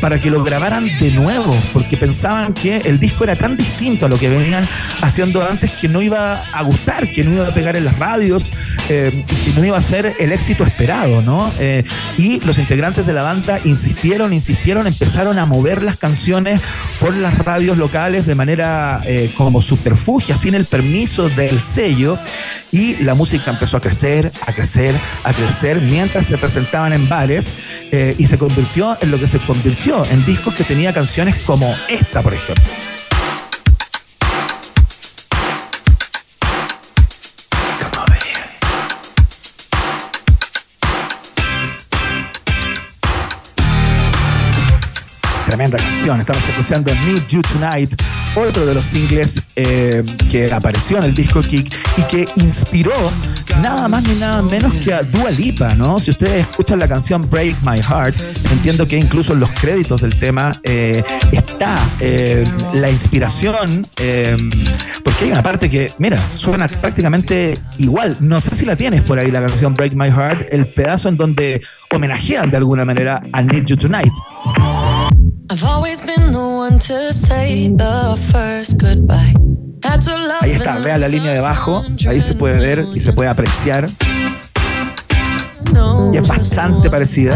para 0.00 0.20
que 0.20 0.30
lo 0.30 0.44
grabaran 0.44 0.86
de 1.00 1.10
nuevo, 1.10 1.56
porque 1.72 1.96
pensaban 1.96 2.52
que 2.52 2.76
el 2.76 3.00
disco 3.00 3.24
era 3.24 3.34
tan 3.34 3.56
distinto 3.56 4.06
a 4.06 4.08
lo 4.10 4.18
que 4.18 4.28
venían 4.28 4.68
haciendo 5.00 5.42
antes 5.42 5.70
que 5.72 5.88
no 5.88 6.02
iba 6.02 6.44
a 6.52 6.62
gustar, 6.62 7.08
que 7.08 7.24
no 7.24 7.32
iba 7.32 7.48
a 7.48 7.54
pegar 7.54 7.76
en 7.76 7.86
las 7.86 7.98
radios, 7.98 8.52
eh, 8.90 9.24
que 9.44 9.52
no 9.58 9.64
iba 9.64 9.78
a 9.78 9.82
ser 9.82 10.14
el 10.18 10.32
éxito 10.32 10.64
esperado, 10.64 11.22
¿no? 11.22 11.50
Eh, 11.58 11.84
y 12.18 12.40
los 12.40 12.58
integrantes 12.58 13.06
de 13.06 13.14
la 13.14 13.22
banda 13.22 13.58
insistieron, 13.64 14.34
insistieron, 14.34 14.86
empezaron 14.86 15.38
a 15.38 15.46
mover 15.46 15.82
las 15.82 15.96
canciones 15.96 16.60
por 17.00 17.14
las 17.14 17.38
radios 17.38 17.78
locales 17.78 18.26
de 18.26 18.34
manera 18.34 19.00
eh, 19.06 19.32
como 19.34 19.62
subterfugia, 19.62 20.36
sin 20.36 20.54
el 20.54 20.66
permiso 20.66 21.28
del 21.30 21.62
sello, 21.62 22.18
y 22.72 22.96
la 22.96 23.14
música 23.14 23.50
empezó 23.62 23.76
a 23.76 23.80
crecer, 23.80 24.32
a 24.44 24.52
crecer, 24.52 24.92
a 25.22 25.32
crecer, 25.32 25.80
mientras 25.80 26.26
se 26.26 26.36
presentaban 26.36 26.92
en 26.92 27.08
bares, 27.08 27.52
y 27.92 28.26
se 28.26 28.36
convirtió 28.36 28.98
en 29.00 29.12
lo 29.12 29.20
que 29.20 29.28
se 29.28 29.38
convirtió, 29.38 30.04
en 30.06 30.26
discos 30.26 30.54
que 30.56 30.64
tenía 30.64 30.92
canciones 30.92 31.36
como 31.44 31.72
esta, 31.88 32.22
por 32.22 32.34
ejemplo. 32.34 32.64
Tremenda 45.62 45.78
canción. 45.78 46.20
Estamos 46.20 46.48
escuchando 46.48 46.94
Need 46.94 47.26
You 47.28 47.42
Tonight, 47.42 48.02
otro 48.34 48.66
de 48.66 48.74
los 48.74 48.84
singles 48.84 49.40
eh, 49.54 50.02
que 50.30 50.52
apareció 50.52 50.98
en 50.98 51.04
el 51.04 51.14
disco 51.14 51.40
Kick 51.40 51.72
y 51.96 52.02
que 52.02 52.28
inspiró 52.36 52.92
nada 53.60 53.86
más 53.86 54.08
ni 54.08 54.14
nada 54.18 54.42
menos 54.42 54.72
que 54.74 54.92
a 54.92 55.02
Dua 55.02 55.30
Lipa, 55.30 55.74
¿no? 55.74 56.00
Si 56.00 56.10
ustedes 56.10 56.48
escuchan 56.48 56.78
la 56.78 56.88
canción 56.88 57.28
Break 57.28 57.56
My 57.62 57.80
Heart, 57.80 58.16
entiendo 58.50 58.86
que 58.86 58.96
incluso 58.96 59.34
en 59.34 59.40
los 59.40 59.50
créditos 59.50 60.00
del 60.00 60.18
tema 60.18 60.60
eh, 60.64 61.04
está 61.30 61.78
eh, 62.00 62.44
la 62.74 62.90
inspiración, 62.90 63.86
porque 65.04 65.24
hay 65.24 65.30
una 65.30 65.42
parte 65.42 65.70
que, 65.70 65.92
mira, 65.98 66.18
suena 66.34 66.66
prácticamente 66.66 67.58
igual. 67.78 68.16
No 68.20 68.40
sé 68.40 68.54
si 68.56 68.64
la 68.64 68.74
tienes 68.74 69.02
por 69.04 69.18
ahí, 69.18 69.30
la 69.30 69.40
canción 69.40 69.74
Break 69.74 69.94
My 69.94 70.10
Heart, 70.10 70.48
el 70.50 70.66
pedazo 70.72 71.08
en 71.08 71.16
donde 71.16 71.62
homenajean 71.90 72.50
de 72.50 72.56
alguna 72.56 72.84
manera 72.84 73.22
a 73.32 73.42
Need 73.42 73.66
You 73.66 73.76
Tonight. 73.76 74.12
Ahí 80.40 80.52
está, 80.52 80.78
vea 80.78 80.96
la 80.98 81.08
línea 81.08 81.32
de 81.32 81.38
abajo, 81.38 81.84
ahí 82.08 82.22
se 82.22 82.34
puede 82.34 82.56
ver 82.58 82.86
y 82.94 83.00
se 83.00 83.12
puede 83.12 83.28
apreciar. 83.28 83.88
Y 86.12 86.16
es 86.16 86.26
bastante 86.28 86.88
parecida. 86.90 87.34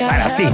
Ahora 0.00 0.28
sí, 0.28 0.44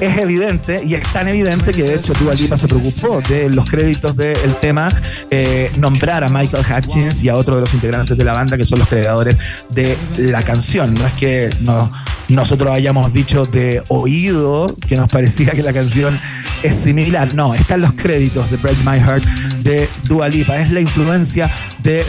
es 0.00 0.16
evidente 0.16 0.82
y 0.84 0.94
es 0.94 1.12
tan 1.12 1.28
evidente 1.28 1.72
que 1.72 1.82
de 1.82 1.94
hecho 1.96 2.12
Dua 2.14 2.34
Lipa 2.34 2.56
se 2.56 2.68
preocupó 2.68 3.20
de 3.28 3.50
los 3.50 3.68
créditos 3.68 4.16
del 4.16 4.54
tema 4.60 4.88
eh, 5.30 5.70
nombrar 5.76 6.24
a 6.24 6.28
Michael 6.28 6.64
Hutchins 6.64 7.22
y 7.22 7.28
a 7.28 7.34
otro 7.34 7.56
de 7.56 7.62
los 7.62 7.74
integrantes 7.74 8.16
de 8.16 8.24
la 8.24 8.32
banda 8.32 8.56
que 8.56 8.64
son 8.64 8.78
los 8.78 8.88
creadores 8.88 9.36
de 9.70 9.96
la 10.16 10.42
canción. 10.42 10.94
No 10.94 11.06
es 11.06 11.12
que 11.14 11.50
no, 11.60 11.90
nosotros 12.28 12.70
hayamos 12.70 13.12
dicho 13.12 13.46
de 13.46 13.82
oído 13.88 14.74
que 14.86 14.96
nos 14.96 15.10
parecía 15.10 15.52
que 15.52 15.62
la 15.62 15.72
canción 15.72 16.18
es 16.62 16.74
similar. 16.74 17.34
No, 17.34 17.54
están 17.54 17.80
los 17.80 17.92
créditos 17.92 18.50
de 18.50 18.56
Break 18.58 18.78
My 18.84 18.98
Heart 18.98 19.24
de 19.62 19.88
Dua 20.04 20.28
Lipa. 20.28 20.58
Es 20.58 20.70
la 20.72 20.80
influencia 20.80 21.50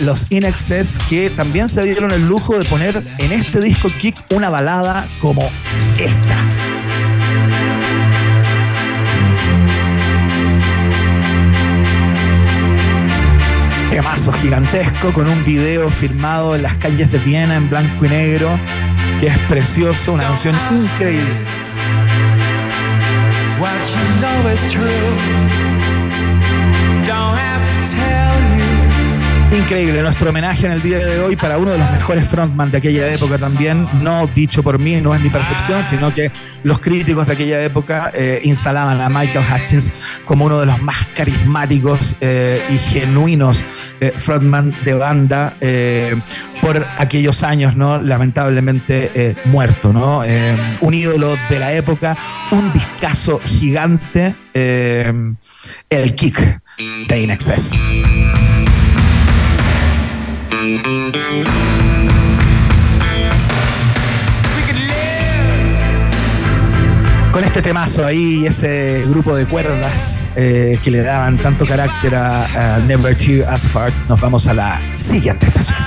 los 0.02 0.26
In 0.30 0.46
que 1.10 1.30
también 1.30 1.70
se 1.70 1.82
dieron 1.84 2.12
el 2.12 2.28
lujo 2.28 2.58
de 2.60 2.66
poner 2.66 3.02
en 3.18 3.32
este 3.32 3.62
disco 3.62 3.90
Kick 3.98 4.18
una 4.32 4.50
balada 4.50 5.08
como 5.22 5.50
esta. 5.98 6.38
Temazo 13.90 14.34
gigantesco 14.34 15.14
con 15.14 15.30
un 15.30 15.46
video 15.46 15.90
filmado 15.90 16.56
en 16.56 16.64
las 16.64 16.76
calles 16.76 17.10
de 17.14 17.20
Viena 17.20 17.56
en 17.56 17.70
blanco 17.70 18.06
y 18.06 18.10
negro, 18.10 18.60
que 19.22 19.28
es 19.28 19.38
precioso, 19.48 20.14
una 20.14 20.24
canción 20.24 20.58
increíble. 20.72 21.24
Increíble, 29.52 30.04
nuestro 30.04 30.30
homenaje 30.30 30.68
en 30.68 30.74
el 30.74 30.82
día 30.82 31.00
de 31.00 31.20
hoy 31.20 31.36
para 31.36 31.58
uno 31.58 31.72
de 31.72 31.80
los 31.80 31.92
mejores 31.92 32.28
frontman 32.28 32.70
de 32.70 32.78
aquella 32.78 33.12
época 33.12 33.40
también, 33.40 33.88
no 34.04 34.28
dicho 34.28 34.62
por 34.62 34.78
mí, 34.78 35.02
no 35.02 35.16
es 35.16 35.22
mi 35.22 35.30
percepción, 35.32 35.84
sino 35.84 36.14
que 36.14 36.32
los 36.64 36.80
críticos 36.80 37.26
de 37.26 37.34
aquella 37.34 37.64
época 37.64 38.12
eh, 38.14 38.42
instalaban 38.44 39.02
a 39.02 39.10
Michael 39.10 39.44
Hutchins 39.52 39.92
como 40.26 40.46
uno 40.46 40.60
de 40.60 40.68
los 40.68 40.80
más 40.84 41.04
carismáticos 41.16 42.16
eh, 42.22 42.62
y 42.70 42.78
genuinos 42.78 43.64
eh, 44.00 44.14
frontman 44.16 44.74
de 44.86 44.94
banda 44.94 45.56
por 46.62 46.86
aquellos 47.00 47.42
años, 47.42 47.76
¿no? 47.76 48.00
Lamentablemente 48.00 49.36
muerto, 49.46 49.92
¿no? 49.92 50.24
un 50.82 50.94
ídolo 50.94 51.38
de 51.50 51.60
la 51.60 51.74
época, 51.74 52.16
un 52.52 52.72
discazo 52.72 53.40
gigante, 53.44 54.36
el 54.54 56.16
kick 56.16 56.62
de 57.08 57.22
Inexcess. 57.22 57.72
Con 67.32 67.44
este 67.46 67.62
temazo 67.62 68.06
ahí, 68.06 68.46
ese 68.46 69.06
grupo 69.08 69.38
de 69.38 69.46
cuerdas 69.46 70.28
eh, 70.36 70.78
que 70.84 70.92
le 70.92 71.02
daban 71.02 71.38
tanto 71.38 71.66
carácter 71.66 72.14
a, 72.14 72.76
a 72.76 72.80
Never 72.80 73.16
Tear 73.16 73.54
Us 73.54 73.68
Apart, 73.68 73.94
nos 74.10 74.20
vamos 74.20 74.50
a 74.50 74.54
la 74.54 74.82
siguiente 74.96 75.48
estación. 75.48 75.78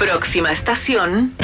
Próxima 0.00 0.50
estación. 0.50 1.34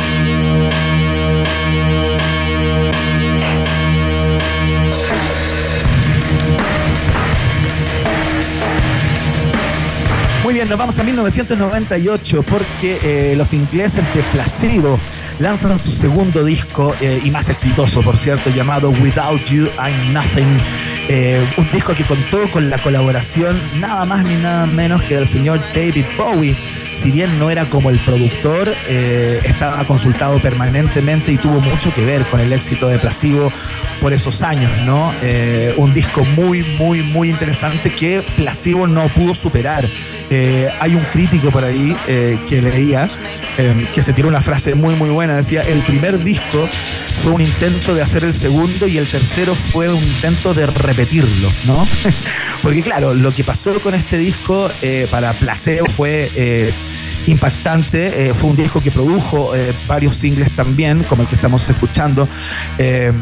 Bien, 10.53 10.69
nos 10.69 10.79
vamos 10.79 10.99
a 10.99 11.03
1998 11.03 12.43
porque 12.43 12.99
eh, 13.03 13.35
los 13.37 13.55
ingleses 13.55 14.15
de 14.15 14.23
Placebo 14.25 15.01
lanzan 15.39 15.79
su 15.79 15.91
segundo 15.91 16.45
disco 16.45 16.95
eh, 17.01 17.23
y 17.25 17.31
más 17.31 17.49
exitoso, 17.49 18.03
por 18.03 18.19
cierto, 18.19 18.51
llamado 18.51 18.91
Without 18.91 19.43
You 19.45 19.69
I'm 19.83 20.13
Nothing. 20.13 20.59
Eh, 21.09 21.43
un 21.57 21.67
disco 21.71 21.95
que 21.95 22.05
contó 22.05 22.51
con 22.51 22.69
la 22.69 22.77
colaboración 22.79 23.61
nada 23.81 24.05
más 24.05 24.25
ni 24.27 24.35
nada 24.35 24.67
menos 24.67 25.03
que 25.05 25.15
del 25.15 25.27
señor 25.27 25.59
David 25.75 26.05
Bowie 26.19 26.55
si 26.95 27.11
bien 27.11 27.39
no 27.39 27.51
era 27.51 27.65
como 27.67 27.91
el 27.91 27.99
productor, 27.99 28.75
eh, 28.89 29.41
estaba 29.45 29.85
consultado 29.85 30.39
permanentemente 30.39 31.33
y 31.33 31.37
tuvo 31.37 31.61
mucho 31.61 31.93
que 31.93 32.05
ver 32.05 32.23
con 32.27 32.41
el 32.41 32.53
éxito 32.53 32.89
de 32.89 32.99
Placebo 32.99 33.53
por 34.01 34.13
esos 34.13 34.43
años, 34.43 34.71
¿no? 34.85 35.13
Eh, 35.23 35.75
un 35.77 35.95
disco 35.95 36.25
muy, 36.25 36.63
muy, 36.63 37.03
muy 37.03 37.31
interesante 37.31 37.91
que 37.91 38.23
Placebo 38.37 38.87
no 38.87 39.09
pudo 39.09 39.35
superar. 39.35 39.89
Eh, 40.31 40.69
hay 40.81 40.95
un 40.95 41.03
crítico 41.13 41.51
por 41.51 41.65
ahí 41.65 41.95
que 42.07 42.63
leía 42.63 43.09
que 43.93 44.03
se 44.03 44.13
tiró 44.13 44.29
una 44.29 44.41
frase 44.41 44.75
muy, 44.75 44.95
muy 44.95 45.11
buena. 45.11 45.37
Decía: 45.37 45.63
el 45.63 45.81
primer 45.83 46.23
disco 46.23 46.69
fue 47.19 47.33
un 47.33 47.43
intento 47.43 47.95
de 47.95 48.03
hacer 48.03 48.25
el 48.25 48.33
segundo 48.33 48.87
y 48.87 48.97
el 48.97 49.09
tercero 49.09 49.55
fue 49.55 49.93
un 49.93 50.03
intento 50.03 50.55
de 50.55 50.67
repetirlo, 50.67 51.53
¿no? 51.65 51.87
Porque, 52.63 52.83
claro, 52.83 53.13
lo 53.13 53.33
que 53.35 53.45
pasó 53.45 53.79
con 53.81 53.95
este 53.95 54.17
disco 54.19 54.71
para 55.11 55.33
Placebo 55.35 55.87
fue 55.87 56.73
impactante. 57.27 58.29
Eh, 58.29 58.35
fue 58.35 58.51
un 58.51 58.57
disco 58.57 58.81
que 58.81 58.91
produjo 58.91 59.55
eh, 59.55 59.73
varios 59.87 60.17
singles 60.17 60.51
también, 60.53 61.05
como 61.05 61.23
el 61.23 61.29
que 61.29 61.37
estamos 61.37 61.69
escuchando, 61.69 62.29
eh, 62.79 63.13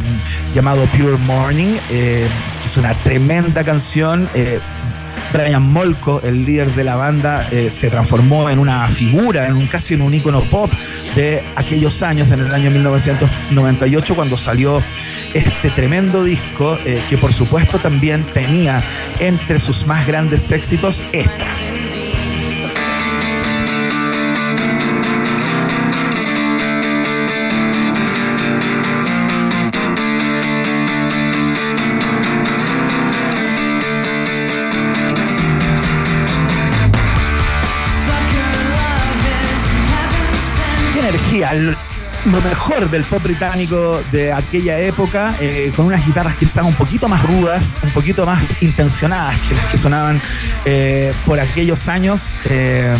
llamado 0.54 0.84
Pure 0.86 1.16
Morning, 1.26 1.74
que 1.88 2.26
es 2.64 2.76
una 2.76 2.94
tremenda 2.94 3.64
canción. 3.64 4.28
Brian 5.32 5.62
Molko, 5.62 6.20
el 6.24 6.44
líder 6.44 6.74
de 6.74 6.82
la 6.82 6.96
banda, 6.96 7.48
se 7.70 7.88
transformó 7.88 8.50
en 8.50 8.58
una 8.58 8.88
figura, 8.88 9.46
en 9.46 9.54
un 9.54 9.68
casi 9.68 9.94
en 9.94 10.02
un 10.02 10.12
ícono 10.12 10.42
pop 10.42 10.72
de 11.14 11.44
aquellos 11.54 12.02
años, 12.02 12.32
en 12.32 12.40
el 12.40 12.52
año 12.52 12.68
1998, 12.72 14.16
cuando 14.16 14.36
salió 14.36 14.82
este 15.32 15.70
tremendo 15.70 16.24
disco, 16.24 16.76
que 17.08 17.16
por 17.16 17.32
supuesto 17.32 17.78
también 17.78 18.24
tenía 18.34 18.82
entre 19.20 19.60
sus 19.60 19.86
más 19.86 20.04
grandes 20.04 20.50
éxitos 20.50 21.04
esta. 21.12 21.69
Lo 41.54 42.40
mejor 42.42 42.90
del 42.90 43.04
pop 43.04 43.22
británico 43.22 44.00
de 44.12 44.32
aquella 44.32 44.78
época, 44.78 45.36
eh, 45.40 45.72
con 45.74 45.86
unas 45.86 46.04
guitarras 46.06 46.36
quizás 46.36 46.64
un 46.64 46.74
poquito 46.74 47.08
más 47.08 47.22
rudas, 47.22 47.78
un 47.82 47.90
poquito 47.90 48.26
más 48.26 48.42
intencionadas 48.60 49.38
que 49.40 49.54
las 49.54 49.66
que 49.66 49.78
sonaban 49.78 50.20
eh, 50.64 51.12
por 51.24 51.40
aquellos 51.40 51.88
años. 51.88 52.38
Eh, 52.44 52.94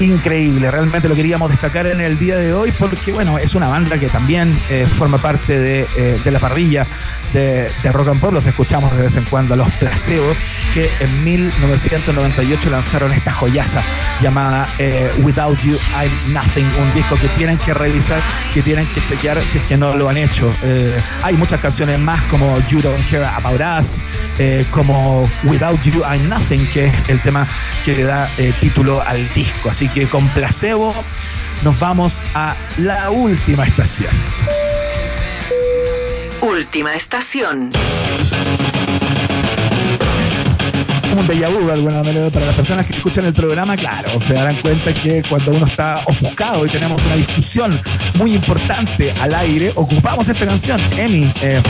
increíble, 0.00 0.70
realmente 0.70 1.08
lo 1.08 1.14
queríamos 1.14 1.50
destacar 1.50 1.86
en 1.86 2.00
el 2.00 2.18
día 2.18 2.36
de 2.36 2.52
hoy 2.52 2.72
porque, 2.72 3.12
bueno, 3.12 3.38
es 3.38 3.54
una 3.54 3.68
banda 3.68 3.98
que 3.98 4.08
también 4.08 4.58
forma 4.96 5.18
parte 5.18 5.58
de, 5.58 6.18
de 6.22 6.30
la 6.30 6.38
parrilla 6.38 6.86
de, 7.32 7.92
rock 7.92 8.08
and 8.08 8.20
pop, 8.20 8.32
los 8.32 8.46
escuchamos 8.46 8.94
de 8.96 9.02
vez 9.02 9.16
en 9.16 9.24
cuando, 9.24 9.56
los 9.56 9.70
placebos, 9.72 10.36
que 10.74 10.90
en 11.00 11.24
1998 11.24 12.70
lanzaron 12.70 13.12
esta 13.12 13.32
joyaza 13.32 13.80
llamada 14.20 14.66
eh, 14.78 15.10
Without 15.22 15.58
You 15.60 15.76
I'm 15.94 16.32
Nothing, 16.32 16.66
un 16.80 16.92
disco 16.94 17.16
que 17.16 17.28
tienen 17.28 17.58
que 17.58 17.74
revisar, 17.74 18.20
que 18.52 18.62
tienen 18.62 18.86
que 18.86 19.02
chequear 19.04 19.40
si 19.42 19.58
es 19.58 19.64
que 19.64 19.76
no 19.76 19.94
lo 19.94 20.08
han 20.08 20.16
hecho. 20.16 20.52
Eh, 20.62 20.98
hay 21.22 21.36
muchas 21.36 21.60
canciones 21.60 21.98
más 21.98 22.22
como 22.24 22.58
You 22.68 22.80
Don't 22.80 23.08
Care 23.08 23.24
About 23.24 23.60
Us, 23.80 24.02
eh, 24.38 24.64
como 24.70 25.30
Without 25.44 25.80
You 25.82 26.02
I'm 26.02 26.28
Nothing, 26.28 26.66
que 26.68 26.86
es 26.86 27.08
el 27.08 27.20
tema 27.20 27.46
que 27.84 27.94
le 27.94 28.04
da 28.04 28.28
título 28.60 29.02
al 29.02 29.28
disco. 29.34 29.70
Así 29.70 29.88
que 29.94 30.06
con 30.06 30.28
placebo 30.28 30.94
nos 31.62 31.78
vamos 31.78 32.22
a 32.34 32.54
la 32.78 33.10
última 33.10 33.64
estación. 33.64 34.12
Última 36.40 36.94
estación. 36.94 37.70
Como 41.10 41.22
un 41.22 41.26
déjà 41.26 41.48
vu 41.48 41.66
de 41.66 41.72
alguna 41.72 42.04
manera 42.04 42.30
para 42.30 42.46
las 42.46 42.54
personas 42.54 42.86
que 42.86 42.92
escuchan 42.94 43.24
el 43.24 43.34
programa, 43.34 43.76
claro, 43.76 44.20
se 44.20 44.34
darán 44.34 44.54
cuenta 44.56 44.94
que 44.94 45.24
cuando 45.28 45.50
uno 45.50 45.66
está 45.66 46.00
ofuscado 46.06 46.64
y 46.64 46.68
tenemos 46.68 47.04
una 47.04 47.16
discusión 47.16 47.80
muy 48.14 48.34
importante 48.34 49.12
al 49.20 49.34
aire, 49.34 49.72
ocupamos 49.74 50.28
esta 50.28 50.46
canción. 50.46 50.80
Emi 50.96 51.32
eh, 51.42 51.60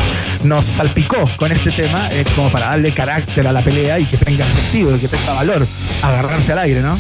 nos 0.45 0.66
salpicó 0.66 1.29
con 1.37 1.51
este 1.53 1.71
tema 1.71 2.09
eh, 2.12 2.25
como 2.37 2.51
para 2.51 2.66
darle 2.66 2.93
carácter 2.93 3.47
a 3.47 3.53
la 3.53 3.62
pelea 3.62 3.99
y 3.99 4.05
que 4.05 4.18
tenga 4.18 4.45
sentido 4.45 4.95
y 4.95 5.01
que 5.01 5.09
tenga 5.09 5.33
valor 5.33 5.66
agarrarse 6.03 6.53
al 6.53 6.59
aire, 6.59 6.83
¿no? 6.83 6.99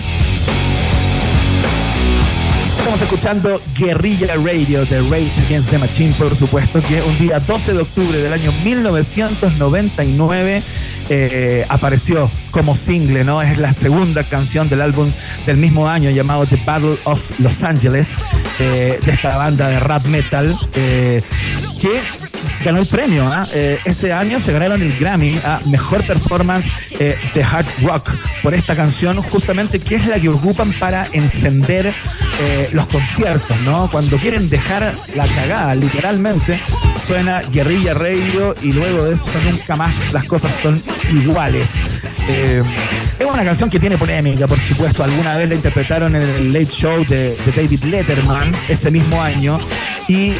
Estamos 2.80 3.02
escuchando 3.02 3.60
Guerrilla 3.76 4.36
Radio 4.36 4.86
de 4.86 5.02
Rage 5.02 5.42
Against 5.46 5.68
the 5.68 5.76
Machine, 5.76 6.14
por 6.18 6.34
supuesto, 6.34 6.80
que 6.80 7.02
un 7.02 7.18
día 7.18 7.38
12 7.38 7.74
de 7.74 7.78
octubre 7.80 8.16
del 8.16 8.32
año 8.32 8.50
1999 8.64 10.62
eh, 11.10 11.66
apareció 11.68 12.30
como 12.50 12.74
single, 12.74 13.24
¿no? 13.24 13.42
Es 13.42 13.58
la 13.58 13.72
segunda 13.72 14.22
canción 14.24 14.68
del 14.68 14.80
álbum 14.80 15.10
del 15.46 15.56
mismo 15.56 15.88
año 15.88 16.10
llamado 16.10 16.46
The 16.46 16.58
Battle 16.64 16.96
of 17.04 17.40
Los 17.40 17.62
Angeles, 17.62 18.14
eh, 18.58 18.98
de 19.04 19.12
esta 19.12 19.36
banda 19.36 19.68
de 19.68 19.78
rap 19.80 20.04
metal, 20.06 20.56
eh, 20.74 21.22
que 21.80 22.00
ganó 22.64 22.80
el 22.80 22.86
premio. 22.86 23.26
¿ah? 23.26 23.46
Eh, 23.54 23.78
ese 23.84 24.12
año 24.12 24.40
se 24.40 24.52
ganaron 24.52 24.82
el 24.82 24.96
Grammy 24.98 25.38
a 25.44 25.60
Mejor 25.66 26.02
Performance 26.04 26.68
de 26.98 27.42
Hard 27.42 27.66
Rock 27.82 28.10
por 28.42 28.54
esta 28.54 28.76
canción, 28.76 29.22
justamente 29.22 29.78
que 29.78 29.96
es 29.96 30.06
la 30.06 30.18
que 30.18 30.28
ocupan 30.28 30.72
para 30.72 31.06
encender 31.12 31.92
los 32.72 32.86
conciertos, 32.86 33.60
¿no? 33.62 33.90
Cuando 33.90 34.16
quieren 34.16 34.48
dejar 34.48 34.94
la 35.14 35.26
cagada, 35.26 35.74
literalmente, 35.74 36.58
suena 37.06 37.42
Guerrilla 37.42 37.94
Radio 37.94 38.54
y 38.62 38.72
luego 38.72 39.04
de 39.04 39.14
eso 39.14 39.30
nunca 39.44 39.76
más 39.76 40.12
las 40.12 40.24
cosas 40.24 40.52
son 40.62 40.80
iguales. 41.12 41.70
Es 42.30 43.26
una 43.26 43.44
canción 43.44 43.70
que 43.70 43.78
tiene 43.78 43.96
polémica, 43.98 44.46
por 44.46 44.58
supuesto. 44.58 45.04
Alguna 45.04 45.36
vez 45.36 45.48
la 45.48 45.54
interpretaron 45.54 46.16
en 46.16 46.22
el 46.22 46.52
Late 46.52 46.66
Show 46.66 47.04
de, 47.04 47.36
David 47.54 47.84
Letterman 47.84 48.52
ese 48.68 48.90
mismo 48.90 49.20
año. 49.20 49.58
Y, 50.08 50.32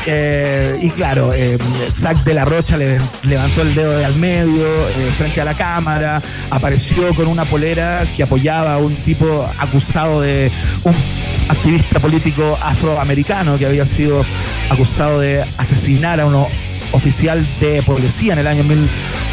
y 0.81 0.91
claro, 0.97 1.31
Zack 1.91 2.25
de 2.25 2.35
la 2.35 2.45
Rocha 2.45 2.77
le, 2.77 2.99
levantó 3.23 3.63
el 3.63 3.75
dedo 3.75 3.97
de 3.97 4.05
al 4.05 4.17
medio 4.17 4.89
eh, 4.89 5.13
frente 5.17 5.41
a 5.41 5.45
la 5.45 5.55
cámara, 5.55 6.21
apareció 6.51 7.15
con 7.15 7.27
una 7.27 7.45
polera 7.45 8.05
que 8.17 8.23
apoyaba 8.23 8.75
a 8.75 8.79
un 8.79 8.95
tipo 8.97 9.49
acusado 9.59 10.21
de 10.21 10.51
un 10.85 10.95
activista 11.49 12.01
político 12.01 12.59
afroamericano 12.63 13.59
que 13.59 13.67
había 13.67 13.87
sido 13.87 14.25
acusado 14.69 15.21
de 15.21 15.45
asesinar 15.59 16.21
a 16.21 16.27
uno 16.27 16.49
oficial 16.93 17.47
de 17.61 17.83
policía 17.83 18.33
en 18.33 18.41
el 18.41 18.47
año 18.47 18.65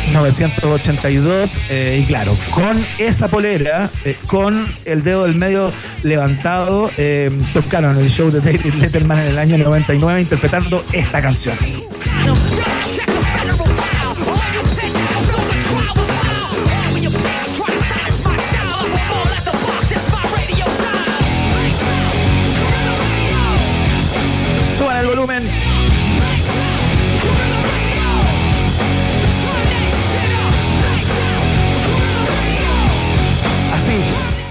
1982. 0.08 1.58
Eh, 1.70 1.99
y 2.01 2.05
claro, 2.05 2.36
con 2.51 2.84
esa 2.97 3.28
polera, 3.28 3.89
eh, 4.05 4.16
con 4.28 4.68
el 4.86 5.03
dedo 5.03 5.24
del 5.24 5.36
medio 5.36 5.72
levantado, 6.03 6.89
tocaron 7.53 7.97
el 7.97 8.10
show 8.10 8.30
de 8.30 8.39
David 8.39 8.74
Letterman 8.76 9.20
en 9.20 9.28
el 9.28 9.39
año 9.39 9.58
99 9.58 10.22
interpretando 10.22 10.84
esta 10.93 11.22
canción. 11.22 11.55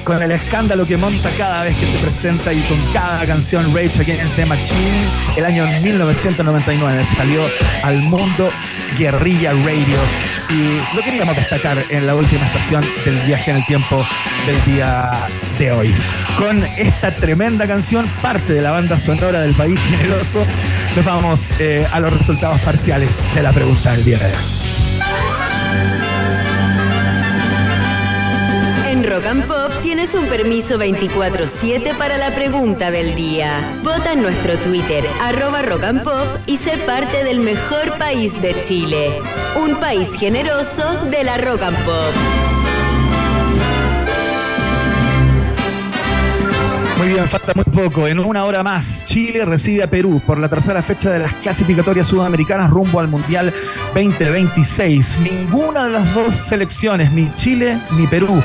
Con 0.07 0.23
el 0.23 0.31
escándalo 0.31 0.87
que 0.87 0.97
monta 0.97 1.29
cada 1.37 1.65
vez 1.65 1.77
que 1.77 1.85
se 1.85 1.99
presenta 1.99 2.53
y 2.53 2.61
con 2.63 2.79
cada 2.93 3.27
canción 3.27 3.65
Rage 3.75 4.01
Against 4.03 4.37
the 4.37 4.47
Machine, 4.47 5.05
el 5.37 5.45
año 5.45 5.67
1999 5.83 7.05
salió 7.05 7.45
al 7.83 8.01
mundo 8.03 8.51
Guerrilla 8.97 9.51
Radio 9.51 9.99
y 10.49 10.95
lo 10.95 11.03
queríamos 11.03 11.35
destacar 11.35 11.83
en 11.89 12.07
la 12.07 12.15
última 12.15 12.47
estación 12.47 12.85
del 13.05 13.19
viaje 13.23 13.51
en 13.51 13.57
el 13.57 13.67
tiempo 13.67 14.07
del 14.47 14.65
día 14.65 15.27
de 15.59 15.73
hoy. 15.73 15.95
Con 16.39 16.63
esta 16.79 17.11
tremenda 17.17 17.67
canción, 17.67 18.07
parte 18.23 18.53
de 18.53 18.63
la 18.63 18.71
banda 18.71 19.01
sonora 19.01 19.41
del 19.41 19.55
país 19.55 19.81
generoso, 19.91 20.47
nos 20.95 21.05
vamos 21.05 21.51
eh, 21.59 21.85
a 21.91 21.99
los 21.99 22.17
resultados 22.17 22.61
parciales 22.61 23.19
de 23.35 23.43
la 23.43 23.51
pregunta 23.51 23.91
del 23.91 24.05
día 24.05 24.19
de 24.19 24.27
hoy. 24.27 24.76
Rock 29.17 29.27
and 29.29 29.47
Pop 29.47 29.73
tienes 29.83 30.15
un 30.15 30.27
permiso 30.27 30.79
24-7 30.79 31.97
para 31.97 32.19
la 32.19 32.35
pregunta 32.35 32.91
del 32.91 33.15
día. 33.15 33.81
Vota 33.83 34.13
en 34.13 34.21
nuestro 34.21 34.59
Twitter, 34.59 35.07
arroba 35.23 35.63
Rock 35.63 35.85
and 35.85 36.03
Pop, 36.03 36.27
y 36.45 36.59
sé 36.59 36.77
parte 36.77 37.25
del 37.25 37.41
mejor 37.41 37.97
país 37.97 38.43
de 38.43 38.55
Chile. 38.61 39.23
Un 39.59 39.77
país 39.81 40.13
generoso 40.19 41.07
de 41.11 41.25
la 41.25 41.39
Rock 41.39 41.63
and 41.63 41.79
Pop. 41.79 42.15
Muy 46.99 47.09
bien, 47.09 47.27
falta 47.27 47.53
muy 47.55 47.65
poco. 47.65 48.07
En 48.07 48.19
una 48.19 48.45
hora 48.45 48.63
más, 48.63 49.03
Chile 49.05 49.47
recibe 49.47 49.83
a 49.83 49.87
Perú 49.87 50.21
por 50.27 50.37
la 50.37 50.51
tercera 50.51 50.83
fecha 50.83 51.11
de 51.11 51.21
las 51.21 51.33
clasificatorias 51.37 52.07
sudamericanas 52.07 52.71
rumbo 52.71 53.01
al 53.01 53.09
Mundial 53.09 53.55
2026. 53.95 55.21
Ninguna 55.21 55.85
de 55.85 55.91
las 55.91 56.15
dos 56.15 56.35
selecciones, 56.35 57.13
ni 57.13 57.35
Chile 57.35 57.79
ni 57.93 58.07
Perú, 58.07 58.43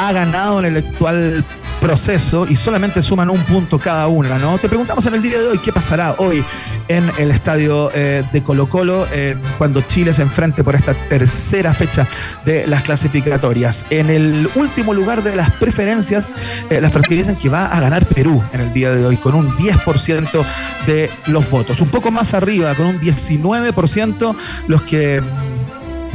ha 0.00 0.12
ganado 0.12 0.60
en 0.60 0.64
el 0.64 0.76
actual 0.78 1.44
proceso 1.78 2.46
y 2.48 2.56
solamente 2.56 3.02
suman 3.02 3.30
un 3.30 3.42
punto 3.44 3.78
cada 3.78 4.06
una, 4.08 4.38
¿no? 4.38 4.58
Te 4.58 4.68
preguntamos 4.68 5.04
en 5.06 5.14
el 5.14 5.22
día 5.22 5.38
de 5.38 5.48
hoy 5.48 5.58
qué 5.58 5.72
pasará 5.72 6.14
hoy 6.18 6.44
en 6.88 7.10
el 7.18 7.30
estadio 7.30 7.90
eh, 7.94 8.24
de 8.32 8.42
Colo 8.42 8.68
Colo 8.68 9.06
eh, 9.12 9.36
cuando 9.58 9.82
Chile 9.82 10.12
se 10.12 10.22
enfrente 10.22 10.64
por 10.64 10.74
esta 10.74 10.94
tercera 10.94 11.74
fecha 11.74 12.06
de 12.44 12.66
las 12.66 12.82
clasificatorias. 12.82 13.84
En 13.90 14.08
el 14.10 14.48
último 14.54 14.94
lugar 14.94 15.22
de 15.22 15.36
las 15.36 15.50
preferencias, 15.52 16.30
eh, 16.70 16.80
las 16.80 16.92
personas 16.92 17.18
dicen 17.18 17.36
que 17.36 17.48
va 17.48 17.66
a 17.66 17.80
ganar 17.80 18.06
Perú 18.06 18.42
en 18.52 18.62
el 18.62 18.72
día 18.72 18.90
de 18.90 19.04
hoy 19.04 19.18
con 19.18 19.34
un 19.34 19.54
10% 19.56 20.44
de 20.86 21.10
los 21.26 21.48
votos. 21.50 21.80
Un 21.80 21.88
poco 21.88 22.10
más 22.10 22.32
arriba, 22.32 22.74
con 22.74 22.86
un 22.86 23.00
19% 23.00 24.34
los 24.66 24.82
que 24.82 25.22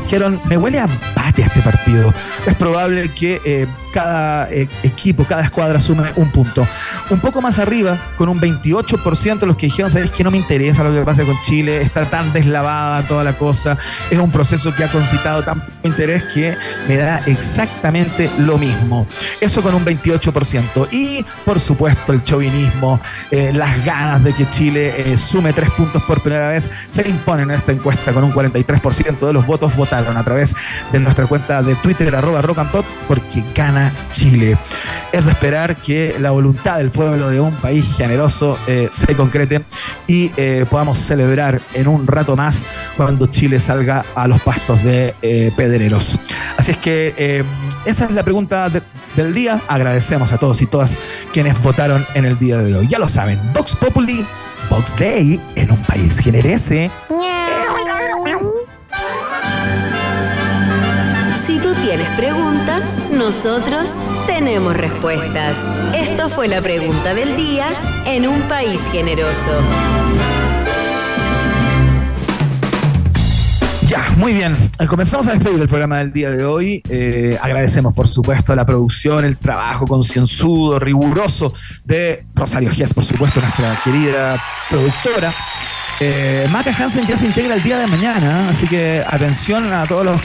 dijeron, 0.06 0.40
me 0.46 0.56
huele 0.56 0.80
a 0.80 0.84
empate 0.84 1.44
a 1.44 1.48
este 1.48 1.62
partido. 1.62 2.14
Es 2.46 2.56
probable 2.56 3.12
que 3.12 3.42
eh, 3.44 3.68
cada 3.96 4.52
eh, 4.52 4.68
equipo, 4.84 5.24
cada 5.24 5.44
escuadra 5.44 5.80
sume 5.80 6.12
un 6.18 6.30
punto. 6.30 6.68
Un 7.10 7.22
poco 7.22 7.42
más 7.42 7.60
arriba, 7.60 7.98
con 8.18 8.28
un 8.28 8.42
28% 8.42 9.46
los 9.46 9.56
que 9.56 9.68
dijeron, 9.68 9.90
sabes 9.90 10.12
que 10.12 10.22
no 10.22 10.32
me 10.32 10.38
interesa 10.38 10.84
lo 10.84 10.94
que 10.94 11.02
pasa 11.02 11.24
con 11.24 11.42
Chile, 11.44 11.82
está 11.82 12.04
tan 12.04 12.34
deslavada 12.34 13.04
toda 13.04 13.24
la 13.24 13.38
cosa, 13.38 13.78
es 14.12 14.20
un 14.20 14.32
proceso 14.32 14.76
que 14.76 14.84
ha 14.84 14.92
concitado 14.92 15.44
tan 15.44 15.64
interés 15.84 16.24
que 16.26 16.58
me 16.90 16.98
da 16.98 17.22
exactamente 17.26 18.30
lo 18.40 18.58
mismo. 18.58 19.08
Eso 19.40 19.62
con 19.62 19.74
un 19.74 19.86
28%. 19.86 20.90
Y 20.92 21.26
por 21.46 21.62
supuesto 21.62 22.12
el 22.12 22.22
chauvinismo, 22.22 23.00
eh, 23.32 23.54
las 23.54 23.86
ganas 23.86 24.22
de 24.26 24.34
que 24.34 24.50
Chile 24.50 25.18
sume 25.18 25.54
tres 25.54 25.70
puntos 25.72 26.04
por 26.04 26.22
primera 26.22 26.50
vez, 26.50 26.70
se 26.90 27.08
imponen 27.08 27.50
en 27.50 27.58
esta 27.58 27.72
encuesta 27.72 28.12
con 28.12 28.26
un 28.26 28.34
43% 28.34 29.26
de 29.26 29.32
los 29.32 29.46
votos 29.46 29.74
votados 29.74 30.14
a 30.14 30.24
través 30.24 30.54
de 30.92 31.00
nuestra 31.00 31.28
cuenta 31.28 31.62
de 31.62 31.76
Twitter, 31.76 32.14
arroba 32.14 32.42
rock 32.42 32.58
and 32.58 32.72
pop, 32.72 32.86
porque 33.08 33.42
gana 33.56 33.85
Chile. 34.12 34.58
Es 35.12 35.26
de 35.26 35.32
esperar 35.32 35.76
que 35.76 36.16
la 36.20 36.32
voluntad 36.32 36.78
del 36.78 36.92
pueblo 36.92 37.30
de 37.30 37.40
un 37.40 37.54
país 37.56 37.86
generoso 37.96 38.58
eh, 38.68 38.90
se 38.92 39.16
concrete 39.16 39.64
y 40.08 40.32
eh, 40.38 40.66
podamos 40.70 40.98
celebrar 40.98 41.62
en 41.74 41.88
un 41.88 42.06
rato 42.08 42.36
más 42.36 42.64
cuando 42.98 43.28
Chile 43.28 43.60
salga 43.60 44.04
a 44.16 44.28
los 44.28 44.42
pastos 44.42 44.84
de 44.84 45.16
eh, 45.22 45.52
Pedreros. 45.56 46.20
Así 46.58 46.72
es 46.72 46.78
que 46.78 47.44
esa 47.86 48.06
es 48.06 48.12
la 48.12 48.24
pregunta 48.24 48.70
del 49.16 49.34
día. 49.34 49.62
Agradecemos 49.68 50.32
a 50.32 50.38
todos 50.38 50.62
y 50.62 50.66
todas 50.66 50.98
quienes 51.32 51.62
votaron 51.62 52.06
en 52.14 52.26
el 52.26 52.38
día 52.38 52.58
de 52.58 52.76
hoy. 52.76 52.88
Ya 52.88 53.00
lo 53.00 53.10
saben, 53.10 53.40
Vox 53.54 53.76
Populi, 53.76 54.26
Vox 54.70 54.96
Day 54.98 55.40
en 55.56 55.72
un 55.72 55.82
país 55.84 56.20
generese. 56.20 56.92
tienes 61.86 62.10
preguntas, 62.18 62.84
nosotros 63.12 63.92
tenemos 64.28 64.76
respuestas. 64.76 65.58
Esto 65.96 66.30
fue 66.30 66.48
la 66.48 66.62
pregunta 66.62 67.14
del 67.14 67.36
día 67.36 67.68
en 68.06 68.28
un 68.28 68.42
país 68.44 68.80
generoso. 68.92 69.62
Ya, 73.88 74.08
muy 74.18 74.34
bien. 74.34 74.56
Eh, 74.80 74.88
comenzamos 74.88 75.28
a 75.28 75.34
despedir 75.34 75.62
el 75.62 75.68
programa 75.68 76.00
del 76.00 76.12
día 76.12 76.32
de 76.32 76.44
hoy. 76.44 76.82
Eh, 76.90 77.38
agradecemos, 77.42 77.94
por 77.94 78.08
supuesto, 78.08 78.56
la 78.56 78.66
producción, 78.66 79.26
el 79.26 79.38
trabajo 79.38 79.86
concienzudo, 79.86 80.80
riguroso 80.80 81.54
de 81.84 82.26
Rosario 82.34 82.72
Gies, 82.72 82.94
por 82.94 83.06
supuesto, 83.06 83.40
nuestra 83.40 83.80
querida 83.84 84.42
productora. 84.70 85.34
Eh, 86.00 86.48
Hansen 86.52 87.06
ya 87.08 87.16
se 87.16 87.28
integra 87.28 87.56
el 87.56 87.64
día 87.64 87.78
de 87.78 87.88
mañana, 87.88 88.50
así 88.50 88.68
que 88.68 89.04
atención 89.08 89.72
a 89.72 89.86
todos 89.86 90.06
los 90.06 90.22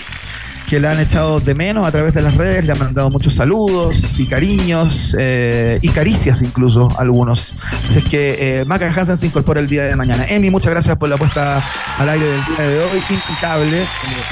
que 0.71 0.79
le 0.79 0.87
han 0.87 1.01
echado 1.01 1.41
de 1.41 1.53
menos 1.57 1.85
a 1.85 1.91
través 1.91 2.15
de 2.15 2.23
las 2.23 2.37
redes, 2.37 2.65
le 2.65 2.71
han 2.71 2.79
mandado 2.79 3.11
muchos 3.11 3.35
saludos 3.35 4.21
y 4.21 4.27
cariños 4.29 5.17
eh, 5.19 5.77
y 5.83 5.89
caricias 5.89 6.43
incluso 6.43 6.89
algunos. 6.97 7.57
Así 7.89 7.99
es 7.99 8.05
que 8.05 8.61
eh, 8.61 8.65
Maca 8.65 8.87
Hansen 8.87 9.17
se 9.17 9.27
incorpora 9.27 9.59
el 9.59 9.67
día 9.67 9.87
de 9.87 9.97
mañana. 9.97 10.27
Emi, 10.29 10.49
muchas 10.49 10.71
gracias 10.71 10.97
por 10.97 11.09
la 11.09 11.17
puesta 11.17 11.61
al 11.99 12.09
aire 12.09 12.25
del 12.25 12.45
día 12.45 12.69
de 12.69 12.79
hoy, 12.85 13.03
impecable. 13.11 13.85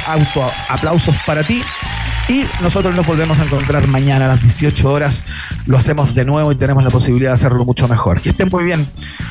Auto 0.06 0.48
aplausos 0.68 1.16
para 1.26 1.42
ti. 1.42 1.60
Y 2.28 2.44
nosotros 2.60 2.94
nos 2.94 3.06
volvemos 3.06 3.38
a 3.38 3.44
encontrar 3.44 3.86
mañana 3.88 4.26
a 4.26 4.28
las 4.28 4.42
18 4.42 4.92
horas. 4.92 5.24
Lo 5.64 5.78
hacemos 5.78 6.14
de 6.14 6.26
nuevo 6.26 6.52
y 6.52 6.56
tenemos 6.56 6.84
la 6.84 6.90
posibilidad 6.90 7.30
de 7.30 7.34
hacerlo 7.34 7.64
mucho 7.64 7.88
mejor. 7.88 8.20
Que 8.20 8.28
estén 8.28 8.50
muy 8.50 8.64
bien. 8.64 8.86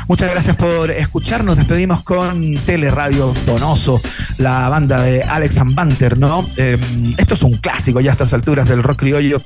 Muchas 0.08 0.32
gracias 0.32 0.56
por 0.56 0.90
escucharnos. 0.90 1.58
Despedimos 1.58 2.02
con 2.02 2.56
Teleradio 2.66 3.34
Donoso, 3.46 4.02
la 4.40 4.68
banda 4.70 5.00
de 5.04 5.22
Alex 5.22 5.60
Banter, 5.76 6.18
¿no? 6.18 6.44
Em, 6.58 6.82
esto 7.20 7.36
es 7.36 7.44
un 7.44 7.58
clásico 7.58 8.00
ya 8.00 8.12
a 8.12 8.14
estas 8.14 8.34
alturas 8.34 8.68
del 8.68 8.82
rock 8.82 8.98
criollo. 8.98 9.44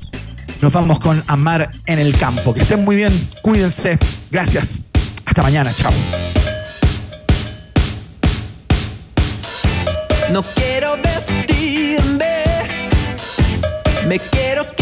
Nos 0.62 0.72
vamos 0.72 0.98
con 0.98 1.22
Amar 1.26 1.70
en 1.84 1.98
el 1.98 2.16
campo. 2.16 2.54
Que 2.54 2.60
estén 2.60 2.82
muy 2.84 2.96
bien. 2.96 3.12
Cuídense. 3.42 3.98
Gracias. 4.30 4.80
Hasta 5.26 5.42
mañana. 5.42 5.70
Chao. 5.74 5.92
No 10.32 10.42
quiero 10.42 10.96
vestirme 10.96 11.41
me 14.12 14.18
quiero 14.18 14.81